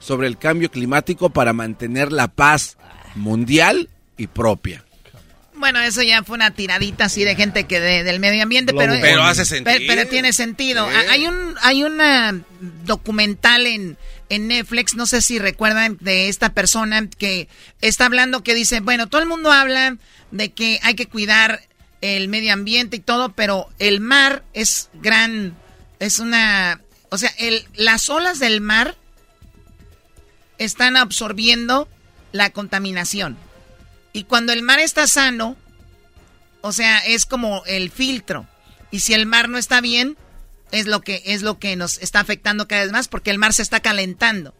[0.00, 2.76] sobre el cambio climático para mantener la paz
[3.14, 4.84] mundial y propia.
[5.54, 8.94] Bueno, eso ya fue una tiradita así de gente que de- del medio ambiente, pero,
[9.00, 9.76] Pero hace sentido.
[9.76, 10.86] Pero, pero tiene sentido.
[11.10, 12.40] Hay un hay una
[12.84, 13.96] documental en
[14.28, 17.48] en Netflix, no sé si recuerdan de esta persona que
[17.80, 19.96] está hablando que dice, bueno, todo el mundo habla
[20.30, 21.62] de que hay que cuidar
[22.00, 25.56] el medio ambiente y todo, pero el mar es gran
[25.98, 26.80] es una,
[27.10, 27.32] o sea,
[27.74, 28.96] las olas del mar
[30.58, 31.88] están absorbiendo
[32.32, 33.36] la contaminación.
[34.12, 35.56] Y cuando el mar está sano,
[36.60, 38.46] o sea, es como el filtro.
[38.90, 40.16] Y si el mar no está bien,
[40.72, 43.52] es lo que es lo que nos está afectando cada vez más porque el mar
[43.52, 44.54] se está calentando.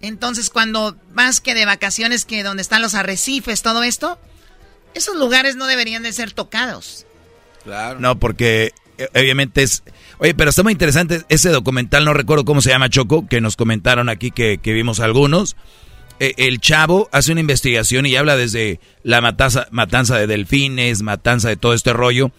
[0.00, 4.18] Entonces, cuando vas que de vacaciones que donde están los arrecifes, todo esto,
[4.94, 7.06] esos lugares no deberían de ser tocados.
[7.62, 8.00] Claro.
[8.00, 9.84] No, porque eh, obviamente es...
[10.18, 13.54] Oye, pero está muy interesante ese documental, no recuerdo cómo se llama Choco, que nos
[13.54, 15.56] comentaron aquí que, que vimos algunos.
[16.18, 21.48] Eh, el chavo hace una investigación y habla desde la matanza, matanza de delfines, matanza
[21.48, 22.32] de todo este rollo.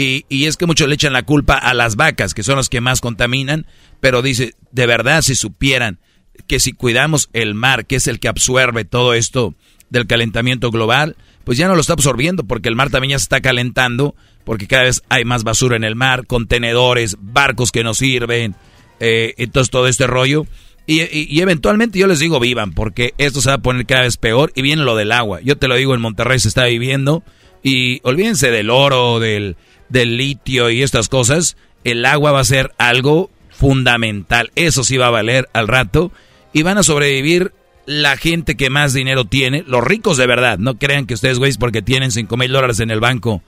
[0.00, 2.68] Y, y es que muchos le echan la culpa a las vacas, que son los
[2.68, 3.66] que más contaminan,
[4.00, 5.98] pero dice, de verdad, si supieran
[6.46, 9.54] que si cuidamos el mar, que es el que absorbe todo esto
[9.90, 13.24] del calentamiento global, pues ya no lo está absorbiendo, porque el mar también ya se
[13.24, 14.14] está calentando,
[14.44, 18.54] porque cada vez hay más basura en el mar, contenedores, barcos que no sirven,
[19.00, 20.46] eh, entonces todo este rollo.
[20.86, 24.02] Y, y- y eventualmente yo les digo vivan, porque esto se va a poner cada
[24.02, 25.40] vez peor y viene lo del agua.
[25.42, 27.22] Yo te lo digo, en Monterrey se está viviendo
[27.62, 29.56] y olvídense del oro, del,
[29.90, 34.50] del litio y estas cosas, el agua va a ser algo fundamental.
[34.54, 36.10] Eso sí va a valer al rato
[36.52, 37.52] y van a sobrevivir
[37.86, 40.58] la gente que más dinero tiene, los ricos de verdad.
[40.58, 43.42] No crean que ustedes, güeyes, porque tienen 5 mil dólares en el banco,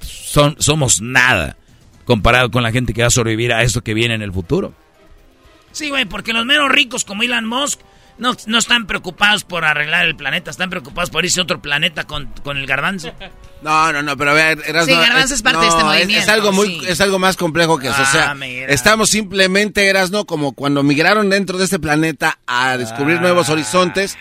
[0.00, 1.56] son, somos nada
[2.04, 4.74] comparado con la gente que va a sobrevivir a esto que viene en el futuro.
[5.72, 7.80] Sí, güey, porque los menos ricos como Elon Musk
[8.18, 12.04] no, no están preocupados por arreglar el planeta, están preocupados por irse a otro planeta
[12.04, 13.12] con, con el garbanzo.
[13.62, 16.22] No, no, no, pero a ver, Erasmo, Sí, Garbanzo es parte de este es- movimiento,
[16.22, 16.80] Es, algo muy, sí.
[16.88, 18.02] es algo más complejo que eso.
[18.02, 18.66] o sea, Ah, mira.
[18.70, 23.20] estamos simplemente, Erasno, como cuando migraron dentro de este planeta a descubrir Ah.
[23.22, 24.18] nuevos horizontes.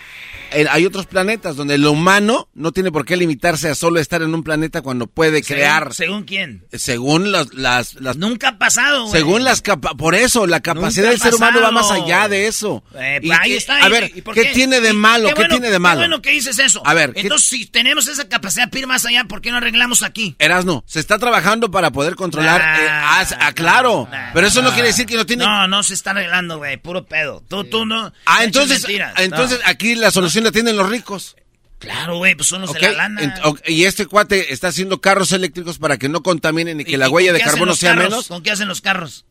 [0.70, 4.34] Hay otros planetas donde lo humano no tiene por qué limitarse a solo estar en
[4.34, 5.94] un planeta cuando puede Según- crear.
[5.94, 6.66] ¿Según quién?
[6.74, 9.12] Según las, las, las Nunca ha pasado, güey.
[9.14, 12.48] según las capa por eso la capacidad Nunca del ser humano va más allá de
[12.48, 12.84] eso.
[12.96, 13.78] Eh, Y ahí que- está.
[13.84, 15.28] a ¿y- ver, y por ¿qué, tiene de malo?
[15.30, 15.96] qué ¿Qué bueno- tiene de malo?
[16.02, 16.82] Qué bueno que dices eso.
[16.86, 19.58] A ver, ¿qué- Entonces, si tenemos esa capacidad de ir más allá, ¿por qué no
[19.58, 20.36] arreglamos aquí?
[20.40, 22.62] Erasno, se está trabajando para poder controlar.
[22.62, 25.46] eh, ah, ah, claro, pero eso no quiere decir que no tiene.
[25.46, 26.78] No, no se está arreglando, güey.
[26.78, 27.42] Puro pedo.
[27.48, 28.12] Tú, tú no.
[28.26, 29.14] Ah, entonces, mentiras.
[29.18, 29.70] entonces No.
[29.70, 31.36] aquí la solución la tienen los ricos.
[31.80, 33.22] Claro, güey, pues son los Ok, de la lana.
[33.22, 36.94] ent- ok, y este cuate está haciendo carros eléctricos para que no contaminen y que
[36.94, 38.10] ¿Y- la huella de carbono sea carros?
[38.10, 38.28] menos.
[38.28, 39.26] ¿Con qué hacen los carros?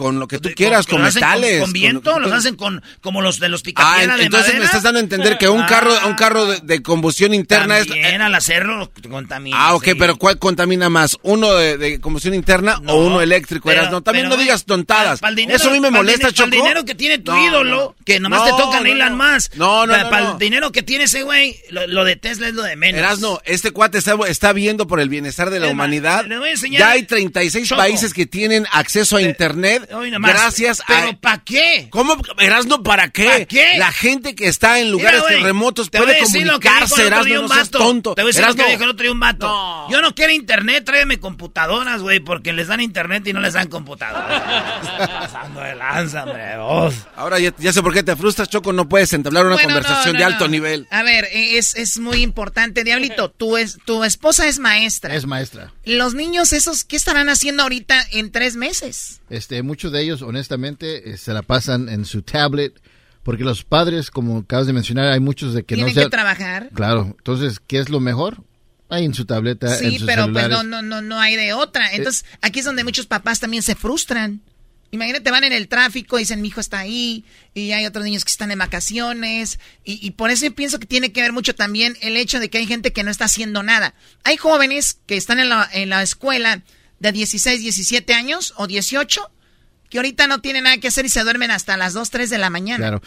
[0.00, 1.52] Con lo que tú quieras, con, ¿Los hacen metales.
[1.58, 2.18] ¿Con, con viento?
[2.18, 5.02] ¿Los hacen con como los de los Ah, picapiedra de entonces me estás dando a
[5.02, 7.86] entender que un carro, un carro de, de combustión interna es.
[7.86, 9.56] También al hacerlo contamina.
[9.60, 9.94] Ah, ok, sí.
[9.96, 11.18] pero ¿cuál contamina más?
[11.22, 13.68] ¿Uno de, de combustión interna o uno eléctrico?
[13.68, 14.00] pero- Erasno?
[14.00, 15.20] también pero, no digas güey, tontadas.
[15.20, 16.48] pa'l dinero- Eso a mí me molesta, Choco.
[16.48, 17.94] pa'l dinero que tiene tu No, ídolo, no.
[18.06, 19.32] que nomás No, te tocan no, Elon no.
[19.34, 19.54] Musk.
[19.56, 20.32] No, no, Para no, Para no.
[20.32, 22.98] el dinero que tiene ese güey, lo, lo de Tesla es lo de menos.
[23.00, 26.24] Erasno, este cuate está, está viendo por el bienestar de la más, humanidad.
[26.70, 27.78] Ya hay 36 Choco.
[27.78, 30.32] países que tienen acceso a internet Hoy nomás.
[30.32, 31.12] Gracias ¿Pero a...
[31.14, 31.88] para qué?
[31.90, 32.16] ¿Cómo?
[32.38, 33.24] Erasno, ¿para qué?
[33.24, 33.78] ¿Pa' qué?
[33.78, 38.14] La gente que está en lugares Mira, remotos puede comunicarse, Erasno, no seas tonto.
[38.14, 39.86] Te voy a decir lo que dijo el otro día un vato.
[39.90, 43.68] Yo no quiero internet, tráeme computadoras, güey, porque les dan internet y no les dan
[43.68, 44.42] computadoras.
[44.98, 46.94] Pasando de lanza, hombre, vos.
[47.16, 50.14] Ahora ya, ya sé por qué te frustras, Choco, no puedes entablar una Bueno, conversación
[50.14, 50.50] no, de alto no.
[50.50, 50.86] nivel.
[50.90, 52.84] A ver, eh, es, es muy importante.
[52.84, 55.14] Diablito, tu, es, tu esposa es maestra.
[55.14, 55.72] Es maestra.
[55.84, 59.19] Los niños esos, ¿qué estarán haciendo ahorita en tres meses?
[59.30, 62.80] Este, muchos de ellos, honestamente, eh, se la pasan en su tablet,
[63.22, 66.10] porque los padres, como acabas de mencionar, hay muchos de que Tienen no que se...
[66.10, 66.70] trabajar.
[66.74, 68.44] Claro, entonces, ¿qué es lo mejor?
[68.88, 71.52] Ahí en su tableta, en Sí, sus pero pues no, no, no, no hay de
[71.52, 71.92] otra.
[71.92, 74.42] Entonces, aquí es donde muchos papás también se frustran.
[74.90, 77.24] Imagínate, van en el tráfico, dicen, mi hijo está ahí,
[77.54, 80.86] y hay otros niños que están en vacaciones, y, y por eso yo pienso que
[80.86, 83.62] tiene que ver mucho también el hecho de que hay gente que no está haciendo
[83.62, 83.94] nada.
[84.24, 86.64] Hay jóvenes que están en la, en la escuela
[87.00, 89.20] de 16, 17 años o 18,
[89.88, 92.38] que ahorita no tienen nada que hacer y se duermen hasta las 2, 3 de
[92.38, 92.78] la mañana.
[92.78, 93.02] Claro.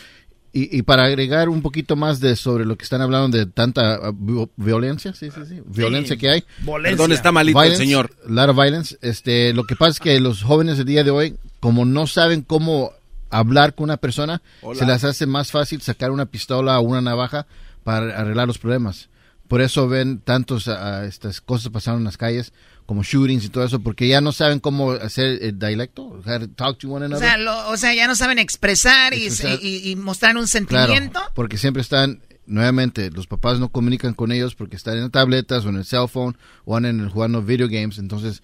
[0.56, 4.00] Y, y para agregar un poquito más de sobre lo que están hablando de tanta
[4.10, 6.44] uh, vi- violencia, sí, sí, sí, violencia que hay.
[6.60, 6.92] Violencia.
[6.98, 8.12] Perdón, está malito el Violence, señor.
[8.28, 8.98] A lot of violence.
[9.02, 12.44] Este, lo que pasa es que los jóvenes del día de hoy, como no saben
[12.44, 12.92] cómo
[13.32, 14.78] hablar con una persona, Hola.
[14.80, 17.48] se les hace más fácil sacar una pistola o una navaja
[17.84, 19.10] para arreglar los problemas.
[19.48, 22.54] Por eso ven tantos estas cosas pasando en las calles,
[22.86, 26.50] como shootings y todo eso, porque ya no saben cómo hacer el dialecto, how to
[26.50, 27.28] talk to one O another.
[27.28, 29.60] sea, lo- o sea, ya no saben expresar, y- Expresar.
[29.64, 31.22] Y, y mostrar un Claro, sentimiento.
[31.34, 35.70] porque siempre están, nuevamente, los papás no comunican con ellos porque están en tabletas o
[35.70, 37.98] en el cell phone o andan en el jugando video games.
[38.00, 38.44] Entonces,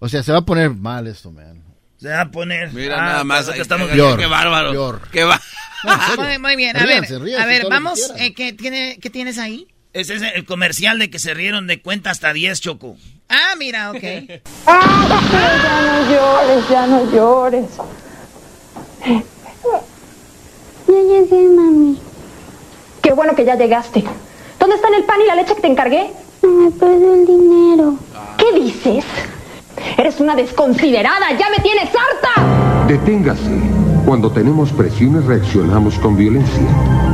[0.00, 1.62] o sea, se va a poner mal esto, man.
[1.98, 2.72] Se va a poner.
[2.74, 3.48] Mira Ah, nada más.
[3.48, 4.70] ahí, estamos Peor, Qué bárbaro.
[4.72, 5.00] peor.
[5.12, 5.40] Qué va.
[6.18, 9.08] Muy, muy bien, a Ríanse, ver, ríanse a ver, que vamos, eh, ¿qué, tiene, ¿qué
[9.10, 9.68] tienes ahí?
[9.96, 12.96] Ese es el comercial de que se rieron de cuenta hasta 10, Choco.
[13.30, 14.02] Ah, mira, ok.
[14.66, 17.64] Ya no llores, ya no llores.
[20.86, 21.98] Ya llegué, mami.
[23.00, 24.04] Qué bueno que ya llegaste.
[24.60, 26.10] ¿Dónde están el pan y la leche que te encargué?
[26.42, 27.98] Me perdió el dinero.
[28.36, 29.04] ¿Qué dices?
[29.96, 31.32] Eres una desconsiderada.
[31.38, 32.86] ¡Ya me tienes harta!
[32.86, 33.50] Deténgase.
[34.04, 37.05] Cuando tenemos presiones reaccionamos con violencia.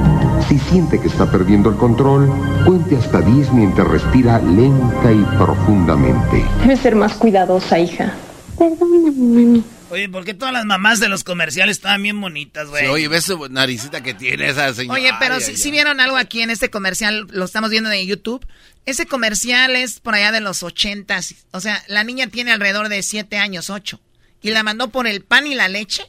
[0.52, 2.28] Si siente que está perdiendo el control,
[2.66, 6.44] cuente hasta 10 mientras respira lenta y profundamente.
[6.60, 8.12] Debes ser más cuidadosa, hija.
[8.58, 9.64] Perdóname, mami.
[9.88, 12.84] Oye, ¿por qué todas las mamás de los comerciales estaban bien bonitas, güey?
[12.84, 15.00] Sí, oye, ves su naricita que tiene esa señora.
[15.00, 18.46] Oye, pero si, vieron algo aquí en este comercial, lo estamos viendo de YouTube.
[18.84, 21.34] Ese comercial es por allá de los ochentas.
[21.52, 24.00] O sea, la niña tiene alrededor de siete años, ocho.
[24.42, 26.04] Y la mandó por el pan y la leche.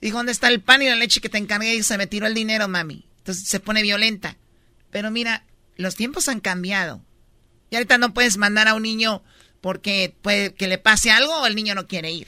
[0.00, 1.74] Dijo, ¿dónde está el pan y la leche que te encargué?
[1.74, 3.04] Y se me tiró el dinero, mami.
[3.22, 4.36] Entonces se pone violenta.
[4.90, 5.44] Pero mira,
[5.76, 7.00] los tiempos han cambiado.
[7.70, 9.22] Y ahorita no puedes mandar a un niño
[9.60, 12.26] porque puede que le pase algo o el niño no quiere ir.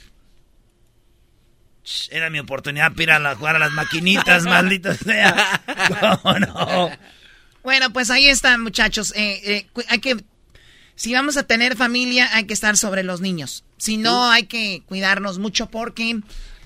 [2.09, 5.61] Era mi oportunidad para ir a la- jugar a las maquinitas, maldita sea.
[6.23, 6.89] ¿Cómo no?
[7.63, 9.13] Bueno, pues ahí están, muchachos.
[9.15, 9.41] Eh,
[9.75, 10.17] eh, hay que,
[10.95, 13.63] si vamos a tener familia, hay que estar sobre los niños.
[13.77, 16.19] Si no, hay que cuidarnos mucho porque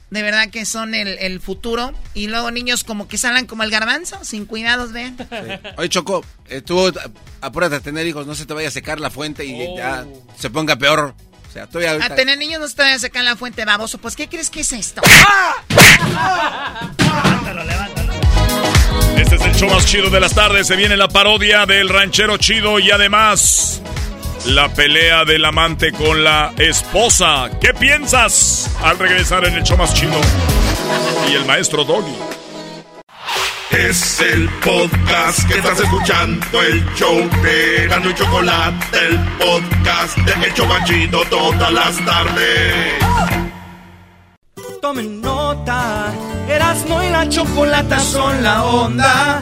[0.09, 1.93] de verdad que son el, el futuro.
[2.13, 5.17] Y luego niños como que salgan como el garbanzo, sin cuidados, vean.
[5.77, 6.91] Oye, Choco, eh, tú
[7.41, 10.05] apúrate a tener hijos, no se te vaya a secar la fuente y ya
[10.37, 11.15] se ponga peor.
[11.49, 12.13] O sea, estoy ahorita...
[12.13, 13.97] A tener niños no se te vayan a sacar la fuente baboso.
[13.97, 15.01] Pues, ¿qué crees que es esto?
[19.17, 20.67] Este es el show más chido de las tardes.
[20.67, 23.81] Se viene la parodia del ranchero chido y además
[24.49, 27.49] la pelea del amante con la esposa.
[27.61, 30.19] ¿Qué piensas al regresar en el show más chido?
[31.29, 32.15] Y el maestro Doggy.
[33.71, 40.47] Es el podcast que estás escuchando, el show de Gano y Chocolate, el podcast de
[40.47, 42.93] El Chobachito todas las tardes.
[44.81, 46.11] Tomen nota,
[46.47, 49.41] Erasmo y la chocolata son la onda.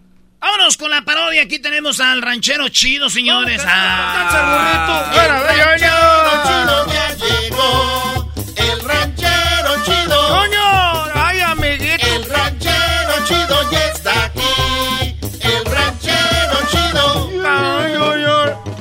[0.41, 1.43] Vámonos con la parodia.
[1.43, 3.61] Aquí tenemos al ranchero chido, señores.
[3.65, 8.31] Ah, El ranchero chido ya llegó.
[8.57, 10.27] El ranchero chido.
[10.29, 11.05] ¡Coño!
[11.13, 12.07] ¡Ay, amiguito!
[12.07, 15.15] El ranchero chido ya está aquí.
[15.41, 17.29] El ranchero chido.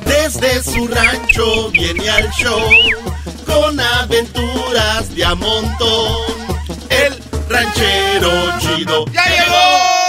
[0.07, 2.71] Desde su rancho viene al show.
[3.45, 6.17] Con aventuras de a montón.
[6.89, 9.05] El ranchero chido.
[9.13, 10.00] ¡Ya llegó!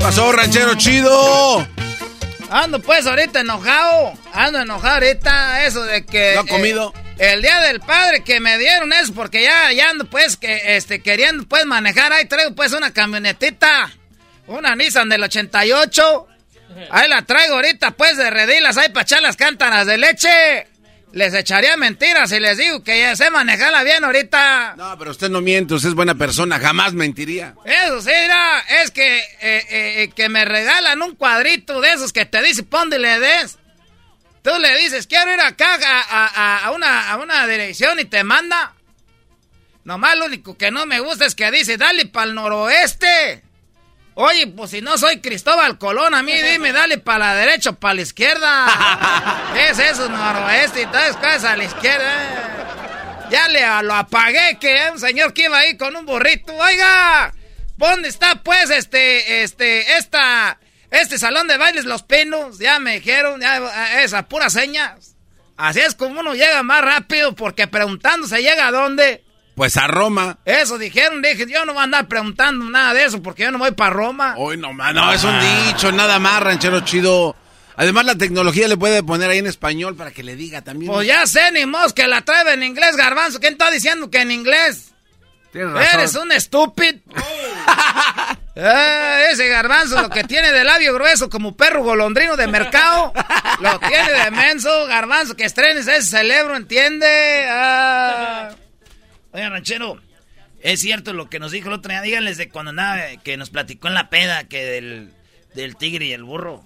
[0.00, 1.66] Pasó, ranchero chido?
[2.50, 4.12] Ando pues ahorita enojado.
[4.32, 5.64] Ando enojado ahorita.
[5.66, 6.32] Eso de que.
[6.34, 6.94] ¿No ha comido?
[7.18, 10.76] Eh, el día del padre que me dieron eso, porque ya, ya ando pues que
[10.76, 12.12] este queriendo pues manejar.
[12.12, 13.90] Ahí traigo pues una camionetita.
[14.46, 16.26] Una Nissan del 88.
[16.90, 20.66] Ahí la traigo ahorita pues de redilas ahí para echar las cántaras de leche.
[21.12, 24.74] Les echaría mentiras si les digo que ya sé manejarla bien ahorita.
[24.76, 27.54] No, pero usted no miente, usted es buena persona, jamás mentiría.
[27.64, 32.26] Eso sí, mira, es que, eh, eh, que me regalan un cuadrito de esos que
[32.26, 33.58] te dice pon y le des.
[34.42, 35.78] Tú le dices, quiero ir acá
[36.10, 38.74] a, una, a una dirección y te manda.
[39.84, 43.42] Nomás lo único que no me gusta es que dice, dale para el noroeste.
[44.20, 47.74] Oye, pues si no soy Cristóbal Colón, a mí dime, dale para la derecha o
[47.74, 48.66] para la izquierda.
[49.54, 50.82] ¿Qué es eso, noroeste?
[50.82, 53.28] Y todas cosas a la izquierda.
[53.30, 56.52] Ya le lo apagué, que un señor que iba ahí con un burrito.
[56.52, 57.32] Oiga,
[57.76, 60.58] ¿dónde está pues este, este, esta,
[60.90, 62.58] este salón de bailes Los Pinos?
[62.58, 65.14] Ya me dijeron, ya, esa pura señas.
[65.56, 69.22] Así es como uno llega más rápido, porque preguntando se llega a dónde.
[69.58, 70.38] Pues a Roma.
[70.44, 73.58] Eso dijeron, dije, yo no voy a andar preguntando nada de eso porque yo no
[73.58, 74.34] voy para Roma.
[74.38, 75.34] Hoy no, no, es un
[75.66, 77.34] dicho, nada más, ranchero chido.
[77.74, 80.92] Además, la tecnología le puede poner ahí en español para que le diga también.
[80.92, 83.40] Pues ya sé, ni mos que la trae en inglés, garbanzo.
[83.40, 84.92] ¿Quién está diciendo que en inglés?
[85.50, 85.98] Tienes razón.
[85.98, 87.00] Eres un estúpido.
[88.60, 93.12] Eh, ese garbanzo, lo que tiene de labio grueso como perro golondrino de mercado,
[93.60, 97.46] lo tiene de menso, garbanzo, que estrenes ese cerebro, ¿entiende?
[97.48, 98.50] Ah.
[99.32, 100.00] Oye, ranchero,
[100.60, 102.02] es cierto lo que nos dijo el otro día.
[102.02, 105.12] Díganles de cuando andaba, que nos platicó en la peda, que del,
[105.54, 106.64] del tigre y el burro.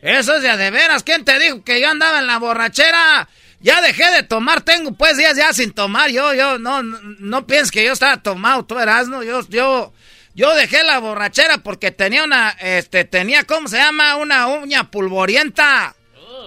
[0.00, 1.04] Eso es de, de veras.
[1.04, 3.28] ¿Quién te dijo que yo andaba en la borrachera?
[3.60, 6.10] Ya dejé de tomar, tengo pues días ya sin tomar.
[6.10, 9.22] Yo, yo, no, no, no pienses que yo estaba tomado, tú eras, ¿no?
[9.22, 9.92] Yo, yo,
[10.34, 14.16] yo dejé la borrachera porque tenía una, este, tenía, ¿cómo se llama?
[14.16, 15.94] Una uña pulvorienta.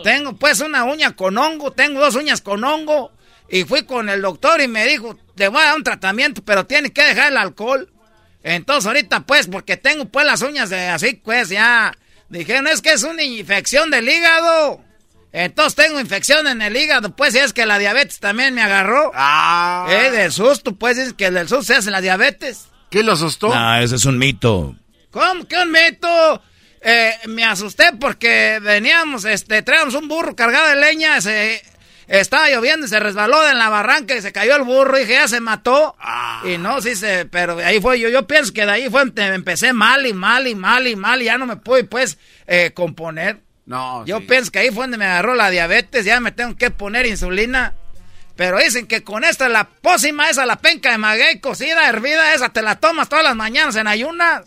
[0.04, 3.15] Tengo pues una uña con hongo, tengo dos uñas con hongo.
[3.50, 6.66] Y fui con el doctor y me dijo, te voy a dar un tratamiento, pero
[6.66, 7.92] tiene que dejar el alcohol.
[8.44, 11.94] Entonces ahorita pues, porque tengo pues las uñas de así, pues ya.
[12.30, 14.82] Dijeron, es que es una infección del hígado.
[15.32, 19.12] Entonces tengo infección en el hígado, pues, y es que la diabetes también me agarró.
[19.14, 19.86] Ah.
[19.90, 22.70] Eh, del susto, pues, es que del susto se hace la diabetes.
[22.90, 23.52] ¿Qué lo asustó?
[23.54, 24.76] Ah, ese es un mito.
[25.12, 26.42] ¿Cómo que un mito?
[26.82, 31.62] Eh, me asusté porque veníamos, este, traíamos un burro cargado de leña, se
[32.08, 34.98] estaba lloviendo y se resbaló en la barranca y se cayó el burro.
[34.98, 35.96] Y dije, ya se mató.
[36.00, 36.42] Ah.
[36.46, 39.74] Y no, sí se, pero ahí fue, yo, yo pienso que de ahí fue, empecé
[39.74, 42.18] mal y mal y mal y mal y ya no me pude, pues,
[42.48, 43.42] eh, componer.
[43.66, 46.70] No, Yo pienso que ahí fue donde me agarró la diabetes, ya me tengo que
[46.70, 47.74] poner insulina.
[48.36, 52.50] Pero dicen que con esta, la pócima esa, la penca de maguey cocida, hervida, esa
[52.50, 54.44] te la tomas todas las mañanas en ayunas.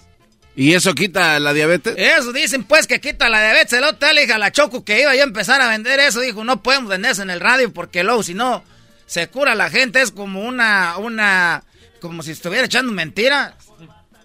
[0.58, 1.94] ¿Y eso quita la diabetes?
[1.96, 3.74] Eso dicen pues que quita la diabetes.
[3.74, 6.18] El otro le a la Choco que iba yo a empezar a vender eso.
[6.18, 8.64] Dijo, no podemos vender eso en el radio porque luego si no
[9.06, 10.02] se cura la gente.
[10.02, 11.62] Es como una, una,
[12.00, 13.54] como si estuviera echando mentiras.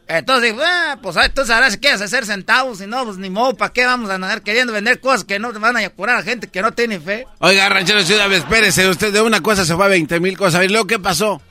[0.08, 3.56] Entonces dijo, ah, pues entonces ahora si quieres hacer centavos, si no, pues ni modo,
[3.56, 6.24] ¿para qué vamos a andar queriendo vender cosas que no te van a curar a
[6.24, 7.28] gente que no tiene fe?
[7.42, 10.56] Oiga, ranchero ciudad, espérese, usted de una cosa se fue a 20 mil cosas.
[10.56, 11.44] A ver, luego, ¿qué pasó?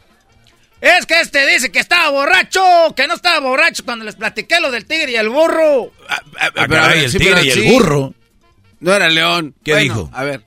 [0.83, 2.61] Es que este dice que estaba borracho,
[2.97, 5.93] que no estaba borracho cuando les platiqué lo del tigre y el burro.
[6.09, 8.13] Ah, ah, ah pero, el tigre y el burro.
[8.81, 9.55] No era león.
[9.63, 10.11] ¿Qué dijo?
[10.13, 10.43] A ver.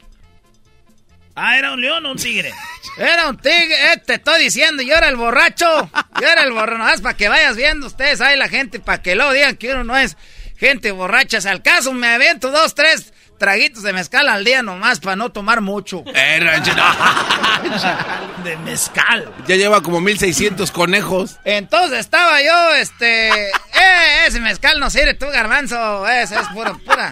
[1.35, 2.53] Ah, era un león o un tigre.
[2.97, 5.89] era un tigre, eh, te estoy diciendo, yo era el borracho.
[6.19, 9.01] Yo era el borracho, no es para que vayas viendo ustedes ahí la gente, para
[9.01, 10.17] que luego digan que uno no es
[10.57, 11.39] gente borracha.
[11.39, 13.13] Si al caso me aviento dos, tres
[13.45, 16.03] traguitos de mezcal al día nomás para no tomar mucho.
[16.15, 16.39] Eh,
[18.43, 19.31] de mezcal.
[19.47, 21.37] Ya lleva como 1600 conejos.
[21.43, 23.51] Entonces estaba yo, este.
[23.51, 26.07] Eh, ese mezcal no sirve, tú, garbanzo.
[26.07, 27.11] Ese es puro, pura.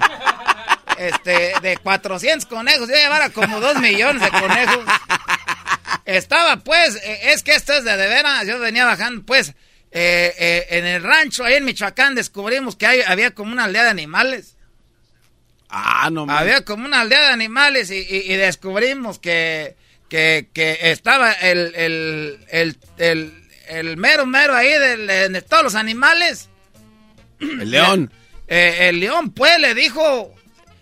[0.97, 2.89] Este, de 400 conejos.
[2.89, 4.85] Yo llevara como 2 millones de conejos.
[6.05, 8.47] Estaba, pues, eh, es que esto es de de veras.
[8.47, 9.49] Yo venía bajando, pues,
[9.91, 13.83] eh, eh, en el rancho, ahí en Michoacán, descubrimos que hay, había como una aldea
[13.83, 14.52] de animales.
[15.75, 19.75] Ah, no Había como una aldea de animales y, descubrimos que,
[20.07, 20.47] que,
[20.83, 22.77] estaba el, el,
[23.67, 26.49] el, mero mero ahí de, todos los animales.
[27.39, 28.13] El león.
[28.47, 30.35] Eh, el león, pues, le dijo,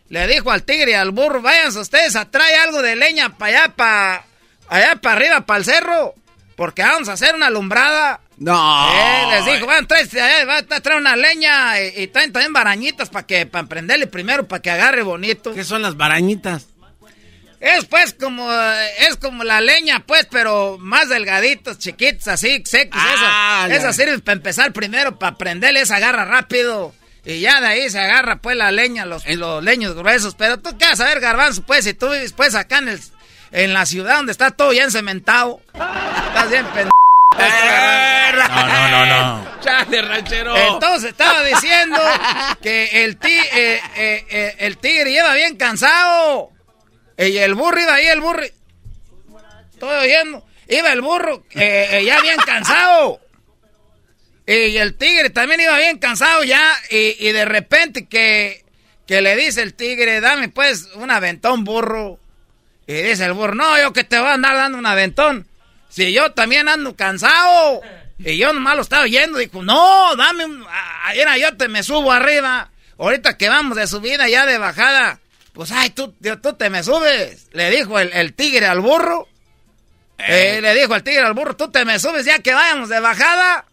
[0.09, 3.63] le dijo al tigre y al burro, váyanse ustedes a traer algo de leña para
[3.63, 4.26] allá, para
[4.68, 6.15] allá para arriba, para el cerro,
[6.57, 8.20] porque vamos a hacer una alumbrada.
[8.41, 8.91] No.
[8.91, 13.68] Eh, les dijo, van, a traer una leña y, traen también barañitas para que, para
[13.68, 15.53] prenderle primero, para que agarre bonito.
[15.53, 16.65] ¿Qué son las barañitas?
[17.59, 18.51] Es pues como,
[18.97, 22.99] es como la leña, pues, pero más delgaditos, chiquitos, así, secos.
[22.99, 26.95] Ah, esa, sirve para empezar primero, para prenderle esa garra rápido.
[27.23, 30.34] Y ya de ahí se agarra pues la leña, los, los leños gruesos.
[30.34, 32.99] Pero tú qué vas a ver, garbanzo, pues, si tú vives pues acá en, el,
[33.51, 35.61] en la ciudad donde está todo ya encementado.
[35.76, 37.01] Estás bien pendejo.
[37.37, 39.59] No, no, no, no.
[39.61, 40.55] Chale, ranchero.
[40.55, 41.99] Entonces estaba diciendo
[42.61, 46.51] que el, ti, eh, eh, eh, el tigre lleva bien cansado.
[47.17, 48.43] Y el burro iba ahí, el burro.
[49.71, 50.45] Estoy oyendo.
[50.67, 53.19] Iba el burro ya bien cansado.
[54.47, 56.73] Y el tigre también iba bien cansado ya.
[56.89, 58.65] Y, y de repente que,
[59.05, 62.19] que le dice el tigre, dame pues un aventón burro.
[62.87, 65.47] Y dice el burro, no, yo que te voy a andar dando un aventón.
[65.91, 67.81] Si yo también ando cansado.
[68.18, 69.38] Y yo nomás lo estaba oyendo.
[69.38, 70.65] Dijo, no, dame un...
[71.13, 72.72] Era yo te me subo arriba.
[72.97, 75.19] Ahorita que vamos de subida ya de bajada.
[75.53, 77.49] Pues, ay, tú, tú te me subes.
[77.51, 79.27] Le dijo el, tigre al burro.
[80.18, 82.99] Eh, le dijo el tigre al burro, tú te me subes ya que vayamos de
[82.99, 83.65] bajada.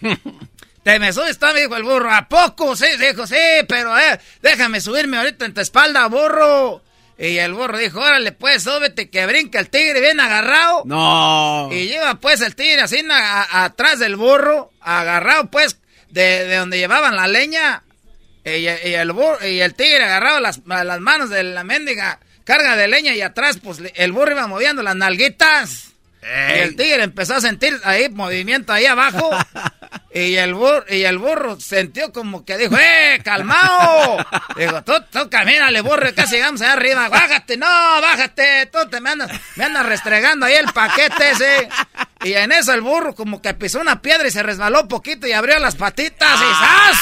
[0.84, 2.10] te me subes, me dijo el burro.
[2.10, 2.76] ¿A poco?
[2.76, 3.36] Sí, dijo, sí,
[3.68, 6.82] pero eh, déjame subirme ahorita en tu espalda, burro.
[7.18, 10.82] Y el burro dijo, órale, pues, súbete que brinca el tigre bien agarrado.
[10.84, 11.68] No.
[11.72, 15.80] Y lleva, pues, el tigre así atrás del burro, agarrado, pues,
[16.10, 17.82] de, donde llevaban la leña.
[18.44, 22.88] Y, el, burro, y el tigre agarrado las, las manos de la mendiga carga de
[22.88, 25.87] leña y atrás, pues, el burro iba moviendo las nalguitas.
[26.28, 29.30] Y el tigre empezó a sentir ahí movimiento ahí abajo.
[30.14, 34.18] y el burro, y el burro sintió como que dijo, ¡eh, calmao!
[34.56, 37.08] Dijo, tú, tú camínale, burro, casi llegamos allá arriba.
[37.08, 41.68] Bájate, no, bájate, tú te me andas, me andas restregando ahí el paquete ese.
[42.22, 45.26] Y en eso el burro como que pisó una piedra y se resbaló un poquito
[45.26, 46.98] y abrió las patitas y ¡zas!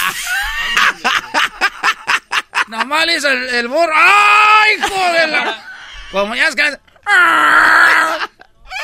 [2.69, 3.93] Nomás hizo el, burro.
[3.95, 5.65] ¡Ay, hijo de la!
[6.11, 6.79] Como ya es que.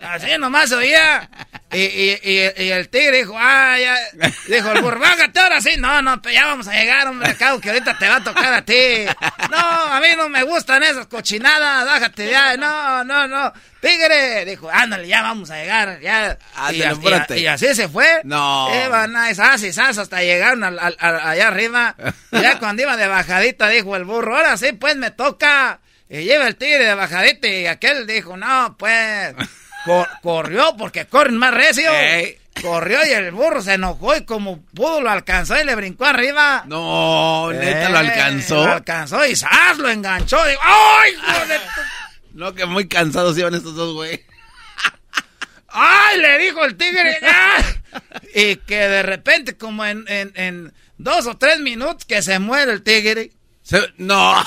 [0.00, 1.28] Así nomás oía.
[1.72, 2.18] Y, y,
[2.56, 3.96] y, el tigre dijo, ah, ya.
[4.46, 5.70] Dijo el burro, bájate ahora sí.
[5.76, 8.52] No, no, pues ya vamos a llegar, hombre, acá, que ahorita te va a tocar
[8.52, 9.06] a ti.
[9.50, 12.56] No, a mí no me gustan esas cochinadas, bájate ya.
[12.56, 13.52] No, no, no.
[13.80, 16.00] Tigre, dijo, ándale, ya vamos a llegar.
[16.00, 16.38] Ya.
[16.72, 18.20] y, así, y, así se fue.
[18.22, 18.68] No.
[18.86, 21.94] Iban a esas y hasta llegaron allá arriba.
[22.32, 25.80] Ya cuando iba de bajadita, dijo el burro, ahora sí, pues me toca.
[26.14, 29.34] Y lleva el tigre de bajadita y aquel dijo, no, pues
[30.22, 31.90] corrió porque corren más recio.
[32.62, 36.62] Corrió y el burro se enojó y como pudo lo alcanzó y le brincó arriba.
[36.68, 38.64] No, neta lo alcanzó.
[38.64, 39.76] Lo alcanzó y ¡zas!
[39.78, 40.38] lo enganchó.
[40.40, 41.14] ¡Ay!
[42.32, 44.24] No, que muy cansados iban estos dos, güey.
[45.68, 46.20] ¡Ay!
[46.20, 47.18] Le dijo el tigre.
[47.22, 47.62] ¡ah!
[48.34, 52.82] Y que de repente, como en, en, dos o tres minutos, que se muere el
[52.82, 53.30] tigre.
[53.98, 54.44] no.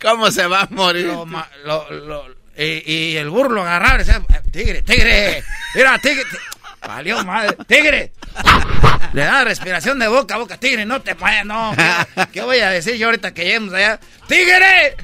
[0.00, 1.06] ¿Cómo se va a morir?
[1.06, 5.42] lo, y, el burro lo agarraba y decía, tigre, tigre,
[5.74, 6.24] mira, tigre.
[6.86, 8.12] Valió madre, tigre.
[9.12, 11.74] Le da respiración de boca a boca, tigre, no te vayas, no.
[12.32, 13.98] ¿qué, voy a decir yo ahorita que lleguemos allá?
[14.26, 14.96] ¡Tigre!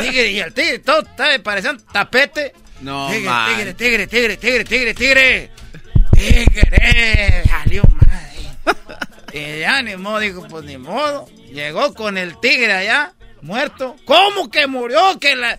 [0.00, 1.02] Tigre, y el tigre, todo
[1.42, 2.52] parecía un tapete.
[2.80, 5.50] No, tigre, tigre, tigre, tigre, tigre, tigre, tigre.
[6.12, 8.76] Tigre, salió madre.
[9.32, 11.28] Y ya ni modo, dijo, pues ni modo.
[11.52, 13.96] Llegó con el tigre allá, muerto.
[14.04, 15.18] ¿Cómo que murió?
[15.18, 15.58] Que la...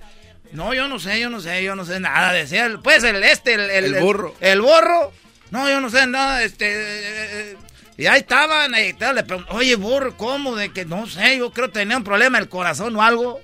[0.51, 2.33] No, yo no sé, yo no sé, yo no sé nada.
[2.33, 4.35] Decía, pues el este, el, el, burro.
[4.41, 5.13] El, burro.
[5.49, 7.57] No, yo no sé nada, este...
[7.97, 10.55] y ahí estaban, ahí le oye, burro, ¿cómo?
[10.55, 13.41] De que, no sé, yo creo que tenía un problema el corazón o algo.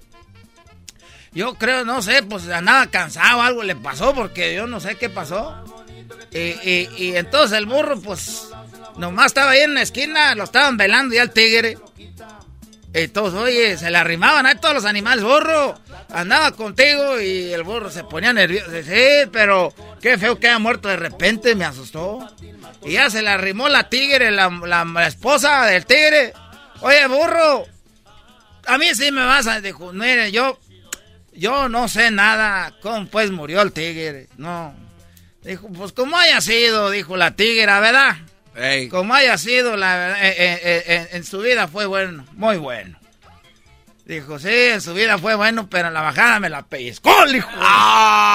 [1.34, 5.10] Yo creo, no sé, pues andaba cansado, algo le pasó, porque yo no sé qué
[5.10, 5.64] pasó.
[6.32, 8.50] Y, y, y entonces el burro, pues,
[8.98, 11.78] nomás estaba ahí en la esquina, lo estaban velando ya el tigre.
[12.98, 15.80] Y todos, oye, se le arrimaban a todos los animales, burro
[16.10, 18.72] andaba contigo y el burro se ponía nervioso.
[18.84, 22.28] Sí, pero qué feo que haya muerto de repente, me asustó.
[22.84, 26.34] Y ya se le arrimó la tigre, la, esposa del tigre.
[26.82, 27.66] Oye, burro,
[28.66, 29.62] a mí sí me vas a...
[29.62, 30.60] Dijo, mire, yo,
[31.34, 34.28] yo no sé nada cómo pues murió el tigre.
[34.38, 34.76] No.
[35.44, 38.18] Dijo, pues como haya sido, dijo la tigre, ¿verdad?
[38.90, 42.98] Como haya sido, la, eh, eh, eh, en su vida fue bueno, muy bueno.
[44.06, 47.50] Dijo, sí, en su vida fue bueno, pero en la bajada me la pellizcó, hijo.
[47.60, 48.32] ¡Ah!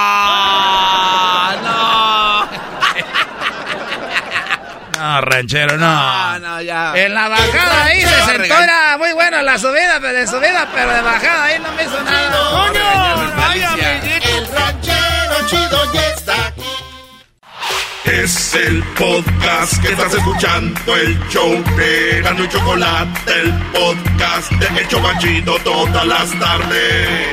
[4.95, 5.01] ¡No!
[5.01, 5.87] no, ranchero, no.
[5.87, 6.93] No, no, ya.
[6.95, 10.95] En la bajada ahí se sentó, era muy buena la subida, pero de subida, pero
[10.95, 12.51] de bajada ahí no me hizo nada.
[12.51, 13.19] ¡Coño!
[14.37, 16.12] El ranchero chido aquí.
[18.05, 24.81] Es el podcast que estás escuchando, el show de Gano y Chocolate, el podcast de
[24.81, 27.29] El Chocachito todas las tardes.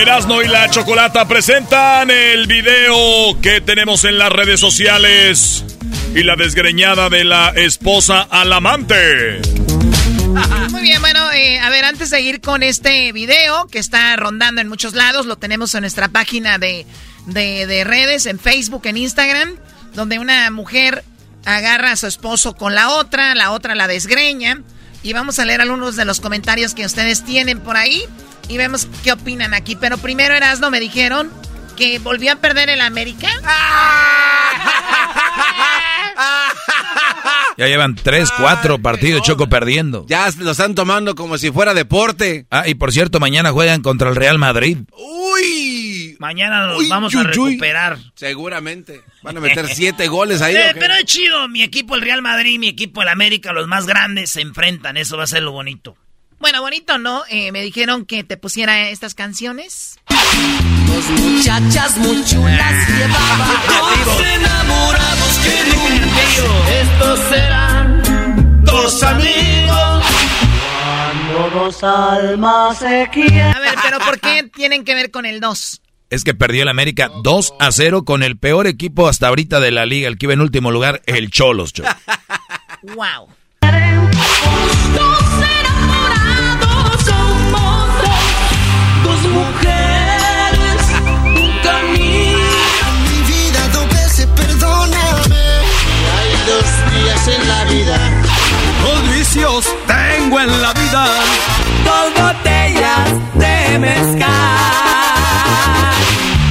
[0.00, 5.64] Erasno y la Chocolata presentan el video que tenemos en las redes sociales
[6.14, 9.42] y la desgreñada de la esposa al amante.
[10.70, 14.60] Muy bien, bueno, eh, a ver, antes de ir con este video que está rondando
[14.60, 16.86] en muchos lados, lo tenemos en nuestra página de,
[17.26, 19.56] de redes, en Facebook, en Instagram,
[19.94, 21.04] donde una mujer
[21.44, 24.62] agarra a su esposo con la otra, la otra la desgreña.
[25.02, 28.04] Y vamos a leer algunos de los comentarios que ustedes tienen por ahí
[28.48, 29.76] y vemos qué opinan aquí.
[29.76, 31.30] Pero primero, Erasno, me dijeron
[31.76, 33.28] que volvió a perder el América.
[37.56, 40.06] Ya llevan tres, cuatro partidos Choco perdiendo.
[40.08, 42.46] Ya lo están tomando como si fuera deporte.
[42.50, 44.78] Ah, y por cierto, mañana juegan contra el Real Madrid.
[44.92, 46.16] ¡Uy!
[46.18, 47.98] Mañana nos vamos a recuperar.
[48.14, 49.02] Seguramente.
[49.22, 50.56] Van a meter siete goles ahí.
[50.78, 51.48] pero es chido.
[51.48, 54.96] Mi equipo, el Real Madrid, mi equipo, el América, los más grandes se enfrentan.
[54.96, 55.96] Eso va a ser lo bonito.
[56.38, 57.24] Bueno, bonito, ¿no?
[57.28, 59.98] Eh, me dijeron que te pusiera estas canciones.
[60.98, 63.62] Dos muchachas muy chulas llevaba
[64.04, 66.22] dos enamorados que nunca
[66.72, 68.02] Estos serán
[68.64, 70.04] dos amigos
[70.82, 75.38] Cuando dos almas se quieren A ver, pero ¿por qué tienen que ver con el
[75.38, 75.82] 2?
[76.10, 79.70] Es que perdió el América 2 a 0 con el peor equipo hasta ahorita de
[79.70, 81.74] la liga, el que iba en último lugar, el Cholos.
[82.96, 83.28] wow.
[89.28, 89.77] mujeres,
[97.02, 97.98] días en la vida.
[98.82, 101.04] Dos vicios tengo en la vida.
[101.84, 104.28] Dos botellas de mezcal.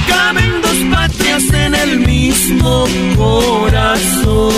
[0.08, 4.52] Caben dos patrias en el mismo corazón.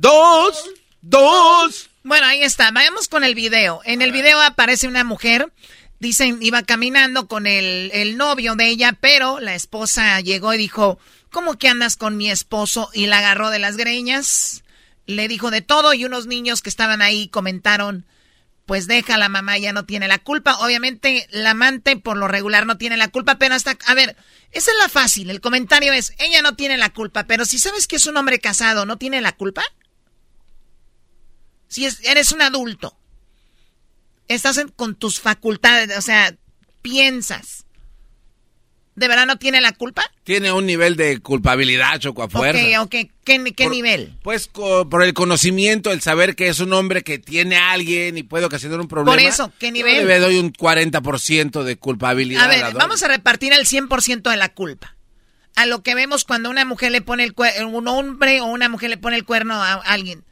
[0.00, 0.64] Dos,
[1.02, 1.90] dos.
[2.02, 2.70] Bueno, ahí está.
[2.70, 3.80] Vayamos con el video.
[3.84, 5.52] En el video aparece una mujer.
[5.98, 10.98] Dicen, iba caminando con el, el novio de ella, pero la esposa llegó y dijo,
[11.30, 12.88] ¿cómo que andas con mi esposo?
[12.94, 14.64] Y la agarró de las greñas.
[15.04, 18.06] Le dijo de todo y unos niños que estaban ahí comentaron,
[18.64, 20.56] pues deja, la mamá ya no tiene la culpa.
[20.60, 24.16] Obviamente la amante por lo regular no tiene la culpa, pero hasta, a ver,
[24.52, 25.28] esa es la fácil.
[25.28, 28.38] El comentario es, ella no tiene la culpa, pero si sabes que es un hombre
[28.38, 29.62] casado, ¿no tiene la culpa?
[31.70, 32.96] Si eres un adulto,
[34.26, 36.34] estás con tus facultades, o sea,
[36.82, 37.64] piensas.
[38.96, 40.02] ¿De verdad no tiene la culpa?
[40.24, 42.82] Tiene un nivel de culpabilidad, Choco, a fuerza.
[42.82, 43.10] Ok, ok.
[43.54, 44.18] ¿Qué, nivel?
[44.24, 48.24] Pues por el conocimiento, el saber que es un hombre que tiene a alguien y
[48.24, 49.12] puede ocasionar un problema.
[49.12, 50.08] Por eso, ¿qué nivel?
[50.08, 52.42] le doy un 40% de culpabilidad.
[52.42, 54.96] A ver, vamos a repartir el 100% de la culpa.
[55.54, 58.68] A lo que vemos cuando una mujer le pone el cuerno, un hombre o una
[58.68, 60.24] mujer le pone el cuerno a alguien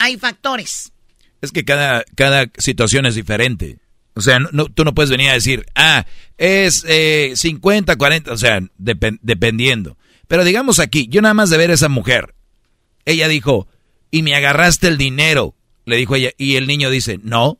[0.00, 0.92] hay factores.
[1.40, 3.78] Es que cada, cada situación es diferente.
[4.14, 6.04] O sea, no, tú no puedes venir a decir, ah,
[6.36, 9.96] es eh, 50, 40, o sea, dependiendo.
[10.26, 12.34] Pero digamos aquí, yo nada más de ver a esa mujer,
[13.04, 13.68] ella dijo,
[14.10, 15.54] y me agarraste el dinero,
[15.86, 17.58] le dijo ella, y el niño dice, no.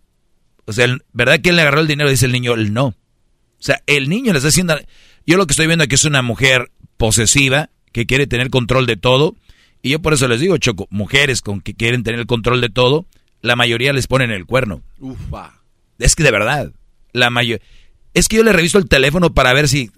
[0.65, 2.11] O sea, ¿verdad que él le agarró el dinero?
[2.11, 2.87] Dice el niño, el no.
[2.87, 4.79] O sea, el niño le está haciendo...
[5.27, 8.97] Yo lo que estoy viendo aquí es una mujer posesiva que quiere tener control de
[8.97, 9.37] todo
[9.82, 12.69] y yo por eso les digo, Choco, mujeres con que quieren tener el control de
[12.69, 13.07] todo,
[13.40, 14.82] la mayoría les ponen el cuerno.
[14.98, 15.52] Ufa.
[15.98, 16.73] Es que de verdad,
[17.12, 17.65] la mayoría...
[18.12, 19.90] Es que yo le reviso el teléfono para ver si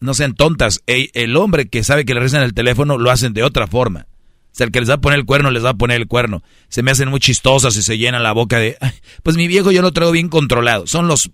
[0.00, 0.82] no sean tontas.
[0.86, 4.06] El, hombre que sabe que le revisan el teléfono lo hacen de otra forma.
[4.46, 6.08] O sea, el que les va a poner el cuerno, les va a poner el
[6.08, 6.42] cuerno.
[6.68, 8.76] Se me hacen muy chistosas y se llenan la boca de...
[9.22, 10.86] pues mi viejo yo lo traigo bien controlado.
[10.86, 11.30] Son los,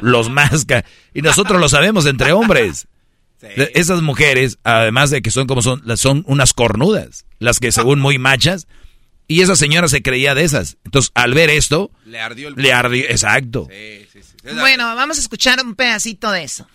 [0.00, 0.66] los más...
[1.14, 2.86] Y nosotros lo sabemos entre hombres.
[3.74, 8.18] Esas mujeres, además de que son como son, son unas cornudas, las que según muy
[8.18, 8.66] machas,
[9.26, 10.76] y esa señora se creía de esas.
[10.84, 13.68] Entonces, al ver esto, le ardió el Le ardió, exacto.
[14.44, 16.66] Bueno, vamos a escuchar un pedacito de eso.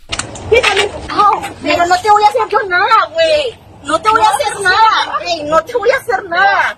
[1.62, 3.68] pero no te voy a hacer yo nada, güey.
[3.84, 5.44] No te voy a hacer nada, güey.
[5.50, 6.78] No te voy a hacer nada.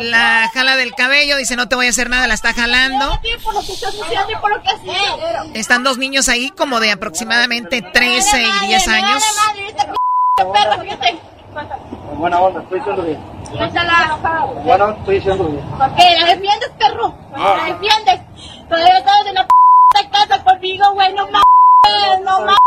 [0.00, 3.18] La jala del cabello, dice no te voy a hacer nada, la está jalando.
[5.54, 9.22] Están dos niños ahí como de aproximadamente 13 y 10 años.
[12.16, 13.20] Buena onda, estoy diciendo bien.
[14.64, 15.64] Bueno, estoy diciendo bien.
[15.70, 16.16] ¿Por qué?
[16.18, 17.14] ¿La defiendes, perro?
[17.36, 18.20] ¿La defiendes?
[18.68, 22.58] Todavía estás en la p casa conmigo, güey, no mames, no mames.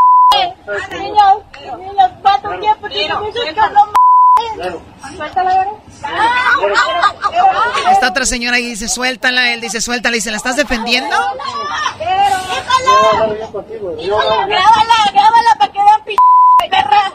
[7.91, 9.51] Esta otra señora ahí dice, suéltala.
[9.53, 10.17] Él dice, suéltala.
[10.17, 11.15] Y se ¿la estás defendiendo?
[14.47, 16.15] Grábala, grábala para que vean p
[16.69, 17.13] perra.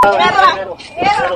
[0.00, 0.50] Perra.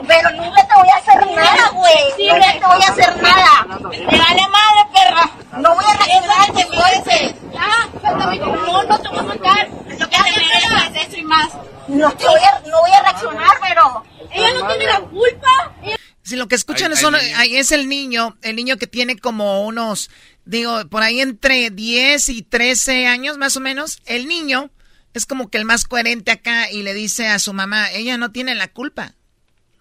[0.06, 2.28] Pero nunca te voy a hacer nada, güey.
[2.28, 3.66] Nunca te voy a hacer nada.
[3.90, 5.30] Me vale madre, perra.
[5.58, 7.34] No voy a reaccionarte, güey.
[7.52, 9.68] Ya, no, no te voy a soltar.
[10.62, 11.48] Lo que haces es eso y más.
[11.88, 15.74] No te voy a, no voy a reaccionar, pero ella no tiene la culpa.
[16.22, 20.08] Si lo que escuchan son, ahí es el niño, el niño que tiene como unos,
[20.44, 24.70] digo, por ahí entre 10 y 13 años más o menos, el niño
[25.14, 28.30] es como que el más coherente acá y le dice a su mamá, ella no
[28.30, 29.14] tiene la culpa.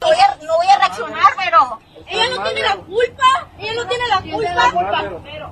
[0.01, 3.87] No voy a, no voy a reaccionar, pero ella no tiene la culpa, ella no
[3.87, 5.03] tiene la culpa.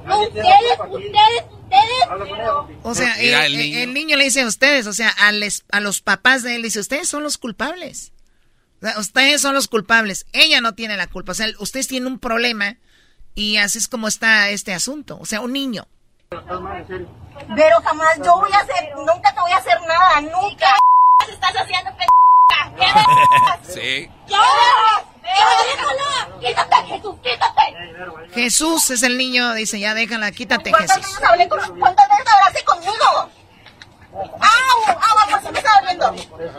[0.06, 2.76] No, ustedes, ustedes, ustedes.
[2.84, 3.94] O sea, Mira, el, el el niño.
[3.94, 4.18] niño.
[4.18, 7.08] le dice a ustedes, o sea, a, les- a los papás de él, dice, ustedes
[7.08, 8.12] son los culpables.
[8.82, 10.26] O sea, ustedes son los culpables.
[10.34, 11.34] Ella no tiene la culpa.
[11.34, 12.78] O sea, ustedes tienen un problema
[13.36, 15.20] y así es como está este asunto.
[15.22, 15.86] O sea, un niño.
[16.30, 20.68] Pero jamás yo voy a hacer, nunca te voy a hacer nada, nunca.
[21.26, 22.06] ¿Qué estás haciendo, p***?
[22.78, 24.12] ¿Qué Sí.
[24.28, 24.36] ¿Qué
[25.66, 26.40] déjala!
[26.40, 28.32] ¡Quítate, Jesús, quítate!
[28.34, 31.14] Jesús es el niño, dice, ya déjala, quítate ¿Cuántas Jesús.
[31.14, 33.30] veces hablé con, cuántas veces hablaste conmigo?
[34.12, 34.20] ¡Au!
[34.88, 35.30] ¡Au!
[35.30, 36.12] ¿Por qué me estás viendo?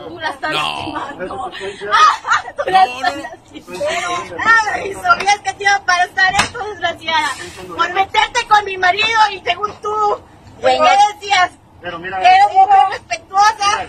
[0.07, 1.51] Tú la estás lastimando.
[1.93, 2.43] ¡Ah!
[2.63, 4.37] Tú la estás lastimando.
[4.73, 4.93] ¡Ay!
[4.93, 7.29] Sabías que te iba a pasar esto, desgraciada.
[7.75, 10.21] Por meterte con mi marido y según tú,
[10.61, 10.79] ¿qué
[11.19, 11.51] decías?
[11.81, 13.87] Pero mira, Eres mujer respetuosa.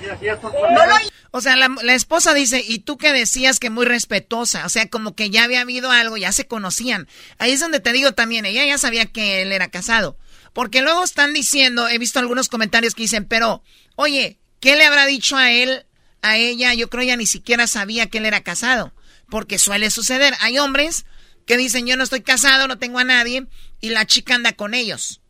[0.52, 0.94] No lo
[1.30, 4.64] O sea, la, la esposa dice, ¿y tú qué decías que muy respetuosa?
[4.64, 7.08] O sea, como que ya había habido algo, ya se conocían.
[7.38, 10.16] Ahí es donde te digo también, ella ya sabía que él era casado.
[10.52, 13.62] Porque luego están diciendo, he visto algunos comentarios que dicen, pero,
[13.96, 15.86] oye, ¿qué le habrá dicho a él,
[16.20, 16.74] a ella?
[16.74, 18.92] Yo creo ella ni siquiera sabía que él era casado.
[19.30, 20.34] Porque suele suceder.
[20.40, 21.06] Hay hombres
[21.46, 23.46] que dicen, yo no estoy casado, no tengo a nadie,
[23.80, 25.21] y la chica anda con ellos.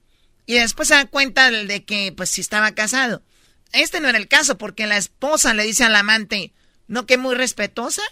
[0.53, 3.23] Y después se da cuenta de que, pues, si estaba casado.
[3.73, 6.53] Este no era el caso, porque la esposa le dice al amante,
[6.89, 8.03] ¿no que muy respetuosa?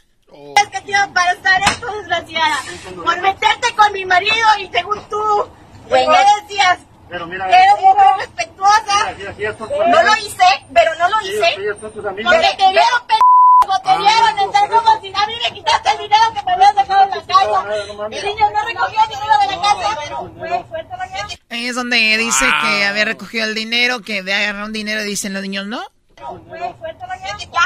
[0.57, 2.57] Es que te iba a pasar esto, desgraciada.
[2.97, 5.51] Por meterte con mi marido y según tú,
[5.91, 6.07] ¿qué
[6.49, 6.79] decías?
[7.11, 9.59] Pero mira, Eres mujer respetuosa.
[9.59, 11.57] Con- No lo hice, pero no lo hice.
[11.83, 13.15] Porque te vieron, p***,
[13.61, 17.05] te vieron, entonces como si a mí me quitaste el dinero que me habías dejado
[17.05, 17.65] en la casa.
[18.11, 21.29] El niño no recogió el dinero de la casa, pero fue fuerte la guerra.
[21.51, 25.07] Ahí es donde dice que había recogido el dinero, que había agarrado un dinero y
[25.07, 25.83] dicen los niños, ¿no?
[26.17, 26.27] Ya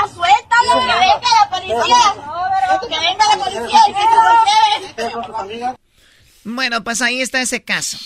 [0.09, 2.15] suéltalo, que venga la policía.
[2.89, 5.03] Que venga la policía y que
[5.61, 5.77] se.
[6.45, 7.99] Bueno, pues ahí está ese caso.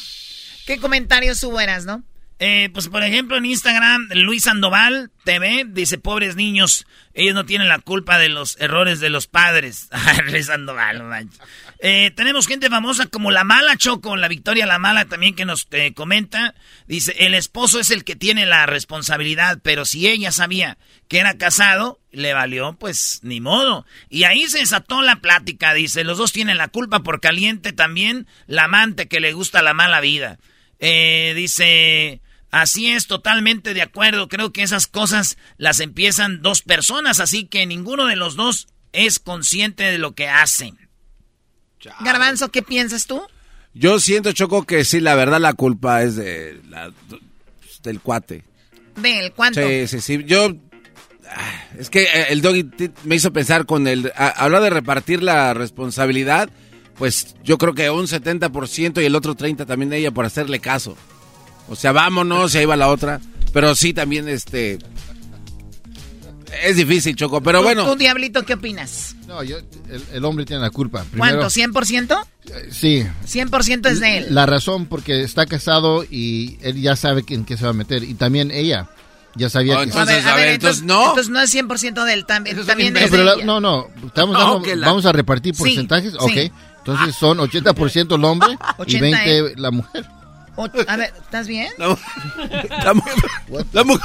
[0.66, 2.02] ¿Qué comentarios hubo, eras, no?
[2.40, 7.69] Eh, pues por ejemplo en Instagram, Luis Sandoval TV dice, pobres niños, ellos no tienen
[7.69, 9.89] la culpa de los errores de los padres.
[10.31, 11.40] Luis Sandoval, manches.
[11.81, 15.66] Eh, tenemos gente famosa como La Mala Choco, la Victoria La Mala también que nos
[15.70, 16.55] eh, comenta.
[16.86, 20.78] Dice, el esposo es el que tiene la responsabilidad, pero si ella sabía
[21.09, 23.86] que era casado, le valió, pues ni modo.
[24.09, 28.27] Y ahí se desató la plática, dice, los dos tienen la culpa por caliente también
[28.47, 30.39] la amante que le gusta la mala vida.
[30.81, 34.28] Eh, dice, así es, totalmente de acuerdo.
[34.28, 39.18] Creo que esas cosas las empiezan dos personas, así que ninguno de los dos es
[39.18, 40.78] consciente de lo que hacen.
[42.00, 43.22] Garbanzo, ¿qué piensas tú?
[43.74, 46.92] Yo siento, Choco, que sí, la verdad la culpa es de la-
[47.82, 48.44] del cuate.
[48.96, 49.60] De él, ¿cuánto?
[49.66, 50.24] Sí, sí, sí.
[50.24, 50.52] Yo.
[51.30, 52.68] ah, Es que eh, el doggy
[53.04, 54.10] me hizo pensar con el.
[54.16, 56.50] a- Hablar de repartir la responsabilidad.
[56.96, 60.58] Pues yo creo que un 70% y el otro 30% también de ella por hacerle
[60.58, 60.96] caso.
[61.68, 63.20] O sea, vámonos y ahí va la otra.
[63.52, 64.78] Pero sí, también este.
[66.64, 67.42] Es difícil, Choco.
[67.42, 67.84] Pero ¿Tú- bueno.
[67.84, 69.14] ¿Tú, Diablito, qué opinas?
[69.26, 71.04] No, yo, el, el hombre tiene la culpa.
[71.04, 71.54] Primero, ¿Cuánto?
[71.54, 72.18] ¿100%?
[72.70, 73.04] Sí.
[73.26, 74.26] 100% es de él.
[74.30, 78.02] La razón porque está casado y él ya sabe en qué se va a meter.
[78.02, 78.88] Y también ella
[79.36, 79.84] ya sabía Oh, que...
[79.84, 81.10] entonces, a ver, entonces, no.
[81.10, 83.44] Entonces no es 100% de él, también, también No, es pero de la- ella.
[83.44, 86.18] no, no, estamos No, dando- que la- vamos a repartir Sí, porcentajes, sí.
[86.18, 86.52] ok.
[86.78, 90.06] Entonces son 80% el hombre y 80 20 la mujer.
[90.60, 91.68] O- a ver, ¿estás bien?
[91.78, 92.94] La
[93.85, 94.02] mujer.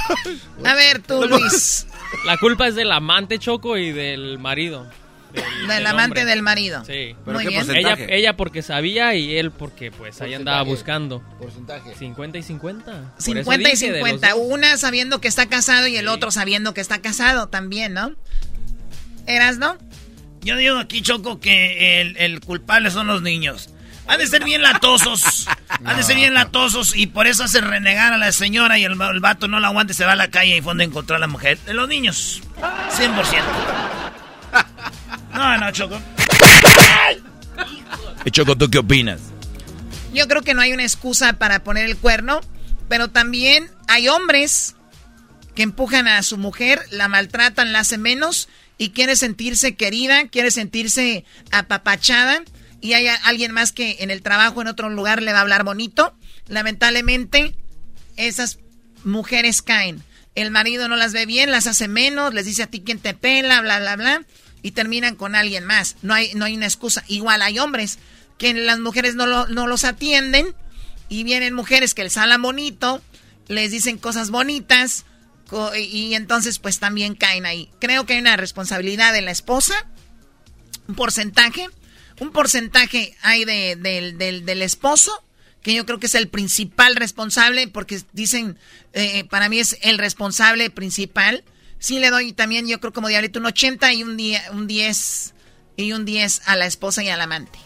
[0.64, 1.88] A ver, tú, Luis.
[2.26, 4.88] La culpa es del amante Choco y del marido.
[5.34, 6.86] Del, Del amante del marido.
[6.86, 7.16] Sí.
[7.26, 7.62] ¿Pero Muy qué bien.
[7.64, 8.18] Ella, porcentaje?
[8.18, 11.24] ella porque sabía y él porque pues ahí andaba buscando.
[11.40, 11.96] Porcentaje.
[11.96, 12.92] 50 y 50.
[12.92, 14.30] Por eso 50 y dije de los 50.
[14.30, 14.40] dos.
[14.48, 18.14] Una sabiendo que está casado y el otro sabiendo que está casado también, ¿no?
[19.26, 19.78] ¿Eras, no?
[20.42, 23.70] Yo digo aquí, Choco, que el, el culpable son los niños.
[24.08, 25.48] Han de ser bien latosos.
[25.86, 29.00] Han de ser bien latosos y por eso hace renegar a la señora y el,
[29.02, 31.16] el vato no la aguanta y se va a la calle y fue donde encontró
[31.16, 31.58] a la mujer.
[31.60, 32.42] De los niños.
[32.92, 33.42] 100%.
[35.34, 36.00] No, no, Choco.
[38.32, 39.20] Choco, ¿tú qué opinas?
[40.14, 42.42] Yo creo que no hay una excusa para poner el cuerno,
[42.88, 44.76] pero también hay hombres
[45.56, 48.48] que empujan a su mujer, la maltratan, la hacen menos
[48.78, 52.44] y quiere sentirse querida, quiere sentirse apapachada
[52.84, 55.64] y hay alguien más que en el trabajo, en otro lugar, le va a hablar
[55.64, 56.14] bonito.
[56.50, 57.56] Lamentablemente,
[58.18, 58.60] esas
[59.06, 60.04] mujeres caen.
[60.36, 63.14] El marido no las ve bien, las hace menos, les dice a ti quién te
[63.14, 64.26] pela, bla, bla, bla,
[64.62, 65.96] y terminan con alguien más.
[66.02, 67.06] No hay, no hay una excusa.
[67.08, 68.00] Igual hay hombres
[68.38, 70.54] que las mujeres no, no los atienden
[71.08, 73.02] y vienen mujeres que les hablan bonito,
[73.48, 75.06] les dicen cosas bonitas
[75.78, 77.70] y entonces pues también caen ahí.
[77.80, 79.74] Creo que hay una responsabilidad de la esposa,
[80.90, 81.70] un porcentaje,
[82.20, 85.12] un porcentaje hay de, del, esposo,
[85.62, 88.58] que yo creo que es el principal responsable, porque dicen,
[88.94, 91.44] eh, para mí es el responsable principal.
[91.80, 95.34] Sí le doy también, yo creo como diablito, un 80 y un, día, un 10
[95.78, 97.60] y un 10 a la esposa y al amante.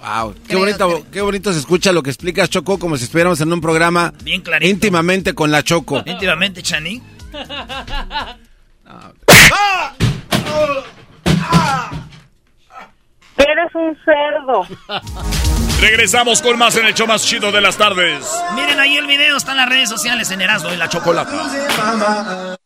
[0.00, 3.52] Wow, qué bonito, qué bonito se escucha lo que explicas, Choco, como si estuviéramos en
[3.52, 6.02] un programa Bien íntimamente con la Choco.
[6.06, 7.02] Íntimamente, Chani.
[13.36, 14.66] Eres un cerdo.
[15.80, 18.26] Regresamos con más en el show más chido de las tardes.
[18.54, 22.56] Miren ahí el video, está en las redes sociales en Erasmo y la Chocolata.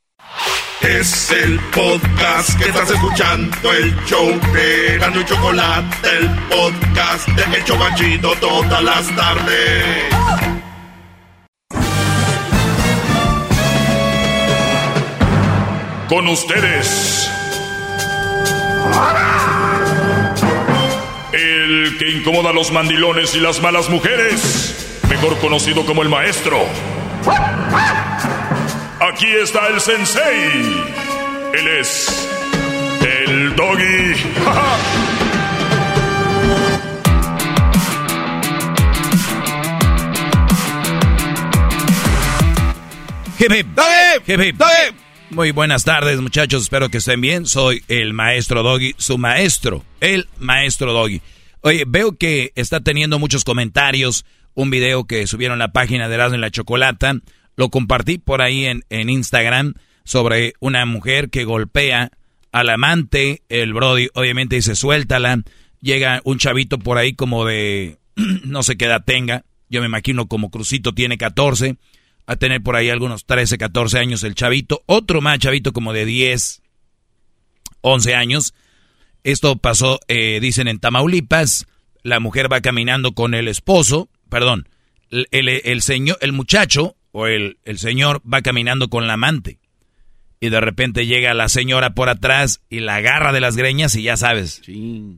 [0.80, 7.56] Es el podcast que estás escuchando, el show de Gano y Chocolate, el podcast de
[7.56, 10.14] El Chocachito todas las tardes.
[16.08, 17.30] Con ustedes.
[21.90, 26.64] El que incomoda a los mandilones y las malas mujeres, mejor conocido como el maestro.
[29.00, 30.84] Aquí está el sensei.
[31.52, 32.28] Él es
[33.00, 34.14] el doggy.
[45.30, 46.62] Muy buenas tardes, muchachos.
[46.62, 47.46] Espero que estén bien.
[47.46, 51.20] Soy el maestro Doggy, su maestro, el maestro Doggy.
[51.62, 54.24] Oye, veo que está teniendo muchos comentarios.
[54.54, 57.14] Un video que subieron la página de Erasmo en la Chocolata
[57.60, 62.10] lo compartí por ahí en, en Instagram sobre una mujer que golpea
[62.52, 63.42] al amante.
[63.50, 65.42] El Brody obviamente dice suéltala.
[65.82, 67.98] Llega un chavito por ahí como de
[68.44, 69.44] no sé qué edad tenga.
[69.68, 71.76] Yo me imagino como Crucito tiene 14.
[72.26, 74.82] A tener por ahí algunos 13, 14 años el chavito.
[74.86, 76.62] Otro más chavito como de 10,
[77.82, 78.54] 11 años.
[79.24, 81.66] Esto pasó, eh, dicen, en Tamaulipas.
[82.02, 84.08] La mujer va caminando con el esposo.
[84.28, 84.68] Perdón.
[85.10, 89.58] El, el, señor, el muchacho o el, el señor va caminando con la amante
[90.40, 94.02] y de repente llega la señora por atrás y la agarra de las greñas y
[94.02, 94.62] ya sabes,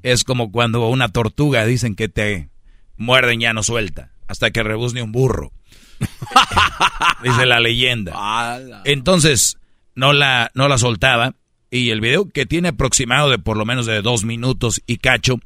[0.02, 2.50] es como cuando una tortuga dicen que te
[2.96, 5.52] muerden ya no suelta, hasta que rebuzne un burro.
[7.22, 8.82] Dice la leyenda.
[8.84, 9.58] Entonces,
[9.94, 11.36] no la, no la soltaba
[11.72, 15.40] y el video que tiene aproximado de por lo menos de dos minutos y cacho,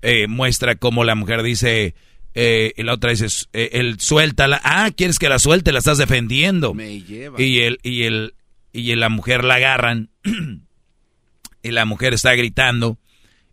[0.00, 1.94] eh, muestra cómo la mujer dice,
[2.34, 4.58] eh, y la otra dice, eh, el suéltala.
[4.64, 5.72] Ah, ¿quieres que la suelte?
[5.72, 6.72] La estás defendiendo.
[6.72, 7.40] Me lleva.
[7.40, 8.34] Y, el, y, el,
[8.72, 10.08] y la mujer la agarran.
[11.62, 12.98] y la mujer está gritando.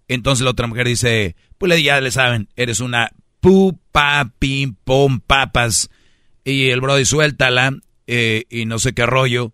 [0.07, 5.89] Entonces la otra mujer dice, pues ya le saben, eres una pupa, pim, pom, papas.
[6.45, 7.73] Y el brody suéltala.
[8.07, 9.51] Eh, y no sé qué rollo.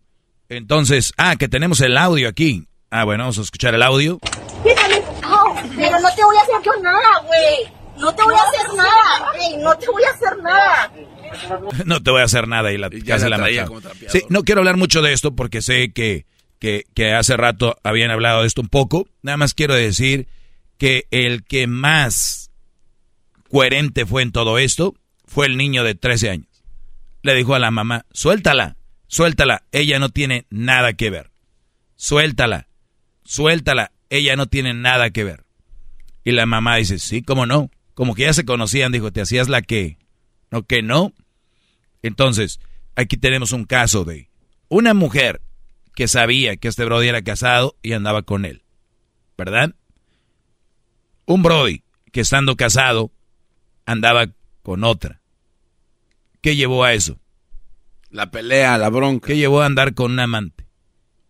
[0.50, 2.68] Entonces, ah, que tenemos el audio aquí.
[2.90, 4.20] Ah, bueno, vamos a escuchar el audio.
[4.64, 7.80] pero no te voy a hacer yo nada, güey.
[8.00, 10.92] No te voy a hacer nada, no te voy a hacer nada.
[11.86, 12.90] No te voy a hacer nada y la,
[14.08, 16.26] Sí, no quiero hablar mucho de esto porque sé que,
[16.58, 19.08] que, que hace rato habían hablado de esto un poco.
[19.22, 20.28] Nada más quiero decir
[20.80, 22.50] que el que más
[23.52, 24.96] coherente fue en todo esto
[25.26, 26.64] fue el niño de 13 años.
[27.22, 28.76] Le dijo a la mamá, suéltala,
[29.10, 31.32] suéltala, ella no tiene nada que ver.
[31.98, 32.70] Suéltala,
[33.26, 35.44] suéltala, ella no tiene nada que ver.
[36.24, 37.70] Y la mamá dice, sí, ¿cómo no?
[38.00, 39.98] como que ya se conocían, dijo, te hacías la que,
[40.52, 41.12] no que no.
[42.02, 42.62] Entonces,
[42.96, 44.30] aquí tenemos un caso de
[44.70, 45.42] una mujer
[45.96, 48.64] que sabía que este Brody era casado y andaba con él,
[49.38, 49.76] ¿verdad?
[51.26, 51.84] Un Brody
[52.14, 53.12] que estando casado
[53.86, 54.28] andaba
[54.62, 55.20] con otra.
[56.40, 57.20] ¿Qué llevó a eso?
[58.10, 59.28] La pelea, la bronca.
[59.28, 60.66] ¿Qué llevó a andar con un amante?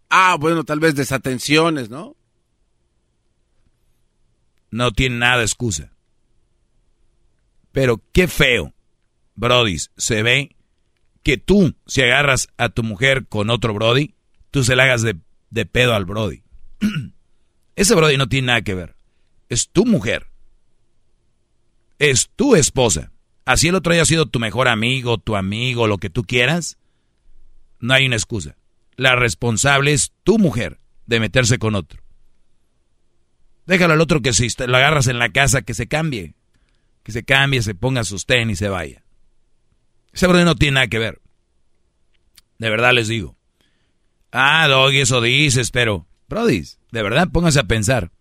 [0.09, 2.15] Ah, bueno, tal vez desatenciones, ¿no?
[4.71, 5.91] No tiene nada de excusa.
[7.71, 8.73] Pero qué feo,
[9.35, 10.55] Brody, se ve
[11.23, 14.15] que tú, si agarras a tu mujer con otro Brody,
[14.51, 15.17] tú se la hagas de,
[15.49, 16.43] de pedo al Brody.
[17.75, 18.95] Ese Brody no tiene nada que ver.
[19.49, 20.27] Es tu mujer.
[21.97, 23.11] es tu esposa.
[23.49, 26.77] Así el otro haya sido tu mejor amigo, tu amigo, lo que tú quieras,
[27.79, 28.57] no hay una excusa.
[28.95, 32.03] La responsable es tu mujer de meterse con otro.
[33.65, 36.35] Déjalo al otro que si lo agarras en la casa, que se cambie.
[37.01, 39.03] Que se cambie, se ponga sus tenis y se vaya.
[40.13, 41.19] Ese brody no tiene nada que ver.
[42.59, 43.35] De verdad les digo.
[44.31, 46.05] Ah, Doggy, eso dices, pero...
[46.27, 48.11] Brody, de verdad póngase a pensar.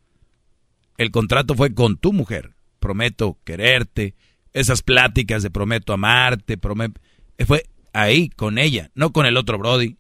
[0.97, 2.55] El contrato fue con tu mujer.
[2.79, 4.15] Prometo quererte.
[4.53, 6.57] Esas pláticas de prometo amarte.
[6.59, 7.01] Prometo...
[7.47, 9.97] Fue ahí, con ella, no con el otro Brody.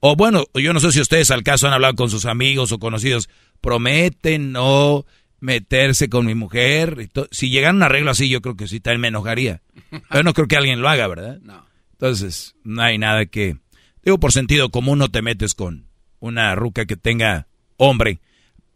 [0.00, 2.78] O bueno, yo no sé si ustedes al caso han hablado con sus amigos o
[2.78, 3.28] conocidos.
[3.60, 5.04] Prometen no
[5.40, 7.10] meterse con mi mujer.
[7.30, 9.62] Si llegan a un arreglo así, yo creo que sí, también me enojaría.
[10.10, 11.38] Pero no creo que alguien lo haga, ¿verdad?
[11.42, 11.66] No.
[11.92, 13.56] Entonces, no hay nada que...
[14.02, 15.86] Digo, por sentido común no te metes con
[16.18, 18.20] una ruca que tenga hombre,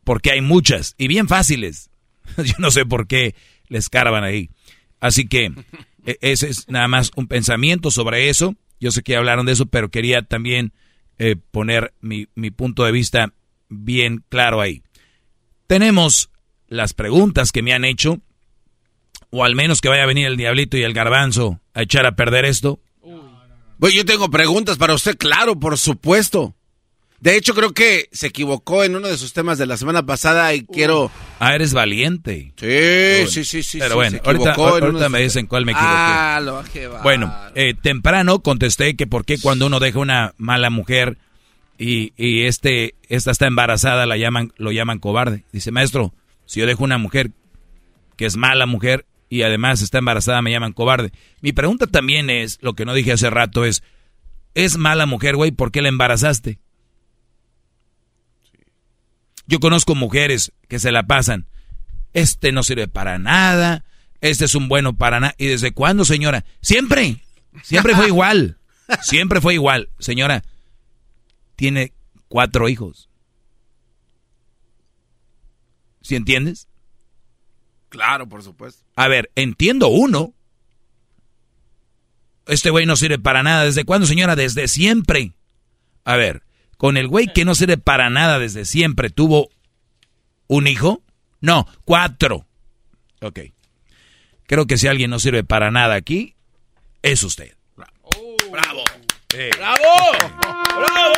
[0.02, 1.90] porque hay muchas y bien fáciles.
[2.36, 3.34] yo no sé por qué
[3.68, 4.50] les carban ahí.
[5.04, 5.52] Así que
[6.06, 8.56] e, ese es nada más un pensamiento sobre eso.
[8.80, 10.72] Yo sé que hablaron de eso, pero quería también
[11.18, 13.34] eh, poner mi, mi punto de vista
[13.68, 14.82] bien claro ahí.
[15.66, 16.30] Tenemos
[16.68, 18.22] las preguntas que me han hecho,
[19.28, 22.16] o al menos que vaya a venir el diablito y el garbanzo a echar a
[22.16, 22.80] perder esto.
[23.78, 26.54] Pues yo tengo preguntas para usted, claro, por supuesto.
[27.20, 30.52] De hecho, creo que se equivocó en uno de sus temas de la semana pasada
[30.54, 31.10] y quiero...
[31.40, 32.52] Ah, eres valiente.
[32.56, 33.78] Sí, sí, sí, sí.
[33.78, 35.90] Pero bueno, ahorita, me dicen cuál me equivoqué.
[35.90, 40.68] Ah, lo bajé, Bueno, eh, temprano contesté que por qué cuando uno deja una mala
[40.68, 41.16] mujer
[41.78, 45.44] y, y, este, esta está embarazada, la llaman, lo llaman cobarde.
[45.50, 46.12] Dice, maestro,
[46.44, 47.30] si yo dejo una mujer
[48.16, 51.12] que es mala mujer y además está embarazada, me llaman cobarde.
[51.40, 53.82] Mi pregunta también es, lo que no dije hace rato es,
[54.54, 55.50] ¿es mala mujer, güey?
[55.50, 56.58] ¿Por qué la embarazaste?
[59.46, 61.46] Yo conozco mujeres que se la pasan.
[62.12, 63.84] Este no sirve para nada.
[64.20, 65.34] Este es un bueno para nada.
[65.36, 66.44] ¿Y desde cuándo, señora?
[66.60, 67.22] Siempre.
[67.62, 68.58] Siempre fue igual.
[69.02, 69.90] Siempre fue igual.
[69.98, 70.44] Señora,
[71.56, 71.92] tiene
[72.28, 73.10] cuatro hijos.
[76.02, 76.68] ¿Sí entiendes?
[77.88, 78.84] Claro, por supuesto.
[78.96, 80.34] A ver, entiendo uno.
[82.46, 83.64] Este güey no sirve para nada.
[83.64, 84.36] ¿Desde cuándo, señora?
[84.36, 85.32] Desde siempre.
[86.04, 86.43] A ver,
[86.84, 89.48] con el güey que no sirve para nada desde siempre, ¿tuvo
[90.48, 91.02] un hijo?
[91.40, 92.46] No, cuatro.
[93.22, 93.40] Ok.
[94.46, 96.34] Creo que si alguien no sirve para nada aquí,
[97.00, 97.54] es usted.
[97.74, 98.36] ¡Bravo!
[98.50, 98.84] ¡Bravo!
[99.30, 99.82] ¡Bravo!
[100.76, 101.14] ¡Bravo!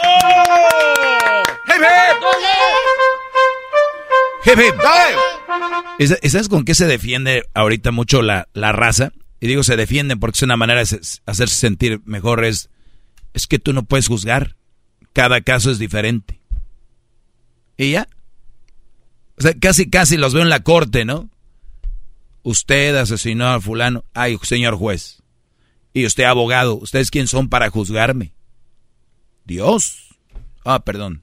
[6.28, 9.10] ¿Sabes con qué se defiende ahorita mucho la, la raza?
[9.40, 12.44] Y digo se defienden porque es una manera de hacerse sentir mejor.
[12.44, 12.70] Es,
[13.34, 14.55] es que tú no puedes juzgar.
[15.16, 16.42] Cada caso es diferente.
[17.78, 18.06] ¿Y ya?
[19.38, 21.30] O sea, casi, casi los veo en la corte, ¿no?
[22.42, 24.04] Usted asesinó a fulano.
[24.12, 25.22] Ay, señor juez.
[25.94, 26.74] Y usted abogado.
[26.74, 28.34] ¿Ustedes quién son para juzgarme?
[29.46, 30.18] Dios.
[30.66, 31.22] Ah, perdón.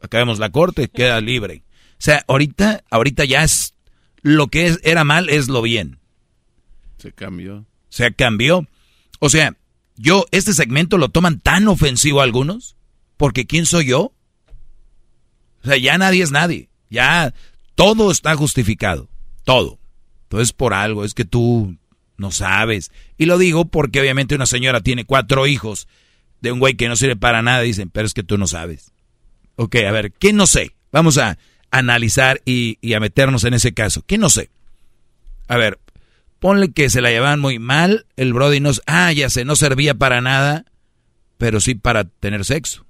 [0.00, 1.64] Acabemos la corte, queda libre.
[1.92, 3.74] O sea, ahorita, ahorita ya es
[4.22, 5.98] lo que es, era mal es lo bien.
[6.96, 7.66] Se cambió.
[7.90, 8.66] Se cambió.
[9.18, 9.54] O sea,
[9.96, 12.77] yo, este segmento lo toman tan ofensivo a algunos,
[13.18, 14.14] porque ¿quién soy yo?
[15.62, 16.70] O sea, ya nadie es nadie.
[16.88, 17.34] Ya
[17.74, 19.10] todo está justificado.
[19.44, 19.78] Todo.
[20.22, 21.76] Entonces, por algo, es que tú
[22.16, 22.90] no sabes.
[23.18, 25.88] Y lo digo porque obviamente una señora tiene cuatro hijos
[26.40, 27.60] de un güey que no sirve para nada.
[27.60, 28.92] Dicen, pero es que tú no sabes.
[29.56, 30.72] Ok, a ver, ¿qué no sé?
[30.92, 31.38] Vamos a
[31.70, 34.02] analizar y, a meternos en ese caso.
[34.06, 34.50] ¿Qué no sé?
[35.48, 35.78] A ver,
[36.38, 39.94] ponle que se la llevaban muy mal, el Brody no, ah, ya sé, no servía
[39.94, 40.64] para nada,
[41.36, 42.87] pero sí para tener sexo.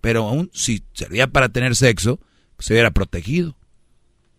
[0.00, 2.20] Pero aún si servía para tener sexo,
[2.56, 3.56] pues se hubiera protegido.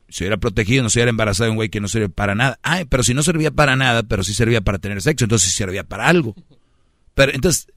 [0.09, 2.59] Se hubiera protegido, no se hubiera embarazado de un güey que no sirve para nada.
[2.63, 5.57] Ay, pero si no servía para nada, pero sí servía para tener sexo, entonces sí
[5.57, 6.35] servía para algo.
[7.13, 7.67] Pero entonces,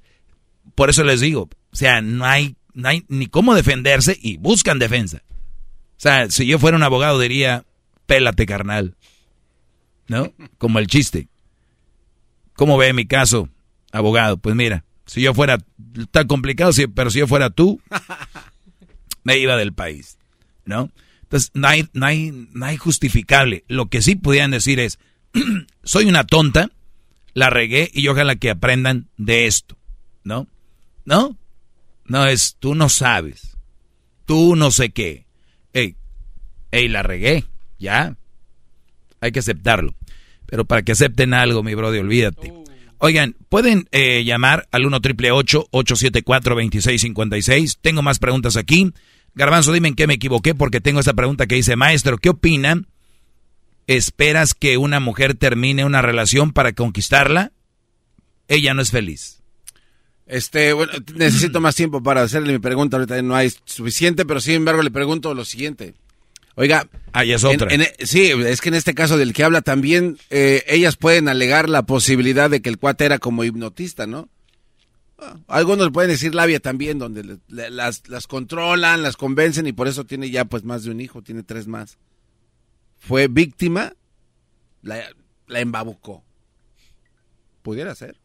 [0.74, 4.78] por eso les digo, o sea, no hay, no hay ni cómo defenderse y buscan
[4.78, 5.22] defensa.
[5.28, 7.64] O sea, si yo fuera un abogado diría,
[8.06, 8.96] pélate carnal.
[10.08, 10.32] ¿No?
[10.58, 11.28] Como el chiste.
[12.54, 13.48] ¿Cómo ve mi caso,
[13.92, 14.36] abogado?
[14.36, 15.58] Pues mira, si yo fuera,
[16.10, 17.80] tan complicado, pero si yo fuera tú,
[19.24, 20.18] me iba del país.
[20.64, 20.90] ¿No?
[21.22, 23.64] Entonces, no hay, no hay, no hay justificable.
[23.68, 24.98] Lo que sí pudieran decir es,
[25.82, 26.70] soy una tonta,
[27.34, 29.76] la regué y ojalá que aprendan de esto.
[30.24, 30.46] ¿No?
[31.04, 31.36] ¿No?
[32.04, 33.56] No es, tú no sabes.
[34.26, 35.26] Tú no sé qué.
[35.72, 35.96] Ey,
[36.70, 37.46] ey, la regué,
[37.78, 38.16] ya.
[39.20, 39.94] Hay que aceptarlo.
[40.46, 42.61] Pero para que acepten algo, mi brother, olvídate.
[43.04, 47.78] Oigan, pueden eh, llamar al 1 triple 874 2656.
[47.80, 48.92] Tengo más preguntas aquí.
[49.34, 52.86] Garbanzo, dime en qué me equivoqué porque tengo esta pregunta que dice, maestro, ¿qué opinan
[53.88, 57.50] ¿esperas que una mujer termine una relación para conquistarla?
[58.46, 59.42] Ella no es feliz.
[60.26, 62.98] Este, bueno, necesito más tiempo para hacerle mi pregunta.
[62.98, 65.94] Ahorita no hay suficiente, pero sin embargo le pregunto lo siguiente.
[66.54, 67.68] Oiga, ahí es otra.
[68.00, 71.84] sí, es que en este caso del que habla también, eh, ellas pueden alegar la
[71.84, 74.28] posibilidad de que el cuate era como hipnotista, ¿no?
[75.18, 79.88] Ah, algunos le pueden decir labia también, donde las, las controlan, las convencen y por
[79.88, 81.96] eso tiene ya pues más de un hijo, tiene tres más.
[82.98, 83.94] Fue víctima,
[84.82, 85.00] la,
[85.46, 86.22] la embabucó.
[87.62, 88.16] Pudiera ser.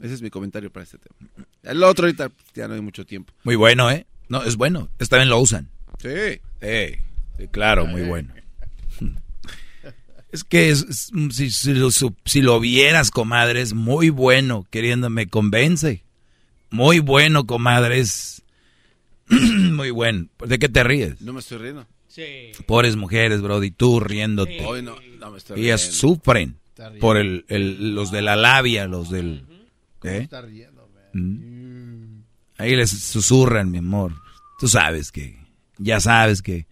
[0.00, 1.16] Ese es mi comentario para este tema.
[1.62, 3.32] El otro ahorita ya no hay mucho tiempo.
[3.44, 4.06] Muy bueno, ¿eh?
[4.28, 4.88] No, es bueno.
[4.98, 5.68] Esta vez lo usan.
[5.98, 6.40] Sí.
[7.50, 8.32] claro, muy bueno.
[10.32, 16.04] Es que si, si, lo, vieras, comadre, es muy bueno, queriéndome convence.
[16.68, 18.42] Muy bueno, comadres.
[19.28, 20.28] muy bueno.
[20.44, 21.22] ¿De qué te ríes?
[21.22, 21.86] No me estoy riendo.
[22.08, 22.52] Sí.
[22.66, 24.58] Pobres mujeres, Brody, tú riéndote.
[25.54, 26.58] Ellas sufren
[27.00, 27.44] por el,
[27.94, 29.44] los de la labia, los del...
[30.02, 30.28] ¿eh?
[31.14, 31.75] ¿Mm?
[32.58, 34.14] Ahí les susurran, mi amor.
[34.58, 35.38] Tú sabes que,
[35.78, 36.66] ya sabes que,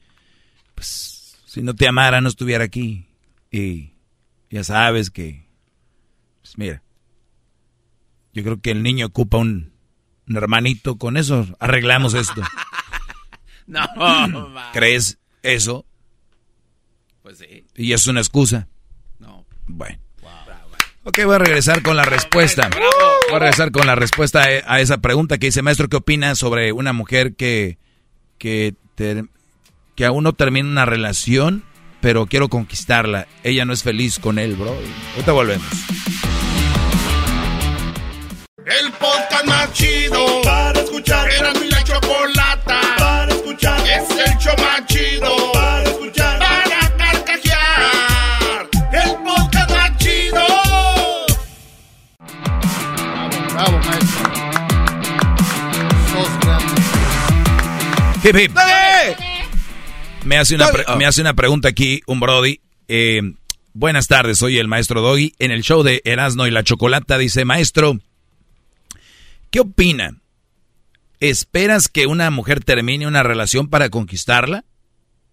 [0.75, 3.07] pues, si no te amara no estuviera aquí.
[3.51, 3.93] Y
[4.51, 5.47] ya sabes que,
[6.41, 6.83] pues mira,
[8.33, 9.73] yo creo que el niño ocupa un,
[10.27, 12.43] hermanito, con eso arreglamos esto.
[13.67, 13.87] no,
[14.73, 15.87] ¿crees eso?
[17.23, 17.67] Pues sí.
[17.75, 18.69] ¿Y es una excusa?
[19.19, 19.47] No.
[19.67, 20.04] Bueno.
[21.07, 22.71] Ok, voy a regresar con la respuesta.
[23.29, 26.73] Voy a regresar con la respuesta a esa pregunta que dice, maestro, ¿qué opina sobre
[26.73, 27.77] una mujer que,
[28.39, 28.75] que,
[29.95, 31.63] que aún no termina una relación,
[32.01, 33.27] pero quiero conquistarla?
[33.43, 34.75] Ella no es feliz con él, bro.
[35.13, 35.67] Ahorita volvemos.
[38.65, 41.31] El podcast más chido para escuchar.
[41.31, 41.74] Era mi
[60.25, 62.61] Me hace, una me hace una pregunta aquí un Brody.
[62.89, 63.21] Eh,
[63.75, 65.35] buenas tardes, soy el maestro Doggy.
[65.39, 67.99] En el show de Erasno y la Chocolata dice, maestro,
[69.51, 70.23] ¿qué opina?
[71.21, 74.65] ¿Esperas que una mujer termine una relación para conquistarla?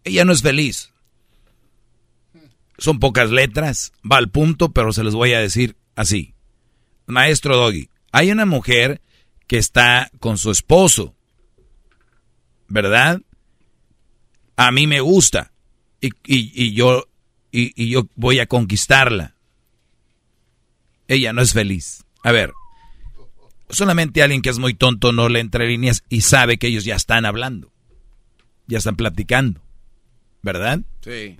[0.03, 0.92] Ella no es feliz.
[2.78, 6.34] Son pocas letras, va al punto, pero se los voy a decir así.
[7.06, 9.00] Maestro Doggy, hay una mujer
[9.48, 11.16] que está con su esposo
[12.72, 13.22] ¿verdad?
[14.56, 15.51] A mí me gusta
[16.00, 17.08] y, yo,
[17.51, 19.35] y, yo voy a conquistarla.
[21.08, 22.03] Ella no es feliz.
[22.24, 22.53] A ver,
[23.69, 26.95] solamente alguien que es muy tonto no le entre líneas y sabe que ellos ya
[26.95, 27.72] están hablando,
[28.67, 29.61] ya están platicando,
[30.41, 30.80] ¿verdad?
[31.01, 31.38] Sí.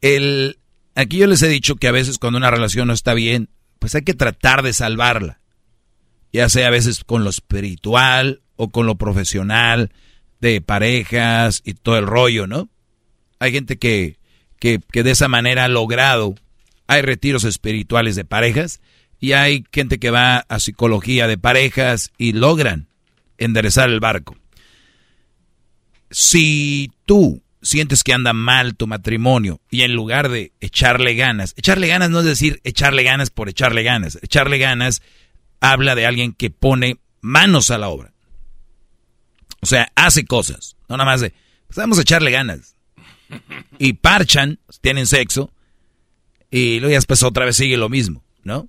[0.00, 0.58] El,
[0.94, 3.94] aquí yo les he dicho que a veces cuando una relación no está bien, pues
[3.94, 5.40] hay que tratar de salvarla,
[6.32, 9.90] ya sea a veces con lo espiritual o con lo profesional
[10.40, 12.68] de parejas y todo el rollo, ¿no?
[13.40, 14.18] Hay gente que,
[14.60, 16.36] que, de esa manera ha logrado,
[16.86, 18.80] hay retiros espirituales de parejas
[19.18, 22.86] y hay gente que va a psicología de parejas y logran
[23.36, 24.36] enderezar el barco.
[26.12, 31.88] Si tú sientes que anda mal tu matrimonio y en lugar de echarle ganas, echarle
[31.88, 35.02] ganas no es decir echarle ganas por echarle ganas, echarle ganas
[35.58, 38.12] habla de alguien que pone manos a la obra.
[39.62, 40.76] O sea, hace cosas.
[40.88, 41.32] No nada más de,
[41.66, 42.76] pues vamos a echarle ganas.
[43.78, 45.50] Y parchan, tienen sexo,
[46.50, 48.68] y luego ya después otra vez sigue lo mismo, ¿no?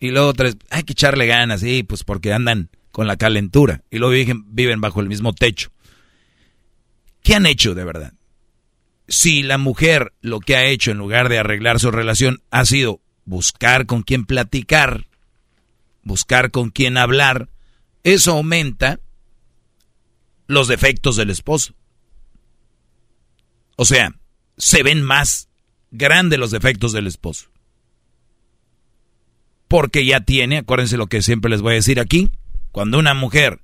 [0.00, 3.84] Y luego otra vez, hay que echarle ganas, sí, pues porque andan con la calentura.
[3.90, 5.70] Y luego viven, viven bajo el mismo techo.
[7.22, 8.14] ¿Qué han hecho de verdad?
[9.06, 13.00] Si la mujer lo que ha hecho en lugar de arreglar su relación ha sido
[13.24, 15.06] buscar con quién platicar,
[16.02, 17.48] buscar con quién hablar,
[18.02, 19.00] eso aumenta
[20.46, 21.74] los defectos del esposo.
[23.76, 24.14] O sea,
[24.56, 25.48] se ven más
[25.90, 27.50] grandes los defectos del esposo.
[29.68, 32.30] Porque ya tiene, acuérdense lo que siempre les voy a decir aquí,
[32.70, 33.62] cuando una mujer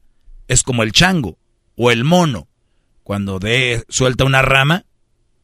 [0.48, 1.38] es como el chango
[1.76, 2.48] o el mono,
[3.02, 4.84] cuando de, suelta una rama,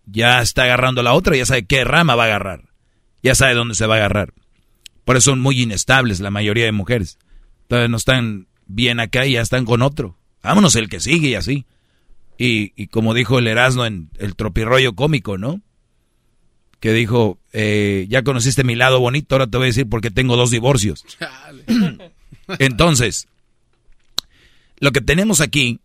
[0.06, 2.70] ya está agarrando la otra, ya sabe qué rama va a agarrar,
[3.22, 4.32] ya sabe dónde se va a agarrar.
[5.04, 7.18] Por eso son muy inestables la mayoría de mujeres.
[7.62, 10.18] Entonces no están bien acá y ya están con otro.
[10.46, 11.66] Vámonos el que sigue y así.
[12.38, 15.60] Y, como dijo el Erasmo en el tropirroyo cómico, ¿no?
[16.78, 20.36] Que dijo, eh, ya conociste mi lado bonito, ahora te voy a decir porque tengo
[20.36, 21.04] dos divorcios.
[22.60, 23.26] Entonces,
[24.78, 25.80] lo que tenemos aquí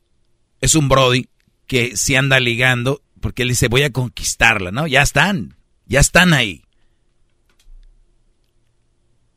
[0.59, 1.27] es un Brody
[1.65, 4.85] que se anda ligando porque él dice, voy a conquistarla, ¿no?
[4.85, 5.55] Ya están,
[5.87, 6.63] ya están ahí.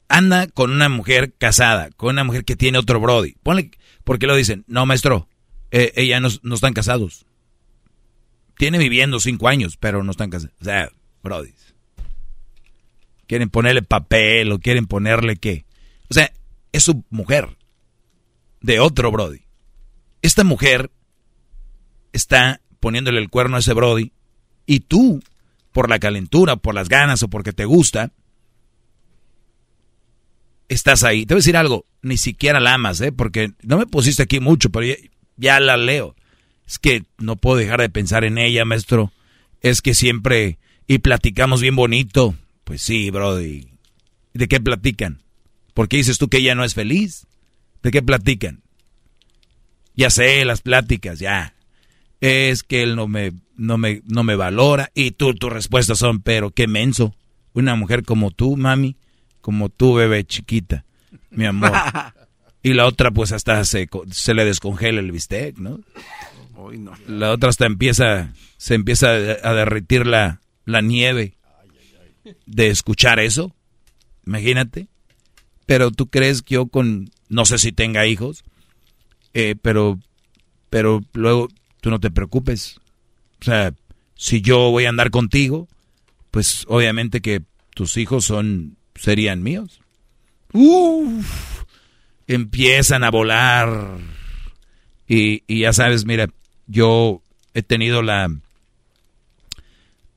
[0.09, 3.37] Anda con una mujer casada, con una mujer que tiene otro Brody.
[3.43, 3.71] Ponle,
[4.05, 5.29] porque lo dicen, no, maestro,
[5.71, 7.27] eh, ella no, no están casados.
[8.57, 10.55] Tiene viviendo cinco años, pero no están casados.
[10.61, 10.91] O sea,
[11.23, 11.53] Brody.
[13.27, 15.65] Quieren ponerle papel o quieren ponerle qué.
[16.09, 16.31] O sea,
[16.73, 17.57] es su mujer.
[18.61, 19.43] De otro Brody.
[20.23, 20.91] Esta mujer
[22.13, 24.13] está poniéndole el cuerno a ese Brody.
[24.67, 25.23] Y tú,
[25.73, 28.13] por la calentura, por las ganas o porque te gusta,
[30.75, 31.27] estás ahí.
[31.27, 33.13] Te voy a decir algo, ni siquiera la amas, ¿eh?
[33.13, 34.97] Porque no me pusiste aquí mucho, pero ya,
[35.37, 36.15] ya la leo.
[36.67, 39.13] Es que no puedo dejar de pensar en ella, maestro.
[39.61, 40.59] Es que siempre...
[40.87, 42.35] Y platicamos bien bonito.
[42.65, 43.69] Pues sí, Brody.
[44.35, 45.23] ¿De qué platican?
[45.73, 47.27] ¿Por qué dices tú que ella no es feliz?
[47.83, 48.63] ¿De qué platican?
[49.95, 51.55] Ya sé, las pláticas, ya.
[52.21, 54.91] Es que él no me, no me, no me valora.
[54.95, 57.15] Y tú, tus respuestas son, pero qué menso.
[57.53, 58.97] Una mujer como tú, mami,
[59.45, 60.87] como tú, bebé chiquita,
[61.31, 61.71] mi amor.
[62.63, 65.81] y la otra, pues hasta se, se le descongela el bistec, ¿no?
[67.07, 71.35] La otra hasta empieza, se empieza a derretir la, la nieve
[72.47, 73.55] de escuchar eso.
[74.25, 74.89] Imagínate.
[75.67, 78.45] Pero tú crees que yo con, no sé si tenga hijos,
[79.35, 80.01] eh, pero,
[80.71, 81.49] pero luego
[81.83, 82.81] tú no te preocupes.
[83.43, 83.75] O sea,
[84.15, 85.69] si yo voy a andar contigo,
[86.31, 87.43] pues obviamente que
[87.75, 89.81] tus hijos son, serían míos.
[90.53, 91.65] Uf,
[92.27, 93.99] empiezan a volar.
[95.09, 96.29] Y, y ya sabes, mira,
[96.67, 98.31] yo he tenido la,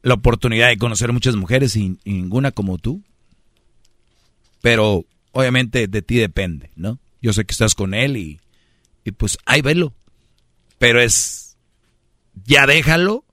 [0.02, 3.04] la oportunidad de conocer muchas mujeres y, ninguna como tú.
[4.62, 7.00] Pero obviamente de ti depende, ¿no?
[7.22, 8.40] Yo sé que estás con él y,
[9.04, 9.94] y pues ahí velo.
[10.80, 11.58] Pero es,
[12.46, 13.26] ya déjalo,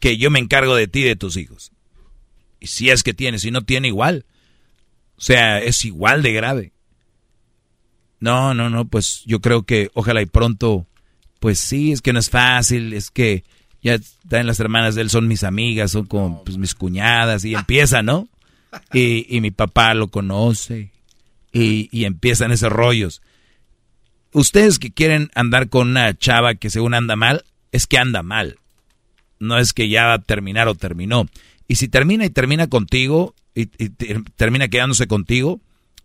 [0.00, 1.72] que yo me encargo de ti y de tus hijos.
[2.60, 4.24] Y si es que tiene, si no tiene igual.
[5.18, 6.72] O sea, es igual de grave.
[8.20, 10.86] No, no, no, pues yo creo que ojalá y pronto,
[11.40, 13.44] pues sí, es que no es fácil, es que
[13.82, 17.54] ya están las hermanas de él, son mis amigas, son como pues, mis cuñadas, y
[17.54, 18.28] empieza, ¿no?
[18.92, 20.90] Y, y mi papá lo conoce,
[21.52, 23.22] y, y, empiezan esos rollos.
[24.32, 28.58] Ustedes que quieren andar con una chava que según anda mal, es que anda mal.
[29.40, 31.26] No es que ya va a terminar o terminó.
[31.68, 35.60] Y si termina y termina contigo, y, termina quedándose contigo,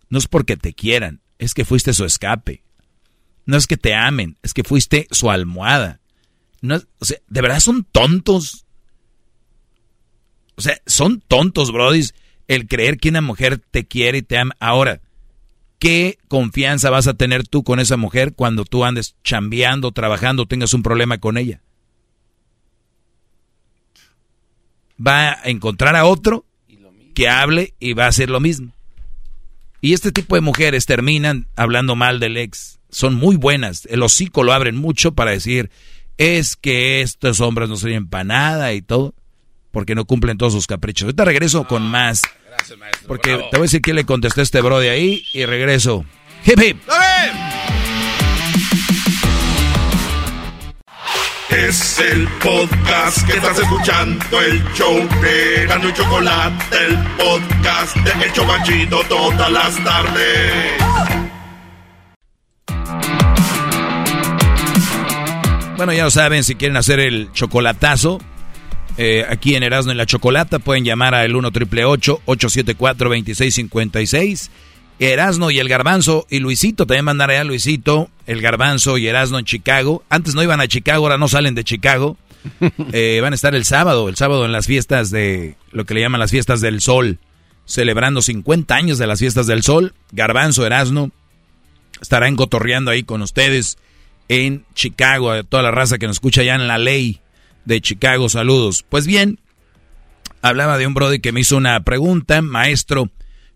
[0.09, 2.63] no es porque te quieran, es que fuiste su escape.
[3.45, 6.01] No es que te amen, es que fuiste su almohada
[6.63, 8.65] no, o sea, de verdad son tontos.
[10.55, 12.07] O sea, son tontos, Brody,
[12.47, 14.55] el creer que una mujer te quiere y te ama.
[14.61, 15.01] Ahora,
[15.77, 20.73] ¿qué confianza vas a tener tú con esa mujer cuando tú andes chambeando, trabajando, tengas
[20.73, 21.61] un problema con ella?
[25.05, 26.45] Va a encontrar a otro
[27.13, 28.73] que hable y va a hacer lo mismo.
[29.81, 32.79] Y este tipo de mujeres terminan hablando mal del ex.
[32.89, 33.85] Son muy buenas.
[33.87, 35.71] El hocico lo abren mucho para decir,
[36.17, 39.13] es que estos hombres no sirven para nada y todo,
[39.71, 41.07] porque no cumplen todos sus caprichos.
[41.07, 42.21] Ahorita regreso con más.
[42.47, 43.07] Gracias, maestro.
[43.07, 46.05] Porque te voy a decir que le contesté a este bro de ahí y regreso.
[46.45, 46.77] Hip hip.
[51.55, 58.25] Es el podcast que estás escuchando, el show de Gano y Chocolate, el podcast de
[58.25, 60.83] El Chobachito todas las tardes.
[65.77, 68.19] Bueno, ya lo saben, si quieren hacer el chocolatazo,
[68.97, 74.49] eh, aquí en Erasmo en la Chocolata, pueden llamar al 1 triple 874 2656
[75.11, 79.45] Erasno y el Garbanzo y Luisito, también mandaré a Luisito, el Garbanzo y Erasno en
[79.45, 80.03] Chicago.
[80.09, 82.17] Antes no iban a Chicago, ahora no salen de Chicago.
[82.91, 86.01] Eh, van a estar el sábado, el sábado en las fiestas de lo que le
[86.01, 87.19] llaman las fiestas del sol,
[87.65, 89.93] celebrando 50 años de las fiestas del sol.
[90.11, 91.11] Garbanzo, Erasno,
[92.01, 93.77] estarán cotorreando ahí con ustedes
[94.27, 97.21] en Chicago, a toda la raza que nos escucha allá en la ley
[97.65, 98.83] de Chicago, saludos.
[98.87, 99.39] Pues bien,
[100.41, 103.09] hablaba de un brody que me hizo una pregunta, maestro,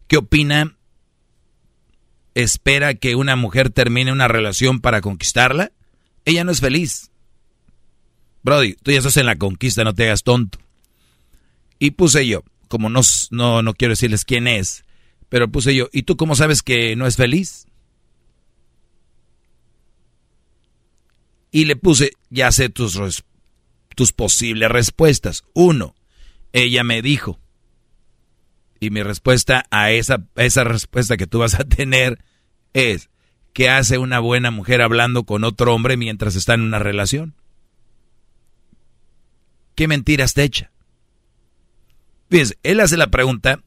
[0.07, 0.76] ¿qué opina?
[2.37, 5.71] ¿Espera que una mujer termine una relación para conquistarla?
[6.25, 7.11] Ella no es feliz.
[8.43, 10.59] Brody, tú ya estás en la conquista, no te hagas tonto.
[11.79, 13.01] Y puse yo, como no,
[13.31, 14.85] no, no quiero decirles quién es,
[15.29, 17.67] pero puse yo, ¿y tú cómo sabes que no es feliz?
[21.51, 23.23] y le puse, ya sé tus,
[23.95, 25.43] tus posibles respuestas.
[25.53, 25.95] Uno,
[26.53, 27.39] ella me dijo.
[28.79, 32.19] Y mi respuesta a esa, esa respuesta que tú vas a tener
[32.77, 33.09] es,
[33.53, 37.35] ¿qué hace una buena mujer hablando con otro hombre mientras está en una relación?
[39.77, 40.71] ¿qué mentiras te echa?
[42.29, 43.61] Fíjense, él hace la pregunta,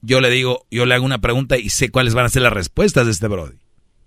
[0.00, 2.54] yo le digo, yo le hago una pregunta y sé cuáles van a ser las
[2.54, 3.58] respuestas de este Brody.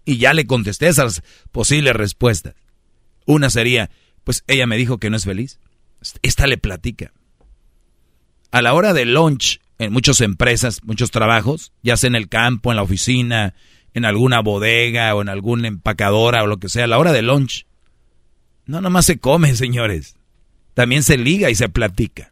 [0.03, 2.55] Y ya le contesté esas posibles respuestas.
[3.25, 3.91] Una sería,
[4.23, 5.59] pues ella me dijo que no es feliz.
[6.23, 7.13] Esta le platica.
[8.51, 12.71] A la hora de lunch, en muchas empresas, muchos trabajos, ya sea en el campo,
[12.71, 13.53] en la oficina,
[13.93, 17.21] en alguna bodega o en alguna empacadora o lo que sea, a la hora de
[17.21, 17.65] lunch,
[18.65, 20.15] no nomás se come, señores.
[20.73, 22.31] También se liga y se platica.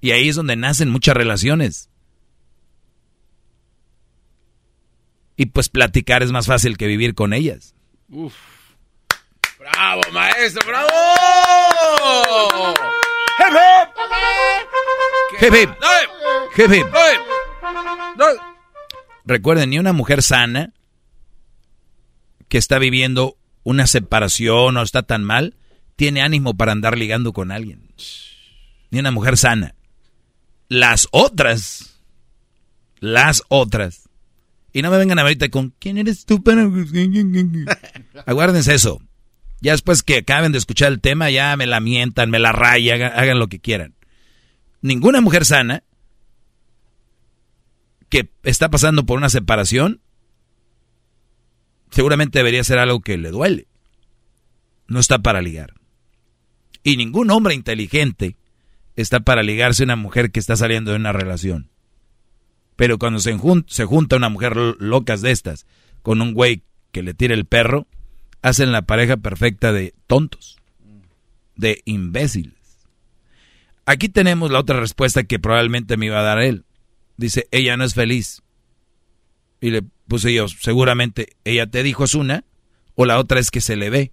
[0.00, 1.88] Y ahí es donde nacen muchas relaciones.
[5.36, 7.74] Y pues platicar es más fácil que vivir con ellas.
[8.08, 8.34] Uf.
[9.58, 10.66] ¡Bravo, maestro!
[10.66, 10.88] ¡Bravo!
[15.40, 15.70] ¡Hip, hip!
[16.56, 16.86] ¡Hip, hip!
[19.24, 20.72] Recuerden, ni una mujer sana
[22.48, 25.56] que está viviendo una separación o está tan mal,
[25.96, 27.92] tiene ánimo para andar ligando con alguien.
[28.90, 29.74] Ni una mujer sana.
[30.68, 32.00] Las otras,
[33.00, 34.08] las otras.
[34.72, 36.62] Y no me vengan ahorita con, ¿quién eres tú para...?
[38.26, 39.00] Aguárdense eso.
[39.60, 43.02] Ya después que acaben de escuchar el tema, ya me la mientan, me la rayan,
[43.02, 43.94] hagan, lo que quieran.
[44.80, 45.82] Ninguna mujer sana
[48.08, 50.00] que está pasando por una separación
[51.90, 53.66] seguramente debería ser algo que le duele.
[54.86, 55.74] No está para ligar.
[56.82, 58.36] Y ningún hombre inteligente
[58.96, 61.70] está para ligarse a una mujer que está saliendo de una relación.
[62.76, 63.36] Pero cuando se,
[63.66, 65.66] se junta una mujer locas de estas
[66.02, 67.86] con un güey que le tira el perro,
[68.42, 70.58] hacen la pareja perfecta de tontos,
[71.56, 72.54] de imbéciles.
[73.84, 76.64] Aquí tenemos la otra respuesta que probablemente me iba a dar él.
[77.16, 78.42] Dice, ella no es feliz.
[79.60, 82.44] Y le puse yo, seguramente ella te dijo es una,
[82.94, 84.12] o la otra es que se le ve.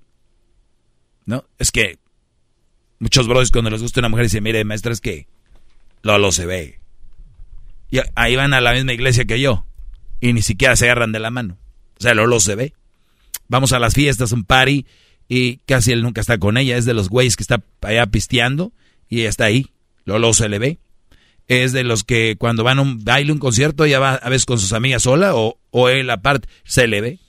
[1.25, 1.45] ¿No?
[1.57, 1.97] Es que
[2.99, 5.27] muchos brothers cuando les gusta una mujer dicen, mire, maestra, es que
[6.03, 6.79] lo, lo se ve.
[7.89, 9.65] Y ahí van a la misma iglesia que yo.
[10.21, 11.57] Y ni siquiera se agarran de la mano.
[11.97, 12.73] O sea, lo, lo se ve.
[13.47, 14.85] Vamos a las fiestas, un party,
[15.27, 16.77] y casi él nunca está con ella.
[16.77, 18.71] Es de los güeyes que está allá pisteando
[19.09, 19.71] y está ahí.
[20.03, 20.79] Lo, lo se le ve
[21.47, 24.45] es de los que cuando van a un baile, un concierto, ella va a veces
[24.45, 27.19] con sus amigas sola o, o él aparte, se le ve.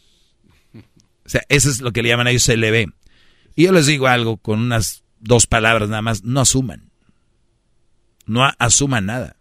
[1.25, 2.89] O sea, eso es lo que le llaman a ellos, se le ve.
[3.55, 6.91] Y yo les digo algo con unas dos palabras nada más, no asuman.
[8.27, 9.37] No asuman nada.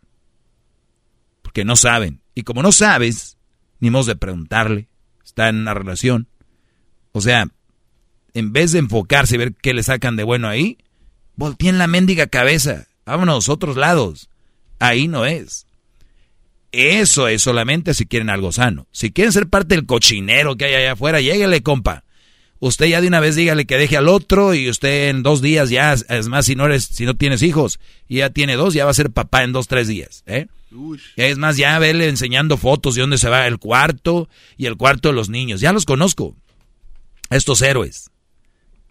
[1.42, 2.22] Porque no saben.
[2.34, 3.38] Y como no sabes,
[3.80, 4.88] ni modo de preguntarle,
[5.24, 6.28] está en una relación.
[7.12, 7.48] O sea,
[8.34, 10.78] en vez de enfocarse y ver qué le sacan de bueno ahí,
[11.36, 12.88] volteen la mendiga cabeza.
[13.06, 14.30] Vámonos a otros lados.
[14.80, 15.66] Ahí no es.
[16.72, 18.88] Eso es solamente si quieren algo sano.
[18.92, 22.04] Si quieren ser parte del cochinero que hay allá afuera, lléguele, compa.
[22.60, 25.70] Usted ya de una vez dígale que deje al otro y usted en dos días
[25.70, 28.86] ya, es más, si no eres, si no tienes hijos y ya tiene dos, ya
[28.86, 30.48] va a ser papá en dos, tres días, ¿eh?
[31.16, 35.10] Es más, ya verle enseñando fotos de dónde se va el cuarto y el cuarto
[35.10, 35.62] de los niños.
[35.62, 36.36] Ya los conozco.
[37.30, 38.12] Estos héroes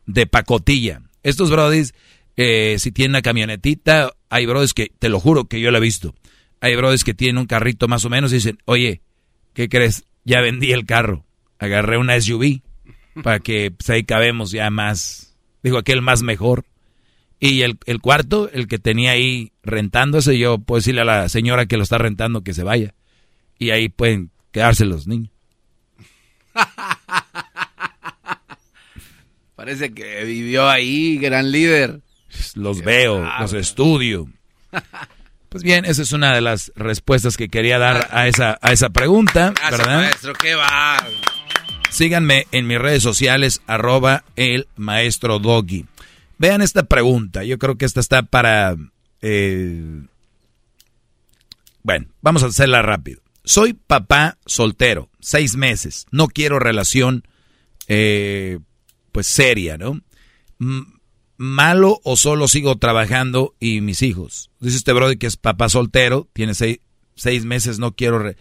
[0.06, 1.02] de pacotilla.
[1.22, 1.94] Estos brodis,
[2.36, 5.80] eh, si tienen una camionetita hay brothers que, te lo juro que yo lo he
[5.80, 6.12] visto.
[6.60, 9.00] Hay brothers que tienen un carrito más o menos y dicen, oye,
[9.52, 10.06] ¿qué crees?
[10.24, 11.24] Ya vendí el carro.
[11.60, 12.60] Agarré una SUV
[13.22, 15.36] para que pues, ahí cabemos ya más.
[15.62, 16.64] Digo, aquel más mejor.
[17.38, 21.66] Y el, el cuarto, el que tenía ahí rentándose, yo puedo decirle a la señora
[21.66, 22.92] que lo está rentando que se vaya.
[23.56, 25.30] Y ahí pueden quedarse los niños.
[29.54, 32.00] Parece que vivió ahí, gran líder
[32.54, 34.28] los veo, los estudio.
[35.48, 38.90] Pues bien, esa es una de las respuestas que quería dar a esa, a esa
[38.90, 39.98] pregunta, ¿verdad?
[39.98, 40.96] maestro, qué va.
[41.90, 45.86] Síganme en mis redes sociales, arroba el maestro Doggy.
[46.38, 48.74] Vean esta pregunta, yo creo que esta está para...
[49.22, 50.02] Eh,
[51.84, 53.20] bueno, vamos a hacerla rápido.
[53.44, 57.22] Soy papá soltero, seis meses, no quiero relación
[57.86, 58.58] eh,
[59.12, 60.00] pues seria, ¿no?
[61.36, 64.50] Malo o solo sigo trabajando y mis hijos.
[64.60, 68.34] Dice este brother que es papá soltero, tiene seis, meses, no quiero...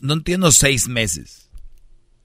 [0.00, 1.48] No, entiendo seis meses.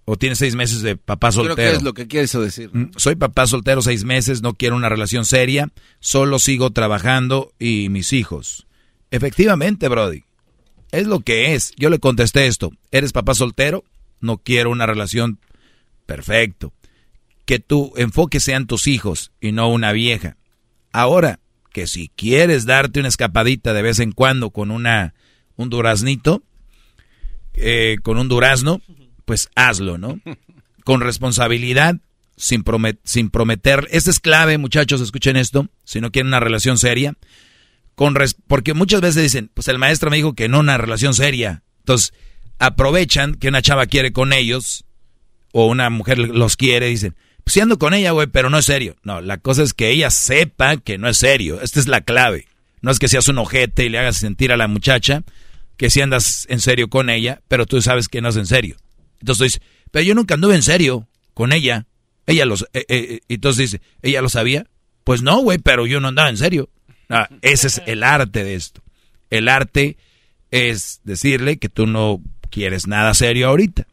[0.06, 1.56] O tiene seis meses de papá soltero.
[1.56, 2.70] Creo que es lo que quiere eso decir.
[2.72, 7.90] Mm, soy papá soltero seis meses, no quiero una relación seria, solo sigo trabajando y
[7.90, 8.68] mis hijos.
[9.10, 10.24] Efectivamente, Brody.
[10.92, 11.74] Es lo que es.
[11.78, 12.72] Yo le contesté esto.
[12.92, 13.84] ¿Eres papá soltero?
[14.22, 15.40] No quiero una relación.
[16.06, 16.72] Perfecto
[17.46, 20.38] que tu enfoque sean tus hijos y no una vieja.
[20.92, 21.40] Ahora,
[21.72, 25.14] que si quieres darte una escapadita de vez en cuando con una
[25.56, 26.44] un duraznito,
[27.54, 28.82] eh, con un durazno,
[29.26, 30.20] pues hazlo, ¿no?
[30.84, 31.96] Con responsabilidad,
[32.38, 32.64] sin,
[33.04, 33.88] sin prometer.
[33.90, 37.16] Esta es clave, muchachos, escuchen esto, si no quieren una relación seria.
[37.96, 38.16] Con
[38.48, 41.64] porque muchas veces dicen, pues el maestro me dijo que no una relación seria.
[41.80, 42.14] Entonces,
[42.60, 44.86] aprovechan que una chava quiere con ellos
[45.54, 47.16] o una mujer los quiere, dicen,
[47.46, 48.96] pues ando con ella, güey, pero no es serio.
[49.04, 51.62] No, la cosa es que ella sepa que no es serio.
[51.62, 52.48] Esta es la clave.
[52.82, 55.24] No es que seas un ojete y le hagas sentir a la muchacha
[55.78, 58.76] que si andas en serio con ella, pero tú sabes que no es en serio.
[59.20, 59.62] Entonces
[59.96, 61.88] pero yo nunca anduve en serio con ella.
[62.26, 64.68] Ella los, eh, eh, entonces dice, ¿ella lo sabía?
[65.06, 66.70] Pues no, güey, pero yo no andaba en serio.
[67.08, 68.84] Ah, ese es el arte de esto.
[69.30, 69.96] El arte
[70.52, 73.88] es decirle que tú no quieres nada serio ahorita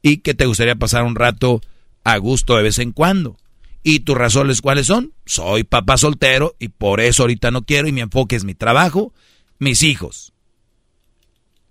[0.00, 1.60] y que te gustaría pasar un rato
[2.04, 3.36] a gusto de vez en cuando.
[3.82, 5.12] ¿Y tus razones cuáles son?
[5.26, 9.12] Soy papá soltero y por eso ahorita no quiero y mi enfoque es mi trabajo,
[9.58, 10.32] mis hijos.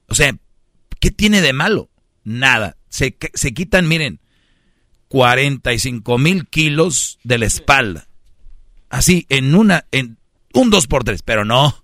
[0.08, 0.36] O sea,
[1.00, 1.90] ¿qué tiene de malo?
[2.24, 2.76] Nada.
[2.90, 4.20] Se, se quitan, miren,
[5.08, 8.08] 45 mil kilos de la espalda.
[8.90, 10.18] Así, en una, en
[10.54, 11.82] un 2 por 3 pero no.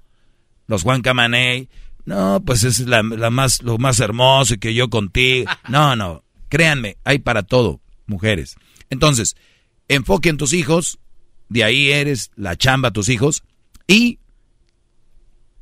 [0.68, 1.70] Los Juan Camaney,
[2.08, 5.52] no, pues es la, más, lo más hermoso y que yo contigo.
[5.68, 8.56] No, no, créanme, hay para todo, mujeres.
[8.90, 9.36] Entonces,
[9.88, 11.00] enfoque en tus hijos,
[11.50, 13.44] de ahí eres la chamba a tus hijos
[13.88, 14.20] y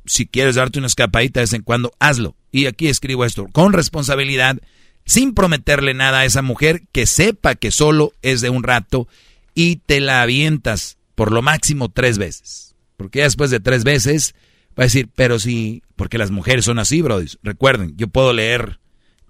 [0.06, 2.36] si quieres darte una escapadita de vez en cuando, hazlo.
[2.52, 4.58] Y aquí escribo esto, con responsabilidad,
[5.04, 9.08] sin prometerle nada a esa mujer, que sepa que solo es de un rato
[9.54, 12.74] y te la avientas por lo máximo tres veces.
[12.96, 14.34] Porque después de tres veces
[14.78, 17.20] va a decir, pero sí, porque las mujeres son así, bro.
[17.42, 18.78] Recuerden, yo puedo leer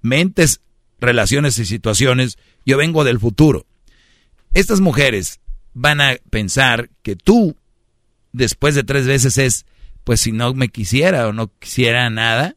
[0.02, 0.60] mentes,
[1.00, 3.64] relaciones y situaciones, yo vengo del futuro.
[4.52, 5.40] Estas mujeres
[5.72, 7.56] van a pensar que tú,
[8.32, 9.64] después de tres veces es,
[10.04, 12.56] pues si no me quisiera o no quisiera nada,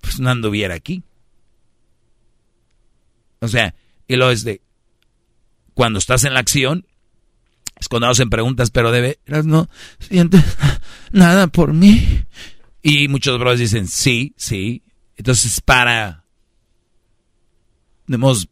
[0.00, 1.02] pues no anduviera aquí.
[3.40, 3.74] O sea,
[4.06, 4.62] y lo es de,
[5.74, 6.86] cuando estás en la acción,
[7.80, 10.42] es cuando hacen preguntas, pero de veras no sientes
[11.12, 12.24] nada por mí.
[12.82, 14.82] Y muchos brothers dicen, sí, sí.
[15.16, 16.24] Entonces, para...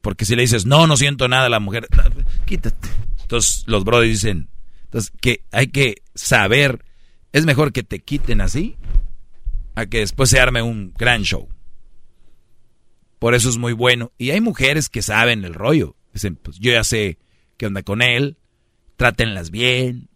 [0.01, 1.89] porque si le dices, no, no siento nada, la mujer,
[2.45, 2.89] quítate.
[3.23, 4.49] Entonces, los brothers dicen,
[4.85, 6.85] entonces, que hay que saber,
[7.33, 8.77] es mejor que te quiten así,
[9.75, 11.49] a que después se arme un gran show.
[13.19, 14.13] Por eso es muy bueno.
[14.19, 15.97] Y hay mujeres que saben el rollo.
[16.13, 17.19] Dicen, pues yo ya sé
[17.57, 18.37] qué onda con él.
[18.97, 20.09] Trátenlas bien.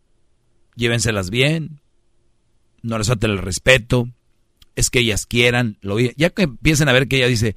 [0.76, 1.80] Llévenselas bien.
[2.82, 4.08] No les falten el respeto.
[4.76, 5.78] Es que ellas quieran.
[5.80, 7.56] Lo, ya que empiecen a ver que ella dice,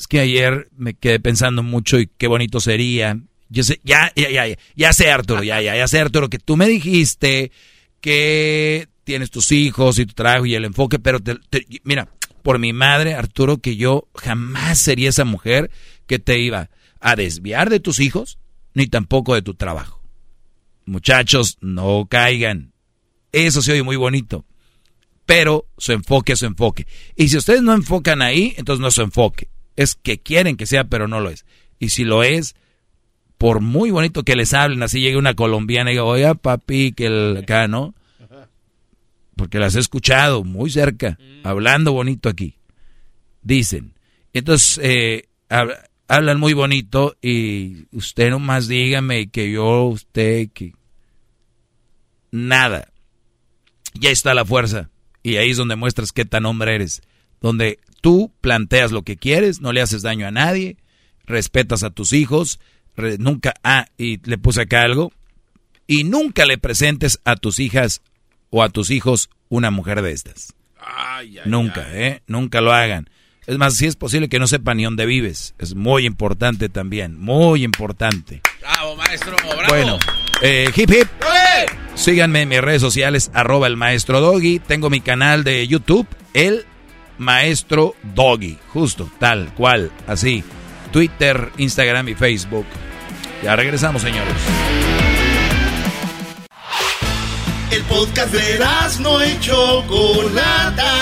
[0.00, 3.20] es que ayer me quedé pensando mucho y qué bonito sería.
[3.50, 6.56] Yo sé, ya, ya, ya, ya, sé Arturo, ya, ya, ya sé Arturo que tú
[6.56, 7.52] me dijiste
[8.00, 11.18] que tienes tus hijos y tu trabajo y el enfoque, pero
[11.84, 12.08] mira,
[12.42, 15.70] por mi madre, Arturo, que yo jamás sería esa mujer
[16.06, 16.70] que te iba
[17.00, 18.38] a desviar de tus hijos,
[18.72, 20.02] ni tampoco de tu trabajo.
[20.86, 22.72] Muchachos, no caigan.
[23.32, 24.46] Eso se oye muy bonito.
[25.26, 26.86] Pero su enfoque es su enfoque.
[27.16, 29.50] Y si ustedes no enfocan ahí, entonces no es su enfoque.
[29.76, 31.44] Es que quieren que sea, pero no lo es.
[31.78, 32.54] Y si lo es,
[33.38, 37.06] por muy bonito que les hablen, así llegue una colombiana y diga, oye, papi, que
[37.06, 37.94] el acá, ¿no?
[39.40, 41.46] porque las he escuchado muy cerca, mm.
[41.46, 42.58] hablando bonito aquí.
[43.40, 43.94] Dicen.
[44.34, 45.30] Entonces, eh,
[46.08, 50.74] hablan muy bonito y usted nomás dígame que yo, usted, que...
[52.30, 52.92] Nada.
[53.94, 54.90] Ya está la fuerza.
[55.22, 57.00] Y ahí es donde muestras qué tan hombre eres.
[57.40, 60.76] Donde tú planteas lo que quieres, no le haces daño a nadie,
[61.26, 62.60] respetas a tus hijos,
[63.18, 65.12] nunca, ah, y le puse acá algo,
[65.86, 68.02] y nunca le presentes a tus hijas
[68.50, 70.54] o a tus hijos una mujer de estas.
[71.44, 72.22] nunca, ¿eh?
[72.26, 73.10] Nunca lo hagan.
[73.46, 75.54] Es más, si es posible que no sepan ni dónde vives.
[75.58, 78.42] Es muy importante también, muy importante.
[78.60, 79.62] Bravo, maestro, bravo.
[79.68, 79.98] Bueno,
[80.42, 81.08] eh, hip hip.
[81.94, 84.60] Síganme en mis redes sociales, arroba el maestro Doggy.
[84.60, 86.64] Tengo mi canal de YouTube, el
[87.20, 88.58] maestro Doggy.
[88.72, 90.42] Justo, tal cual, así.
[90.90, 92.66] Twitter, Instagram y Facebook.
[93.42, 94.34] Ya regresamos, señores.
[97.70, 98.58] El podcast de
[99.00, 100.94] no y Chocolata.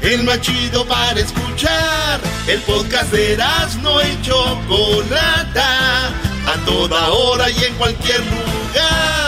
[0.00, 2.20] El más chido para escuchar.
[2.48, 3.36] El podcast de
[3.82, 6.08] no y Chocolata.
[6.46, 9.27] A toda hora y en cualquier lugar.